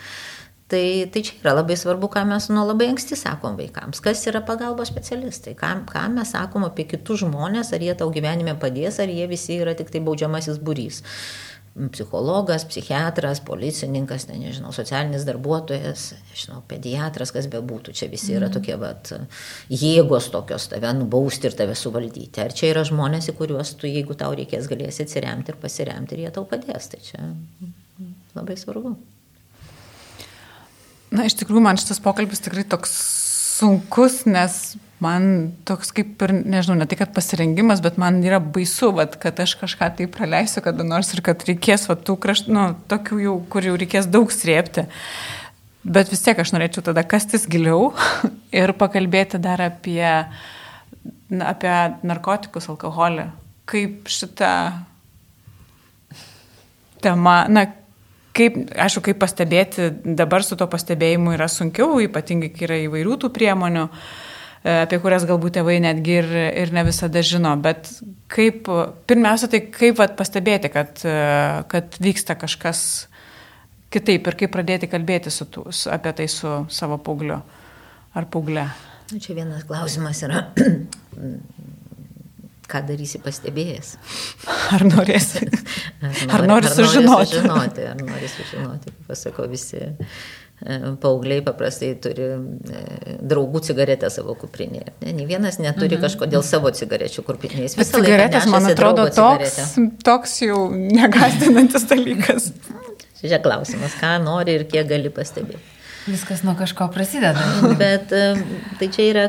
Tai, 0.71 0.85
tai 1.11 1.21
čia 1.21 1.35
yra 1.41 1.51
labai 1.57 1.75
svarbu, 1.77 2.07
ką 2.09 2.23
mes 2.25 2.47
nuo 2.49 2.63
labai 2.65 2.87
anksti 2.93 3.17
sakom 3.19 3.57
vaikams. 3.59 3.99
Kas 4.01 4.23
yra 4.31 4.39
pagalbos 4.47 4.89
specialistai, 4.89 5.53
ką, 5.59 5.73
ką 5.91 6.05
mes 6.15 6.31
sakom 6.33 6.63
apie 6.65 6.87
kitus 6.89 7.21
žmonės, 7.21 7.75
ar 7.75 7.83
jie 7.83 7.93
tau 7.99 8.09
gyvenime 8.15 8.55
padės, 8.57 8.97
ar 9.03 9.11
jie 9.11 9.27
visi 9.29 9.59
yra 9.59 9.75
tik 9.77 9.91
tai 9.93 10.01
baudžiamasis 10.07 10.63
būrys 10.63 11.03
psichologas, 11.73 12.65
psichiatras, 12.69 13.39
policininkas, 13.41 14.27
ne, 14.29 14.37
nežinau, 14.43 14.69
socialinis 14.75 15.25
darbuotojas, 15.25 16.11
nežinau, 16.29 16.59
pediatras, 16.69 17.31
kas 17.33 17.47
bebūtų, 17.49 17.95
čia 17.97 18.09
visi 18.11 18.35
yra 18.35 18.49
mhm. 18.49 18.57
tokie 18.57 18.77
vat, 18.77 19.13
jėgos 19.73 20.29
tokios 20.33 20.67
tave 20.69 20.91
nubausti 20.97 21.49
ir 21.49 21.57
tave 21.57 21.77
suvaldyti. 21.77 22.43
Ar 22.43 22.53
čia 22.53 22.69
yra 22.75 22.85
žmonės, 22.85 23.31
į 23.31 23.37
kuriuos 23.39 23.73
tu, 23.79 23.89
jeigu 23.89 24.17
tau 24.19 24.35
reikės, 24.37 24.69
galėsi 24.69 25.07
atsiremti 25.07 25.53
ir 25.53 25.59
pasiremti 25.63 26.17
ir 26.17 26.27
jie 26.27 26.35
tau 26.35 26.45
padės. 26.49 26.91
Tai 26.93 27.01
čia 27.01 27.25
labai 28.37 28.59
svarbu. 28.59 28.93
Na, 31.13 31.25
iš 31.25 31.37
tikrųjų, 31.41 31.61
man 31.61 31.77
šitas 31.77 32.01
pokalbis 32.01 32.41
tikrai 32.41 32.65
toks 32.69 32.93
sunkus, 33.53 34.23
nes 34.29 34.75
man 35.03 35.25
toks 35.67 35.91
kaip 35.95 36.21
ir, 36.25 36.33
nežinau, 36.47 36.77
ne 36.79 36.87
tai, 36.89 36.97
kad 37.01 37.13
pasirengimas, 37.15 37.81
bet 37.83 37.99
man 38.01 38.21
yra 38.23 38.39
baisu, 38.39 38.93
vat, 38.95 39.17
kad 39.21 39.39
aš 39.43 39.57
kažką 39.61 39.89
tai 39.97 40.07
praleisiu 40.11 40.63
kada 40.65 40.85
nors 40.87 41.11
ir 41.15 41.23
kad 41.25 41.43
reikės, 41.47 41.87
vat, 41.89 42.03
tų 42.07 42.17
kraštų, 42.23 42.53
nu, 42.55 42.65
tokių 42.91 43.19
jau, 43.25 43.37
kur 43.51 43.67
jau 43.67 43.75
reikės 43.79 44.09
daug 44.11 44.31
srėpti. 44.33 44.87
Bet 45.83 46.11
vis 46.13 46.23
tiek 46.23 46.39
aš 46.39 46.53
norėčiau 46.55 46.85
tada 46.87 47.03
kastis 47.03 47.45
giliau 47.51 47.91
ir 48.61 48.75
pakalbėti 48.79 49.41
dar 49.43 49.65
apie, 49.65 50.07
na, 51.27 51.51
apie 51.51 51.75
narkotikus, 52.07 52.69
alkoholį. 52.71 53.27
Kaip 53.67 54.07
šita 54.11 54.53
tema, 57.03 57.43
na, 57.51 57.67
kaip, 58.37 58.59
aišku, 58.85 59.03
kaip 59.09 59.21
pastebėti, 59.21 59.89
dabar 60.17 60.45
su 60.45 60.57
to 60.59 60.67
pastebėjimu 60.69 61.35
yra 61.37 61.49
sunkiau, 61.51 62.01
ypatingai, 62.03 62.51
kai 62.53 62.67
yra 62.67 62.79
įvairių 62.87 63.17
tų 63.23 63.31
priemonių. 63.35 63.87
E, 64.63 64.75
apie 64.85 64.99
kurias 65.03 65.25
galbūt 65.29 65.57
tėvai 65.57 65.79
netgi 65.83 66.19
ir, 66.21 66.29
ir 66.63 66.73
ne 66.75 66.85
visada 66.87 67.23
žino. 67.25 67.53
Bet 67.61 67.89
kaip, 68.31 68.69
pirmiausia, 69.09 69.49
tai 69.51 69.65
kaip 69.67 69.99
vat, 69.99 70.15
pastebėti, 70.19 70.71
kad, 70.73 71.03
e, 71.05 71.17
kad 71.71 71.99
vyksta 72.03 72.37
kažkas 72.39 72.85
kitaip 73.93 74.25
ir 74.29 74.39
kaip 74.39 74.53
pradėti 74.53 74.89
kalbėti 74.89 75.33
su 75.33 75.45
tų, 75.51 75.67
apie 75.93 76.15
tai 76.17 76.29
su 76.31 76.63
savo 76.73 76.97
paaugliu 77.01 77.41
ar 78.17 78.29
paauglė. 78.31 78.65
Nu, 79.11 79.19
čia 79.21 79.35
vienas 79.37 79.65
klausimas 79.69 80.23
yra, 80.25 80.47
ką 82.73 82.83
darysi 82.89 83.21
pastebėjęs. 83.23 83.95
Ar 84.73 84.85
norėsi? 84.89 85.45
Ar, 86.03 86.09
nori, 86.09 86.29
ar 86.35 86.47
nori 86.49 86.71
sužinoti? 86.73 87.39
Ar 87.39 87.51
nori 87.53 87.73
sužinoti, 87.73 87.89
ar 87.93 88.07
nori 88.07 88.31
sužinoti, 88.37 88.95
kaip 88.95 89.11
pasako 89.13 89.45
visi 89.51 89.85
E, 90.63 90.95
paaugliai 91.01 91.41
paprastai 91.43 91.89
turi 91.99 92.23
e, 92.23 92.81
draugų 93.27 93.59
cigaretę 93.67 94.07
savo 94.13 94.35
kuprinėje. 94.39 94.93
Ne, 95.01 95.15
ne 95.17 95.25
vienas 95.27 95.57
neturi 95.59 95.97
mhm. 95.97 96.03
kažkodėl 96.05 96.45
savo 96.47 96.71
cigarečių 96.71 97.25
kuprinėje. 97.27 97.73
Bet 97.81 97.91
cigaretės, 97.91 98.47
man 98.51 98.69
atrodo, 98.69 99.09
toks, 99.11 99.57
toks 100.07 100.37
jau 100.45 100.69
negazdinantis 100.71 101.87
dalykas. 101.89 102.51
Čia 103.23 103.39
klausimas, 103.43 103.95
ką 103.99 104.17
nori 104.23 104.57
ir 104.59 104.65
kiek 104.69 104.87
gali 104.87 105.11
pastebėti. 105.11 105.59
Viskas 106.03 106.41
nuo 106.43 106.55
kažko 106.59 106.89
prasideda. 106.91 107.43
Bet 107.79 108.11
e, 108.15 108.23
tai 108.79 108.91
čia 108.91 109.09
yra, 109.09 109.27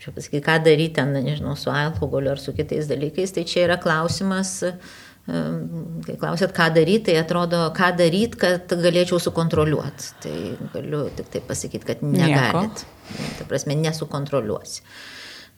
kaip 0.00 0.08
čia 0.08 0.16
pasakyti, 0.16 0.42
ką 0.48 0.56
daryti 0.64 0.96
ten, 0.96 1.12
nežinau, 1.12 1.52
su 1.60 1.68
alkoholiu 1.68 2.32
ar 2.32 2.40
su 2.40 2.56
kitais 2.56 2.88
dalykais, 2.88 3.36
tai 3.36 3.44
čia 3.44 3.66
yra 3.68 3.76
klausimas, 3.80 4.56
uh, 4.64 4.98
Kai 5.30 6.16
klausėt, 6.18 6.50
ką 6.56 6.70
daryti, 6.74 7.10
tai 7.10 7.20
atrodo, 7.20 7.60
ką 7.76 7.92
daryti, 7.98 8.38
kad 8.40 8.72
galėčiau 8.82 9.20
sukontroliuoti. 9.22 10.10
Tai 10.24 10.34
galiu 10.72 11.04
tik 11.14 11.28
tai 11.30 11.42
pasakyti, 11.46 11.86
kad 11.86 12.02
negalit. 12.02 12.82
Nieko. 12.82 13.28
Tai 13.38 13.46
prasme, 13.50 13.76
nesukontroliuosi. 13.78 14.82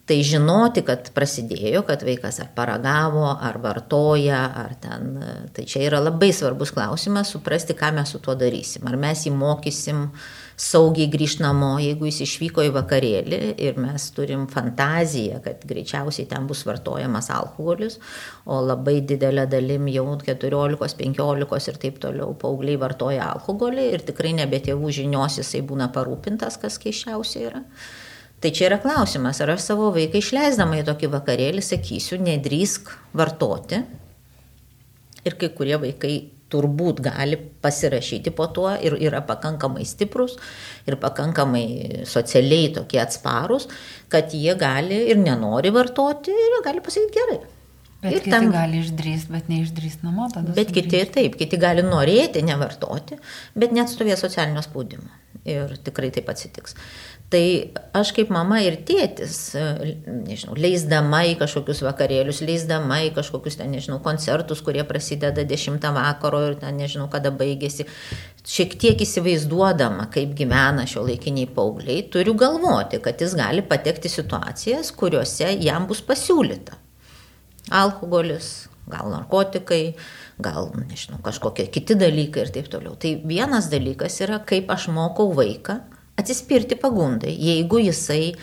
Tai 0.03 0.17
žinoti, 0.27 0.83
kad 0.83 1.07
prasidėjo, 1.15 1.85
kad 1.87 2.03
vaikas 2.03 2.41
ar 2.43 2.51
paragavo, 2.53 3.23
ar 3.31 3.57
vartoja, 3.63 4.43
ar 4.65 4.75
ten. 4.83 5.15
Tai 5.55 5.65
čia 5.65 5.87
yra 5.87 6.03
labai 6.03 6.33
svarbus 6.35 6.75
klausimas, 6.75 7.31
suprasti, 7.33 7.73
ką 7.79 7.93
mes 7.95 8.11
su 8.11 8.19
tuo 8.21 8.35
darysim. 8.37 8.83
Ar 8.91 8.99
mes 8.99 9.23
jį 9.25 9.31
mokysim 9.39 10.09
uh, 10.09 10.27
saugiai 10.59 11.09
grįžti 11.11 11.43
namo, 11.43 11.73
jeigu 11.81 12.07
jis 12.07 12.21
išvyko 12.27 12.65
į 12.67 12.71
vakarėlį 12.75 13.39
ir 13.65 13.79
mes 13.81 14.05
turim 14.15 14.45
fantaziją, 14.51 15.39
kad 15.45 15.65
greičiausiai 15.69 16.27
ten 16.29 16.47
bus 16.49 16.63
vartojamas 16.67 17.29
alkoholis, 17.33 17.99
o 18.45 18.59
labai 18.61 18.99
didelė 19.01 19.47
dalim 19.49 19.89
jau 19.91 20.05
14, 20.21 20.97
15 21.01 21.71
ir 21.71 21.81
taip 21.81 21.99
toliau 22.03 22.35
paaugliai 22.39 22.79
vartoja 22.81 23.31
alkoholį 23.33 23.89
ir 23.95 24.05
tikrai 24.07 24.35
nebe 24.37 24.61
tėvų 24.63 24.93
žinios 25.01 25.39
jisai 25.41 25.63
būna 25.65 25.89
parūpintas, 25.93 26.59
kas 26.61 26.79
keiščiausia 26.81 27.45
yra. 27.49 27.63
Tai 28.43 28.51
čia 28.51 28.67
yra 28.67 28.77
klausimas, 28.83 29.39
ar 29.39 29.53
aš 29.53 29.69
savo 29.69 29.87
vaiką 29.95 30.19
išleisdama 30.19 30.81
į 30.81 30.87
tokį 30.89 31.09
vakarėlį 31.13 31.61
sakysiu, 31.63 32.17
nedrįsk 32.19 32.91
vartoti. 33.15 33.79
Ir 35.23 35.37
kai 35.39 35.47
kurie 35.55 35.77
vaikai 35.79 36.17
turbūt 36.53 37.01
gali 37.03 37.39
pasirašyti 37.63 38.33
po 38.37 38.47
tuo 38.53 38.69
ir 38.77 38.95
yra 39.01 39.23
pakankamai 39.25 39.85
stiprus 39.89 40.37
ir 40.87 40.99
pakankamai 41.01 41.65
socialiai 42.09 42.69
tokie 42.77 43.01
atsparus, 43.01 43.67
kad 44.13 44.31
jie 44.37 44.53
gali 44.59 45.03
ir 45.09 45.19
nenori 45.19 45.73
vartoti 45.73 46.31
ir 46.31 46.61
gali 46.65 46.85
pasakyti 46.85 47.19
gerai. 47.19 47.41
Bet 48.03 48.17
ir 48.17 48.33
tam 48.33 48.49
gali 48.51 48.81
išdrįsti, 48.83 49.31
bet 49.31 49.49
neišdrįsti 49.51 50.03
namo 50.03 50.27
tada. 50.31 50.51
Bet 50.57 50.73
kiti 50.75 50.99
taip, 51.07 51.37
kiti 51.39 51.59
gali 51.59 51.85
norėti 51.87 52.43
nevartoti, 52.43 53.15
bet 53.55 53.71
net 53.75 53.91
stovė 53.91 54.17
socialinio 54.19 54.63
spaudimo. 54.65 55.07
Ir 55.47 55.71
tikrai 55.83 56.09
taip 56.15 56.27
atsitiks. 56.31 56.75
Tai 57.33 57.45
aš 57.97 58.11
kaip 58.13 58.29
mama 58.29 58.59
ir 58.61 58.75
tėtis, 58.85 59.55
nežinau, 60.05 60.53
leisdama 60.53 61.23
į 61.31 61.31
kažkokius 61.39 61.79
vakarėlius, 61.81 62.43
leisdama 62.45 62.99
į 63.07 63.13
kažkokius 63.15 63.55
ten, 63.57 63.71
nežinau, 63.73 63.97
koncertus, 64.05 64.59
kurie 64.61 64.83
prasideda 64.85 65.41
10 65.49 65.87
vakaro 65.95 66.43
ir 66.51 66.59
ten, 66.61 66.77
nežinau, 66.77 67.07
kada 67.09 67.31
baigėsi, 67.33 67.87
šiek 68.45 68.75
tiek 68.77 69.01
įsivaizduodama, 69.01 70.05
kaip 70.13 70.35
gyvena 70.37 70.85
šio 70.89 71.07
laikiniai 71.07 71.49
paaugliai, 71.55 72.03
turiu 72.13 72.35
galvoti, 72.37 72.99
kad 73.01 73.23
jis 73.25 73.33
gali 73.39 73.65
patekti 73.65 74.13
situacijas, 74.13 74.93
kuriuose 74.93 75.55
jam 75.57 75.87
bus 75.89 76.03
pasiūlyta. 76.05 76.77
Alkoholis, 77.73 78.51
gal 78.93 79.09
narkotikai, 79.09 79.95
gal, 80.37 80.69
nežinau, 80.83 81.17
kažkokie 81.25 81.65
kiti 81.73 81.97
dalykai 81.97 82.45
ir 82.45 82.53
taip 82.59 82.69
toliau. 82.69 82.93
Tai 82.93 83.15
vienas 83.25 83.73
dalykas 83.73 84.21
yra, 84.21 84.37
kaip 84.45 84.69
aš 84.69 84.91
mokau 84.93 85.31
vaiką 85.33 85.79
atsispirti 86.19 86.77
pagundai. 86.79 87.33
Jeigu 87.39 87.81
jisai 87.83 88.33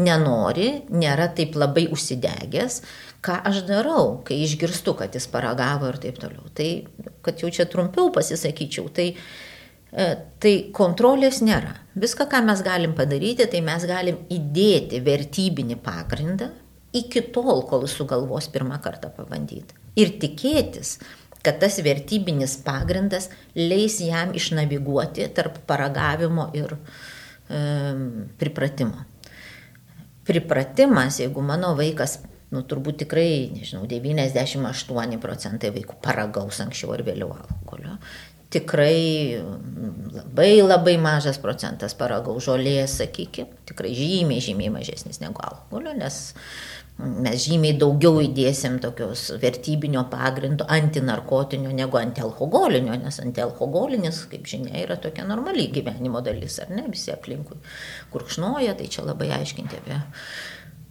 nenori, 0.00 0.70
nėra 0.90 1.28
taip 1.36 1.56
labai 1.58 1.86
užsidegęs, 1.92 2.80
ką 3.24 3.36
aš 3.50 3.62
darau, 3.68 4.20
kai 4.26 4.40
išgirstu, 4.46 4.94
kad 4.98 5.14
jis 5.16 5.28
paragavo 5.30 5.90
ir 5.90 6.00
taip 6.02 6.20
toliau. 6.22 6.48
Tai, 6.56 6.70
kad 7.24 7.42
jau 7.42 7.52
čia 7.52 7.68
trumpiau 7.70 8.10
pasisakyčiau, 8.14 8.88
tai, 8.96 9.10
e, 9.92 10.08
tai 10.40 10.54
kontrolės 10.76 11.42
nėra. 11.44 11.76
Viską, 12.00 12.26
ką 12.32 12.42
mes 12.48 12.64
galim 12.64 12.96
padaryti, 12.96 13.48
tai 13.50 13.62
mes 13.66 13.86
galim 13.88 14.24
įdėti 14.32 15.02
vertybinį 15.04 15.78
pagrindą 15.84 16.50
iki 16.96 17.22
tol, 17.34 17.62
kol 17.68 17.84
jis 17.86 17.98
sugalvos 18.00 18.48
pirmą 18.50 18.80
kartą 18.82 19.12
pabandyti. 19.14 19.76
Ir 20.00 20.16
tikėtis, 20.22 20.96
kad 21.44 21.60
tas 21.60 21.76
vertybinis 21.84 22.56
pagrindas 22.64 23.28
leis 23.54 24.00
jam 24.02 24.32
išnaviguoti 24.36 25.28
tarp 25.36 25.60
paragavimo 25.68 26.48
ir, 26.56 26.74
uh, 26.74 27.08
pripratimo. 28.40 29.06
Pripratimas, 30.26 31.18
jeigu 31.22 31.42
mano 31.42 31.72
vaikas, 31.78 32.20
nu 32.54 32.62
turbūt 32.66 33.00
tikrai, 33.04 33.50
nežinau, 33.54 33.86
98 33.90 35.18
procentai 35.22 35.72
vaikų 35.74 35.96
paragaus 36.02 36.60
anksčiau 36.62 36.92
ar 36.94 37.02
vėliau 37.06 37.32
alkoholio, 37.34 37.96
tikrai 38.50 39.38
labai 40.14 40.50
labai 40.62 40.96
mažas 41.02 41.38
procentas 41.42 41.94
paragaus 41.98 42.48
žolės, 42.48 42.98
sakykime, 42.98 43.62
tikrai 43.70 43.92
žymiai, 43.94 44.42
žymiai 44.42 44.72
mažesnis 44.74 45.22
negu 45.22 45.42
alkoholio, 45.46 45.94
nes 45.98 46.20
mes 47.00 47.46
žymiai 47.46 47.76
daugiau 47.80 48.20
įdėsim 48.24 48.78
tokios 48.82 49.26
vertybinio 49.42 50.04
pagrindo 50.12 50.66
antinarkotinio 50.68 51.72
negu 51.76 52.00
antialkoholinio, 52.00 52.96
nes 53.00 53.20
antialkoholinis, 53.24 54.24
kaip 54.32 54.48
žinia, 54.50 54.76
yra 54.84 54.98
tokia 55.00 55.26
normali 55.28 55.68
gyvenimo 55.72 56.22
dalis, 56.24 56.60
ar 56.62 56.72
ne, 56.74 56.86
visi 56.92 57.12
aplinkui 57.14 57.60
kurkšnoja, 58.12 58.76
tai 58.78 58.88
čia 58.92 59.06
labai 59.06 59.30
aiškinti 59.40 59.80
apie 59.80 60.00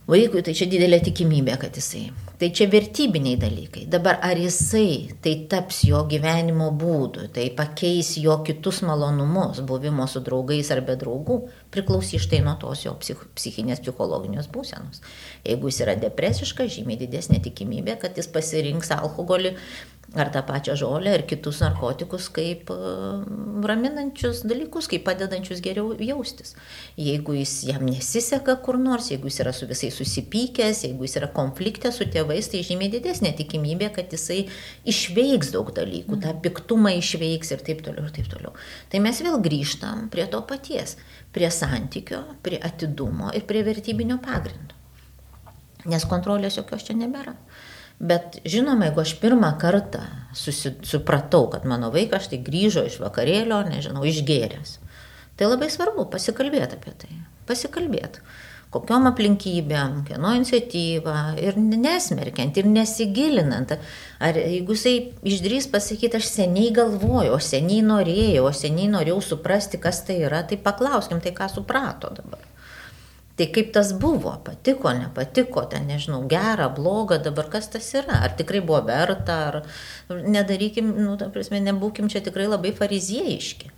vaikui, 0.10 0.42
tai 0.46 0.56
čia 0.58 0.68
didelė 0.70 1.00
tikimybė, 1.06 1.56
kad 1.62 1.78
jisai. 1.78 2.10
Tai 2.40 2.48
čia 2.56 2.70
vertybiniai 2.72 3.36
dalykai. 3.40 3.84
Dabar 3.92 4.22
ar 4.24 4.40
jisai 4.40 5.12
tai 5.24 5.34
taps 5.52 5.82
jo 5.88 6.00
gyvenimo 6.10 6.70
būdu, 6.80 7.28
tai 7.36 7.50
pakeis 7.56 8.14
jo 8.22 8.38
kitus 8.48 8.80
malonumus, 8.88 9.60
buvimo 9.68 10.08
su 10.08 10.24
draugais 10.24 10.72
ar 10.72 10.82
be 10.88 10.96
draugų, 11.00 11.42
priklausys 11.76 12.24
štai 12.26 12.40
nuo 12.46 12.56
tos 12.62 12.86
jo 12.86 12.96
psich, 13.02 13.26
psichinės 13.36 13.84
psichologinės 13.84 14.48
būsenos. 14.54 15.04
Jeigu 15.44 15.72
jis 15.72 15.84
yra 15.84 15.98
depresiškas, 16.00 16.72
žymiai 16.80 17.02
didesnė 17.04 17.42
tikimybė, 17.44 18.00
kad 18.00 18.18
jis 18.18 18.32
pasirinks 18.32 18.96
alkoholį 18.96 19.58
ar 20.16 20.30
tą 20.34 20.42
pačią 20.44 20.76
žolę, 20.76 21.14
ar 21.14 21.24
kitus 21.28 21.60
narkotikus 21.62 22.30
kaip 22.34 22.72
e, 22.74 22.78
raminančius 23.70 24.42
dalykus, 24.48 24.88
kaip 24.90 25.04
padedančius 25.06 25.62
geriau 25.62 25.92
jaustis. 26.02 26.56
Jeigu 26.98 27.36
jis 27.38 27.54
jam 27.70 27.86
nesiseka 27.86 28.56
kur 28.66 28.80
nors, 28.82 29.12
jeigu 29.14 29.30
jis 29.30 29.40
yra 29.44 29.54
su 29.54 29.68
visais 29.70 29.94
susipykęs, 30.00 30.82
jeigu 30.88 31.06
jis 31.06 31.20
yra 31.22 31.30
konflikte 31.36 31.92
su 31.94 32.08
tėvais, 32.10 32.50
tai 32.50 32.64
žymiai 32.66 32.90
didesnė 32.96 33.36
tikimybė, 33.38 33.92
kad 34.00 34.16
jisai 34.16 34.42
išveiks 34.90 35.54
daug 35.54 35.70
dalykų, 35.78 36.20
tą 36.26 36.34
piktumą 36.42 36.96
išveiks 36.98 37.54
ir 37.54 37.64
taip 37.70 37.86
toliau 37.86 38.10
ir 38.10 38.16
taip 38.18 38.32
toliau. 38.34 38.56
Tai 38.90 39.04
mes 39.06 39.22
vėl 39.26 39.38
grįžtam 39.46 40.08
prie 40.14 40.26
to 40.32 40.42
paties, 40.50 40.98
prie 41.36 41.52
santykio, 41.54 42.24
prie 42.46 42.58
atidumo 42.58 43.30
ir 43.38 43.46
prie 43.50 43.62
vertybinio 43.68 44.18
pagrindo. 44.26 44.74
Nes 45.90 46.04
kontrolės 46.10 46.58
jokios 46.58 46.84
čia 46.84 46.98
nebėra. 46.98 47.38
Bet 48.00 48.40
žinoma, 48.48 48.88
jeigu 48.88 49.02
aš 49.04 49.18
pirmą 49.20 49.50
kartą 49.60 50.06
susi, 50.34 50.72
supratau, 50.88 51.50
kad 51.52 51.66
mano 51.68 51.90
vaikas 51.92 52.30
štai 52.30 52.40
grįžo 52.46 52.86
iš 52.88 53.00
vakarėlio, 53.04 53.60
nežinau, 53.68 54.06
išgėręs, 54.08 54.78
tai 55.36 55.50
labai 55.50 55.68
svarbu 55.74 56.08
pasikalbėti 56.14 56.80
apie 56.80 56.94
tai. 57.02 57.18
Pasikalbėti. 57.50 58.24
Kokiom 58.70 59.08
aplinkybėm, 59.10 60.04
kieno 60.06 60.32
iniciatyva 60.38 61.16
ir 61.42 61.56
nesmerkiant 61.58 62.60
ir 62.62 62.70
nesigilinant. 62.70 63.74
Ar 64.22 64.38
jeigu 64.38 64.78
jisai 64.78 64.94
išdrys 65.26 65.68
pasakyti, 65.74 66.22
aš 66.22 66.30
seniai 66.30 66.70
galvojau, 66.78 67.40
seniai 67.42 67.82
norėjau, 67.88 68.46
seniai 68.54 68.92
norėjau 68.94 69.24
suprasti, 69.32 69.82
kas 69.82 70.04
tai 70.06 70.22
yra, 70.28 70.44
tai 70.46 70.62
paklauskim, 70.62 71.20
tai 71.24 71.34
ką 71.36 71.50
suprato 71.50 72.14
dabar. 72.14 72.46
Tai 73.40 73.46
kaip 73.56 73.70
tas 73.72 73.94
buvo, 73.96 74.34
patiko, 74.44 74.92
nepatiko, 74.92 75.62
ten 75.72 75.86
nežinau, 75.88 76.26
gera, 76.28 76.66
bloga, 76.76 77.22
dabar 77.24 77.48
kas 77.48 77.70
tas 77.72 77.86
yra, 77.96 78.18
ar 78.26 78.34
tikrai 78.36 78.60
buvo 78.60 78.82
verta, 78.90 79.38
ar 79.48 80.18
nedarykim, 80.28 80.90
nu, 81.00 81.14
ta 81.16 81.30
prasme, 81.32 81.62
nebūkim 81.64 82.12
čia 82.12 82.20
tikrai 82.26 82.50
labai 82.52 82.74
fariziejiški. 82.76 83.72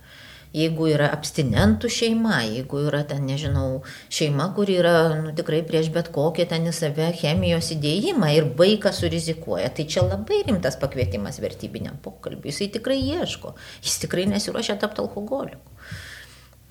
Jeigu 0.52 0.90
yra 0.90 1.12
abstinentų 1.14 1.88
šeima, 1.94 2.42
jeigu 2.44 2.82
yra 2.88 3.04
ten, 3.08 3.22
nežinau, 3.30 3.84
šeima, 4.12 4.50
kur 4.58 4.68
yra 4.74 4.96
nu, 5.22 5.30
tikrai 5.38 5.62
prieš 5.68 5.88
bet 5.94 6.10
kokią 6.12 6.50
ten 6.50 6.66
į 6.66 6.74
save 6.76 7.12
chemijos 7.22 7.70
įdėjimą 7.76 8.34
ir 8.34 8.50
vaikas 8.58 8.98
surizikuoja, 9.00 9.70
tai 9.72 9.86
čia 9.86 10.02
labai 10.08 10.42
rimtas 10.50 10.76
pakvietimas 10.82 11.38
vertybiniam 11.40 12.02
pokalbiui. 12.02 12.50
Jisai 12.50 12.72
tikrai 12.80 12.98
ieško, 13.14 13.54
jis 13.86 14.00
tikrai 14.02 14.26
nesiuošia 14.34 14.76
tapti 14.82 15.06
alkoholiku. 15.06 15.78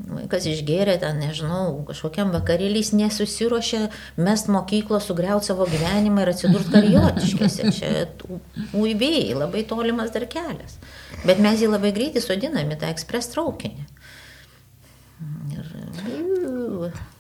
Vaikas 0.02 0.46
išgėrė 0.50 0.98
ten, 1.02 1.20
nežinau, 1.22 1.84
kažkokiam 1.88 2.32
vakarėlį, 2.34 2.82
jis 2.82 2.92
nesusiuošė 2.98 3.82
mest 4.24 4.50
mokyklos, 4.52 5.06
sugriauti 5.08 5.52
savo 5.52 5.68
gyvenimą 5.70 6.24
ir 6.24 6.32
atsidurti 6.34 6.74
karijotiškėse. 6.76 7.72
Čia 7.78 7.92
uivėjai, 8.78 9.38
labai 9.38 9.64
tolimas 9.70 10.14
dar 10.16 10.26
kelias. 10.32 10.80
Bet 11.28 11.42
mes 11.44 11.62
jį 11.62 11.72
labai 11.72 11.94
greitai 11.96 12.24
sodiname 12.24 12.80
tą 12.80 12.90
ekspres 12.92 13.30
traukinį. 13.36 13.86
Ir... 15.54 15.72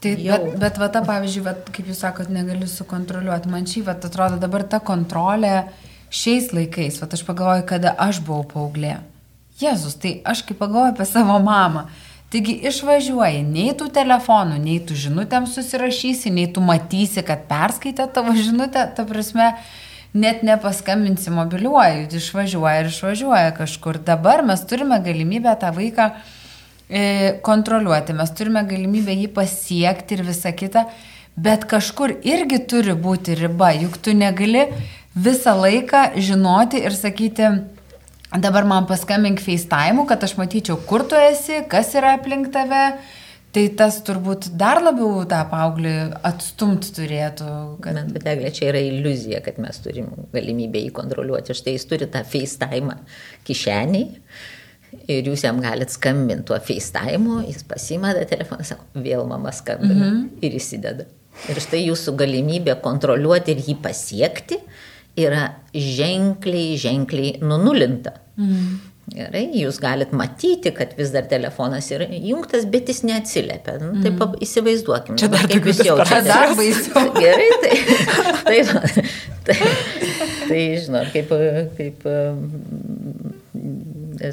Tai, 0.01 0.15
bet, 0.17 0.45
bet 0.57 0.77
va 0.81 0.89
ta, 0.89 1.03
pavyzdžiui, 1.05 1.45
va, 1.45 1.53
kaip 1.69 1.89
jūs 1.91 2.01
sakot, 2.01 2.31
negaliu 2.33 2.67
sukontroliuoti. 2.69 3.51
Man 3.51 3.67
šį, 3.69 3.85
va, 3.85 3.93
atrodo 3.93 4.39
dabar 4.41 4.65
ta 4.65 4.81
kontrolė 4.81 5.67
šiais 6.11 6.49
laikais, 6.55 6.97
va, 7.01 7.09
aš 7.11 7.23
pagalvoju, 7.27 7.67
kada 7.69 7.93
aš 8.01 8.23
buvau 8.25 8.47
paauglė. 8.49 8.97
Jėzus, 9.61 9.99
tai 10.01 10.15
aš 10.25 10.41
kaip 10.47 10.57
pagalvoju 10.63 10.95
apie 10.95 11.05
savo 11.05 11.37
mamą. 11.43 11.85
Taigi 12.31 12.53
išvažiuoji, 12.69 13.41
nei 13.43 13.73
tų 13.75 13.89
telefonų, 13.91 14.55
nei 14.63 14.77
tų 14.79 14.95
žinutėm 14.95 15.49
susirašysi, 15.51 16.31
nei 16.31 16.45
tu 16.47 16.63
matysi, 16.63 17.25
kad 17.27 17.43
perskaitė 17.49 18.05
tavo 18.15 18.31
žinutę, 18.37 18.85
ta 18.95 19.03
prasme, 19.07 19.49
net 20.15 20.39
nepaskambinsi 20.47 21.33
mobiliuoju, 21.35 22.05
išvažiuoja 22.15 22.85
ir 22.85 22.91
išvažiuoja 22.91 23.51
kažkur. 23.57 23.99
Dabar 24.07 24.45
mes 24.47 24.63
turime 24.67 25.01
galimybę 25.03 25.57
tą 25.59 25.73
vaiką 25.75 26.07
e, 26.87 27.03
kontroliuoti, 27.43 28.15
mes 28.15 28.31
turime 28.39 28.63
galimybę 28.67 29.15
jį 29.25 29.27
pasiekti 29.35 30.15
ir 30.15 30.23
visą 30.31 30.55
kitą, 30.55 30.85
bet 31.35 31.67
kažkur 31.67 32.15
irgi 32.23 32.61
turi 32.63 32.95
būti 32.95 33.35
riba, 33.43 33.73
juk 33.75 33.99
tu 33.99 34.15
negali 34.15 34.69
visą 35.15 35.57
laiką 35.59 36.13
žinoti 36.15 36.79
ir 36.79 36.95
sakyti, 36.95 37.51
Dabar 38.31 38.63
man 38.63 38.85
paskambink 38.87 39.41
FaceTime, 39.43 40.05
kad 40.07 40.23
aš 40.23 40.37
matyčiau, 40.39 40.77
kur 40.87 41.03
tu 41.03 41.17
esi, 41.19 41.65
kas 41.67 41.91
yra 41.99 42.15
aplink 42.19 42.51
tave. 42.53 42.85
Tai 43.51 43.65
tas 43.75 43.97
turbūt 44.07 44.53
dar 44.55 44.79
labiau 44.79 45.25
tą 45.27 45.41
paauglį 45.51 45.95
atstumt 46.23 46.85
turėtų. 46.95 47.49
Kad... 47.83 47.97
Bet, 47.99 48.13
bet 48.15 48.29
eglė, 48.31 48.51
čia 48.55 48.69
yra 48.69 48.79
iliuzija, 48.87 49.41
kad 49.43 49.59
mes 49.59 49.81
turim 49.83 50.07
galimybę 50.31 50.79
jį 50.79 50.93
kontroliuoti. 50.95 51.57
Štai 51.59 51.73
jis 51.75 51.85
turi 51.89 52.07
tą 52.13 52.23
FaceTime 52.23 52.95
kišeniai 53.49 54.05
ir 55.11 55.27
jūs 55.27 55.43
jam 55.43 55.59
galite 55.63 55.91
skambinti 55.91 56.47
tuo 56.47 56.59
FaceTime, 56.63 57.41
jis 57.49 57.65
pasimada 57.67 58.23
telefoną, 58.27 58.63
sako, 58.67 58.87
vėl 59.03 59.25
mama 59.27 59.51
skambina 59.55 59.97
mm 59.97 60.15
-hmm. 60.15 60.45
ir 60.47 60.55
įsideda. 60.55 61.05
Ir 61.49 61.59
štai 61.63 61.83
jūsų 61.87 62.15
galimybė 62.19 62.75
kontroliuoti 62.83 63.51
ir 63.51 63.63
jį 63.67 63.75
pasiekti 63.83 64.59
yra 65.19 65.49
ženkliai, 65.73 66.77
ženkliai 66.79 67.41
nunulinta. 67.43 68.15
Mm. 68.39 68.79
Gerai, 69.11 69.43
jūs 69.59 69.75
galit 69.81 70.13
matyti, 70.15 70.71
kad 70.71 70.93
vis 70.95 71.09
dar 71.11 71.25
telefonas 71.27 71.89
yra 71.91 72.05
įjungtas, 72.15 72.63
bet 72.71 72.87
jis 72.87 73.01
neatsiliepia. 73.03 73.75
Nu, 73.81 73.89
taip 73.99 74.15
mm. 74.15 74.37
įsivaizduokime. 74.45 75.19
Čia 75.19 75.27
dar 75.33 75.49
kaip 75.51 75.67
jūs 75.67 75.81
jaučiate. 75.83 76.21
Dar 76.29 76.53
baisiau. 76.59 77.09
Gerai, 77.17 77.49
tai, 77.59 77.75
tai, 78.45 78.59
tai, 79.49 79.57
tai 80.47 80.61
žinot, 80.85 81.11
kaip, 81.11 81.35
kaip 81.75 82.07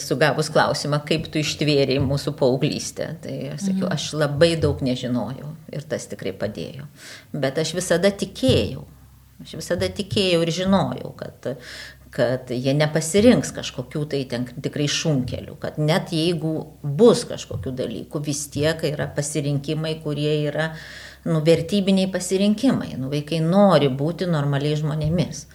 sugavus 0.03 0.51
klausimą, 0.53 1.01
kaip 1.09 1.27
tu 1.33 1.41
ištvėrėjai 1.43 2.03
mūsų 2.05 2.35
paauglystę. 2.39 3.09
Tai 3.25 3.35
aš 3.55 3.67
sakiau, 3.71 3.89
aš 3.91 4.11
labai 4.19 4.53
daug 4.61 4.79
nežinojau 4.85 5.55
ir 5.75 5.89
tas 5.89 6.07
tikrai 6.11 6.35
padėjo. 6.37 6.87
Bet 7.33 7.59
aš 7.61 7.75
visada 7.79 8.13
tikėjau. 8.13 8.85
Aš 9.43 9.55
visada 9.61 9.87
tikėjau 9.95 10.43
ir 10.43 10.51
žinojau, 10.51 11.13
kad, 11.19 11.47
kad 12.15 12.51
jie 12.51 12.75
nepasirinks 12.75 13.53
kažkokių 13.55 14.03
tai 14.11 14.25
ten 14.31 14.49
tikrai 14.51 14.89
šunkelių, 14.91 15.55
kad 15.63 15.79
net 15.79 16.11
jeigu 16.17 16.55
bus 16.83 17.23
kažkokių 17.29 17.75
dalykų, 17.79 18.23
vis 18.27 18.49
tiek 18.51 18.83
yra 18.91 19.07
pasirinkimai, 19.15 19.95
kurie 20.03 20.33
yra 20.49 20.73
nu, 21.29 21.43
vertybiniai 21.47 22.11
pasirinkimai. 22.11 22.97
Nu, 22.99 23.13
vaikai 23.13 23.39
nori 23.45 23.91
būti 23.93 24.27
normaliai 24.31 24.79
žmonėmis. 24.81 25.47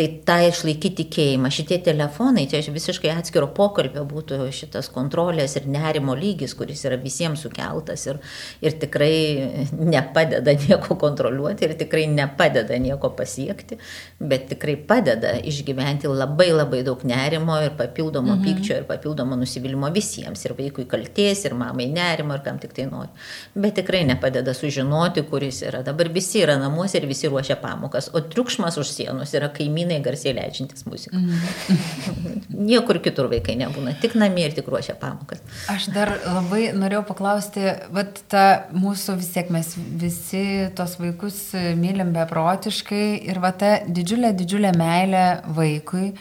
Tai 0.00 0.06
tą 0.24 0.36
išlaikyti 0.48 1.02
tikėjimą. 1.02 1.50
Šitie 1.52 1.76
telefonai, 1.84 2.46
čia 2.48 2.62
visiškai 2.72 3.10
atskiro 3.12 3.50
pokalbio 3.52 4.00
būtų 4.08 4.46
šitas 4.56 4.86
kontrolės 4.94 5.58
ir 5.58 5.66
nerimo 5.68 6.14
lygis, 6.16 6.54
kuris 6.56 6.86
yra 6.88 6.96
visiems 6.96 7.42
sukeltas 7.44 8.06
ir, 8.08 8.16
ir 8.64 8.78
tikrai 8.80 9.66
nepadeda 9.76 10.54
nieko 10.62 10.96
kontroliuoti 11.02 11.66
ir 11.66 11.74
tikrai 11.82 12.06
nepadeda 12.08 12.78
nieko 12.80 13.10
pasiekti, 13.18 13.76
bet 14.24 14.46
tikrai 14.54 14.78
padeda 14.88 15.34
išgyventi 15.50 16.08
labai 16.08 16.48
labai 16.54 16.80
daug 16.86 17.04
nerimo 17.04 17.58
ir 17.60 17.76
papildomo 17.76 18.38
mhm. 18.38 18.46
pykčio 18.46 18.80
ir 18.80 18.88
papildomo 18.88 19.36
nusivylimų 19.42 19.92
visiems. 19.92 20.46
Ir 20.48 20.56
vaikui 20.56 20.86
kalties, 20.88 21.44
ir 21.44 21.58
mamai 21.60 21.90
nerimo, 21.92 22.38
ir 22.38 22.46
kam 22.46 22.62
tik 22.62 22.72
tai 22.78 22.88
nori. 22.88 23.12
Bet 23.52 23.76
tikrai 23.82 24.06
nepadeda 24.14 24.56
sužinoti, 24.56 25.26
kuris 25.28 25.60
yra. 25.68 25.84
Dabar 25.84 26.08
visi 26.16 26.40
yra 26.40 26.56
namuose 26.64 27.02
ir 27.02 27.10
visi 27.12 27.28
ruošia 27.28 27.60
pamokas, 27.60 28.08
o 28.16 28.24
triukšmas 28.32 28.80
už 28.80 28.96
sienos 28.96 29.36
yra 29.36 29.52
kaimynai 29.52 29.89
kaimynai 29.90 30.04
garsiai 30.04 30.34
leidžiantis 30.34 30.84
muziką. 30.86 31.18
Mm. 31.18 32.44
Niekur 32.70 33.00
kitur 33.02 33.28
vaikai 33.30 33.56
nebūna, 33.58 33.96
tik 34.00 34.14
namie 34.18 34.46
ir 34.46 34.54
tik 34.54 34.68
ruošia 34.70 34.96
pamokas. 35.00 35.42
Aš 35.70 35.90
dar 35.94 36.12
labai 36.24 36.70
norėjau 36.76 37.04
paklausti, 37.08 37.64
vat 37.94 38.22
ta 38.30 38.66
mūsų 38.74 39.18
vis 39.20 39.32
tiek 39.34 39.50
mes 39.50 39.74
visi 39.76 40.44
tos 40.76 40.98
vaikus 41.00 41.50
mylim 41.78 42.12
beprotiškai 42.14 43.24
ir 43.30 43.40
va 43.42 43.52
ta 43.52 43.80
didžiulė, 43.86 44.34
didžiulė 44.36 44.74
meilė 44.76 45.26
vaikui. 45.56 46.12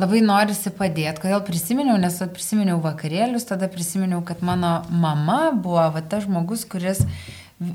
Labai 0.00 0.22
norisi 0.24 0.72
padėti. 0.74 1.20
Kodėl 1.20 1.42
prisiminiau, 1.46 1.98
nes 2.00 2.16
prisiminiau 2.34 2.80
vakarėlius, 2.82 3.44
tada 3.46 3.68
prisiminiau, 3.70 4.22
kad 4.26 4.40
mano 4.42 4.80
mama 4.90 5.52
buvo 5.52 5.84
va 5.94 6.02
tas 6.02 6.24
žmogus, 6.24 6.64
kuris 6.66 7.04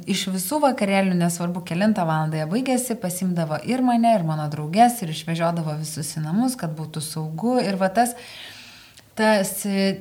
iš 0.09 0.27
visų 0.33 0.59
vakarėlių, 0.63 1.15
nesvarbu, 1.19 1.63
kilintą 1.67 2.05
valandą 2.07 2.41
jie 2.41 2.47
baigėsi, 2.51 2.97
pasimdavo 3.01 3.59
ir 3.67 3.83
mane, 3.85 4.13
ir 4.17 4.25
mano 4.27 4.47
draugės, 4.51 5.01
ir 5.03 5.13
išvežiodavo 5.13 5.77
visus 5.79 6.13
į 6.17 6.25
namus, 6.25 6.57
kad 6.59 6.75
būtų 6.77 7.03
saugu. 7.03 7.57
Ir 7.63 7.79
va 7.79 7.89
tas, 7.93 8.15
tas, 9.17 9.53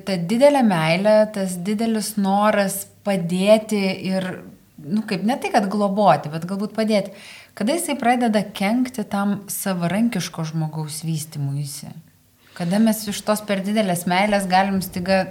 ta 0.07 0.17
didelė 0.17 0.63
meilė, 0.67 1.17
tas 1.35 1.57
didelis 1.59 2.15
noras 2.21 2.83
padėti 3.07 3.81
ir, 4.09 4.29
nu 4.83 5.05
kaip, 5.07 5.23
ne 5.27 5.39
tai, 5.39 5.53
kad 5.53 5.69
globoti, 5.71 6.31
bet 6.33 6.47
galbūt 6.49 6.75
padėti. 6.77 7.15
Kada 7.57 7.73
jisai 7.73 7.95
pradeda 7.97 8.43
kenkti 8.53 9.01
tam 9.09 9.39
savarankiško 9.49 10.45
žmogaus 10.51 11.01
vystimuisi? 11.07 11.89
Kada 12.57 12.77
mes 12.81 13.01
iš 13.09 13.23
tos 13.25 13.41
per 13.45 13.63
didelės 13.65 14.05
meilės 14.09 14.45
galim 14.49 14.77
stiga 14.85 15.23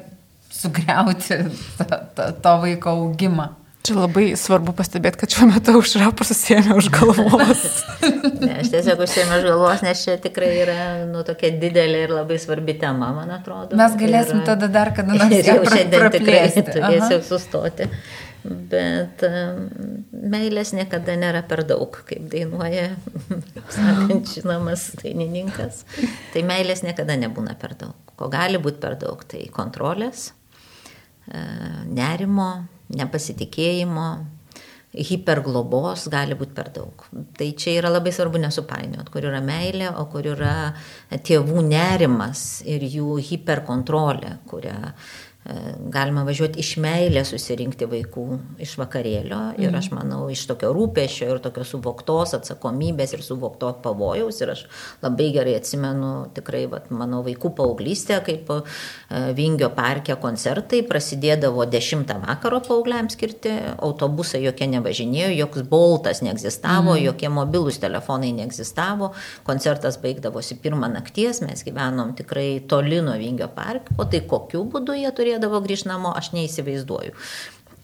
sugriauti 0.51 1.39
to, 1.79 1.87
to, 2.17 2.27
to 2.43 2.57
vaiko 2.65 2.97
augimą? 3.05 3.53
Čia 3.87 3.95
labai 4.01 4.33
svarbu 4.35 4.73
pastebėti, 4.75 5.21
kad 5.21 5.31
šiuo 5.31 5.47
metu 5.47 5.77
užra 5.79 6.09
pasisėmė 6.19 6.75
už 6.81 6.89
galvos. 6.91 7.61
ne, 8.43 8.57
aš 8.59 8.73
tiesiog 8.73 9.03
užsėmė 9.05 9.39
už 9.39 9.47
galvos, 9.47 9.85
nes 9.87 10.03
čia 10.03 10.17
tikrai 10.23 10.49
yra 10.65 10.79
nu, 11.07 11.23
tokia 11.27 11.53
didelė 11.55 12.01
ir 12.09 12.15
labai 12.17 12.41
svarbi 12.43 12.75
tema, 12.81 13.13
man 13.15 13.31
atrodo. 13.37 13.79
Mes 13.79 13.95
galėsim 14.01 14.41
ir, 14.41 14.47
tada 14.49 14.67
dar 14.73 14.91
kada 14.97 15.15
nors 15.21 15.39
jau 15.39 15.61
šiandien 15.63 16.11
tikrai 16.17 16.43
turėsiu 16.67 17.21
sustoti. 17.29 17.87
Bet 18.47 19.23
um, 19.27 19.65
meilės 20.35 20.75
niekada 20.75 21.15
nėra 21.19 21.47
per 21.47 21.63
daug, 21.67 22.03
kaip 22.11 22.29
dainuoja, 22.31 22.89
sakant, 23.75 24.31
žinomas 24.35 24.89
dainininkas. 25.01 25.85
Tai 26.35 26.43
meilės 26.47 26.83
niekada 26.87 27.19
nebūna 27.23 27.55
per 27.61 27.79
daug. 27.79 27.95
Ko 28.19 28.31
gali 28.33 28.59
būti 28.63 28.83
per 28.83 28.99
daug, 28.99 29.23
tai 29.29 29.45
kontrolės, 29.55 30.31
e, 31.27 31.43
nerimo, 31.91 32.51
nepasitikėjimo, 32.95 34.09
hiperglobos 34.97 36.07
gali 36.13 36.37
būti 36.39 36.55
per 36.57 36.71
daug. 36.75 37.05
Tai 37.37 37.49
čia 37.59 37.77
yra 37.81 37.91
labai 37.93 38.13
svarbu 38.15 38.41
nesupainiot, 38.41 39.11
kur 39.13 39.27
yra 39.29 39.43
meilė, 39.45 39.91
o 40.01 40.07
kur 40.13 40.29
yra 40.33 40.73
tėvų 41.11 41.65
nerimas 41.67 42.63
ir 42.65 42.85
jų 42.87 43.19
hiperkontrolė, 43.31 44.39
kurią 44.49 44.79
galima 45.93 46.25
važiuoti 46.27 46.61
iš 46.63 46.73
meilės 46.83 47.31
susirinkti 47.35 47.87
vaikų 47.91 48.27
iš 48.63 48.77
vakarėlio 48.81 49.41
ir 49.63 49.75
aš 49.75 49.91
mhm. 49.93 49.99
manau 49.99 50.31
iš 50.33 50.47
tokio 50.51 50.73
rūpešio 50.75 51.29
ir 51.35 51.43
tokio 51.45 51.65
suvoktos 51.67 52.35
atsakomybės 52.39 53.15
ir 53.15 53.23
suvokto 53.23 53.71
pavojaus 53.85 54.41
ir 54.43 54.53
aš 54.57 54.65
labai 55.05 55.29
gerai 55.35 55.57
atsimenu 55.61 56.13
tikrai 56.35 56.65
vat, 56.71 56.91
mano 56.91 57.23
vaikų 57.27 57.53
paauglystę, 57.57 58.19
kaip 58.27 58.51
e, 58.55 58.61
Vingio 59.37 59.71
parke 59.77 60.17
koncertai 60.21 60.83
prasidėdavo 60.87 61.67
10 61.71 62.13
vakaro 62.25 62.61
paaugliams 62.67 63.17
skirti, 63.17 63.53
autobusai 63.83 64.43
jokie 64.45 64.69
nevažinėjo, 64.71 65.31
joks 65.37 65.65
boltas 65.71 66.23
neegzistavo, 66.27 66.95
mm. 66.97 67.05
jokie 67.07 67.31
mobilūs 67.33 67.81
telefonai 67.83 68.33
neegzistavo, 68.37 69.13
koncertas 69.47 70.01
baigdavosi 70.03 70.59
pirmą 70.63 70.91
nakties, 70.93 71.43
mes 71.47 71.65
gyvenom 71.67 72.15
tikrai 72.19 72.49
toli 72.69 73.01
nuo 73.05 73.17
Vingio 73.21 73.49
parko, 73.55 73.97
o 74.01 74.09
tai 74.11 74.23
kokiu 74.29 74.65
būdu 74.73 74.97
jie 74.99 75.13
turėjo 75.17 75.36
norėdavo 75.37 75.61
grįžti 75.65 75.93
namo, 75.93 76.15
aš 76.17 76.33
neįsivaizduoju 76.37 77.15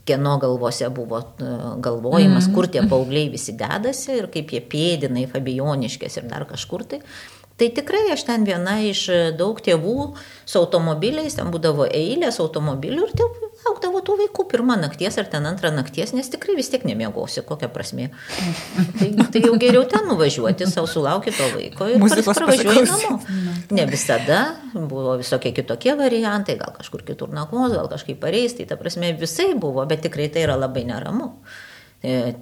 kieno 0.04 0.38
galvose 0.42 0.88
buvo 0.90 1.20
e, 1.20 1.50
galvojimas, 1.78 2.48
mm. 2.48 2.54
kur 2.56 2.66
tie 2.66 2.82
paaugliai 2.90 3.28
visi 3.30 3.54
dedasi 3.54 4.16
ir 4.18 4.26
kaip 4.32 4.50
jie 4.50 4.58
pėdina 4.58 5.22
į 5.22 5.28
Fabioniškės 5.30 6.18
ir 6.18 6.26
dar 6.30 6.42
kažkur 6.48 6.82
tai. 6.90 6.98
Tai 7.60 7.68
tikrai 7.76 8.08
aš 8.10 8.24
ten 8.26 8.42
viena 8.48 8.80
iš 8.82 9.04
daug 9.38 9.60
tėvų 9.62 10.08
su 10.18 10.58
automobiliais, 10.58 11.36
ten 11.38 11.52
būdavo 11.54 11.86
eilės 11.86 12.40
automobilių 12.42 13.04
ir 13.06 13.14
tėvų 13.20 13.51
laukdavo 13.66 14.02
tų 14.04 14.16
vaikų 14.20 14.46
pirmą 14.50 14.76
nakties 14.80 15.18
ar 15.20 15.28
ten 15.30 15.46
antrą 15.48 15.70
nakties, 15.74 16.12
nes 16.16 16.30
tikrai 16.32 16.56
vis 16.58 16.70
tiek 16.72 16.84
nemiegosi, 16.88 17.44
kokia 17.46 17.70
prasme. 17.72 18.10
tai, 18.98 19.10
tai 19.34 19.42
jau 19.44 19.54
geriau 19.60 19.84
ten 19.88 20.06
nuvažiuoti, 20.10 20.68
savo 20.70 20.90
sulaukti 20.90 21.34
to 21.36 21.48
vaiko 21.54 21.90
ir 21.90 22.02
pravažiuoji 22.28 22.86
namo. 22.90 23.18
Ne 23.72 23.86
visada, 23.90 24.40
buvo 24.74 25.16
visokie 25.20 25.54
kitokie 25.56 25.96
variantai, 25.98 26.58
gal 26.60 26.74
kažkur 26.76 27.04
kitur 27.06 27.32
nakvos, 27.34 27.74
gal 27.76 27.90
kažkaip 27.92 28.20
pareis, 28.22 28.56
tai 28.58 28.68
ta 28.70 28.78
prasme 28.80 29.14
visai 29.18 29.52
buvo, 29.54 29.84
bet 29.88 30.04
tikrai 30.06 30.30
tai 30.32 30.46
yra 30.46 30.58
labai 30.60 30.84
neramu 30.88 31.32
e, 32.02 32.34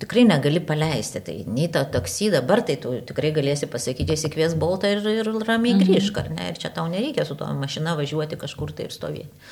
tikrai 0.00 0.24
negali 0.28 0.60
paleisti. 0.64 1.22
Tai 1.24 1.36
nei 1.52 1.68
tą 1.72 1.84
taksį 1.92 2.32
dabar, 2.38 2.64
tai 2.66 2.78
tu 2.82 2.94
tikrai 3.08 3.32
galėsi 3.36 3.68
pasakyti, 3.70 4.16
įsikvies 4.16 4.56
boltą 4.58 4.90
ir, 4.96 5.04
ir 5.20 5.32
ramiai 5.44 5.76
mhm. 5.76 5.84
grįžk, 5.84 6.22
ar 6.24 6.32
ne? 6.34 6.52
Ir 6.52 6.60
čia 6.60 6.72
tau 6.74 6.88
nereikia 6.90 7.28
su 7.28 7.36
to 7.38 7.48
mašina 7.58 7.96
važiuoti 7.98 8.40
kažkur 8.40 8.72
tai 8.72 8.88
ir 8.88 8.96
stovėti. 8.96 9.50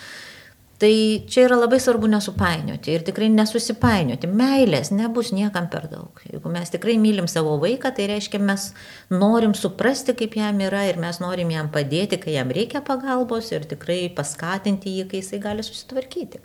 Tai 0.76 1.24
čia 1.24 1.46
yra 1.46 1.56
labai 1.56 1.78
svarbu 1.80 2.08
nesupainioti 2.12 2.92
ir 2.92 3.04
tikrai 3.06 3.30
nesusipainioti. 3.32 4.28
Meilės 4.28 4.90
nebus 4.92 5.30
niekam 5.32 5.70
per 5.72 5.86
daug. 5.88 6.20
Jeigu 6.28 6.52
mes 6.52 6.72
tikrai 6.74 6.98
mylim 7.00 7.30
savo 7.32 7.54
vaiką, 7.62 7.94
tai 7.96 8.10
reiškia 8.10 8.42
mes 8.44 8.66
norim 9.08 9.54
suprasti, 9.56 10.12
kaip 10.18 10.36
jam 10.36 10.60
yra 10.60 10.84
ir 10.90 11.00
mes 11.00 11.22
norim 11.22 11.54
jam 11.54 11.70
padėti, 11.72 12.20
kai 12.20 12.36
jam 12.36 12.52
reikia 12.52 12.84
pagalbos 12.84 13.48
ir 13.56 13.64
tikrai 13.70 14.02
paskatinti 14.12 14.98
jį, 14.98 15.08
kai 15.08 15.22
jisai 15.22 15.40
gali 15.46 15.64
susitvarkyti. 15.64 16.44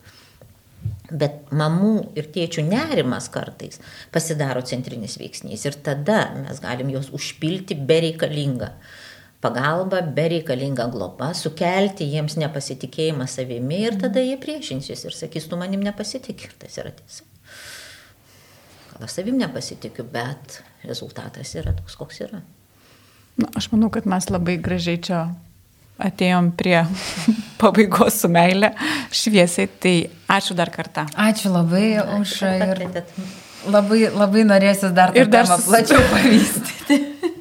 Bet 1.11 1.51
mamų 1.51 1.93
ir 2.15 2.31
tėčių 2.31 2.63
nerimas 2.69 3.27
kartais 3.33 3.83
pasidaro 4.15 4.63
centrinis 4.63 5.17
veiksnys 5.19 5.67
ir 5.67 5.75
tada 5.83 6.29
mes 6.37 6.63
galim 6.63 6.93
juos 6.93 7.11
užpilti 7.11 7.75
bereikalingą 7.75 8.71
pagalba, 9.41 10.01
bereikalinga 10.15 10.85
globa, 10.93 11.31
sukelti 11.37 12.05
jiems 12.13 12.37
nepasitikėjimą 12.41 13.27
savimi 13.29 13.81
ir 13.87 13.97
tada 14.01 14.21
jie 14.23 14.37
priešinsis 14.41 15.05
ir 15.07 15.17
sakys, 15.17 15.49
tu 15.49 15.59
manim 15.59 15.81
nepasitikė 15.85 16.49
ir 16.49 16.57
tas 16.61 16.77
yra 16.81 16.93
tiesa. 16.95 17.25
Gal 18.91 19.07
aš 19.07 19.17
savim 19.17 19.39
nepasitikiu, 19.41 20.05
bet 20.13 20.61
rezultatas 20.85 21.55
yra 21.57 21.73
toks, 21.77 21.97
koks 21.97 22.21
yra. 22.27 22.43
Na, 23.41 23.49
aš 23.57 23.71
manau, 23.73 23.89
kad 23.93 24.05
mes 24.09 24.29
labai 24.29 24.59
gražiai 24.61 25.01
čia 25.01 25.23
atėjom 26.01 26.51
prie 26.57 26.77
pabaigos 27.61 28.21
su 28.21 28.29
meilė 28.31 28.73
šviesiai, 29.15 29.69
tai 29.81 29.95
ačiū 30.29 30.57
dar 30.57 30.69
kartą. 30.73 31.07
Ačiū 31.17 31.53
labai 31.53 31.95
ačiū 31.97 32.21
už 32.21 32.35
ir 32.51 32.83
labai, 33.71 34.03
labai 34.13 34.45
norėsis 34.53 34.93
dar, 34.93 35.15
ir 35.17 35.29
dar 35.33 35.49
plačiau 35.49 36.01
pavystyti. 36.13 37.01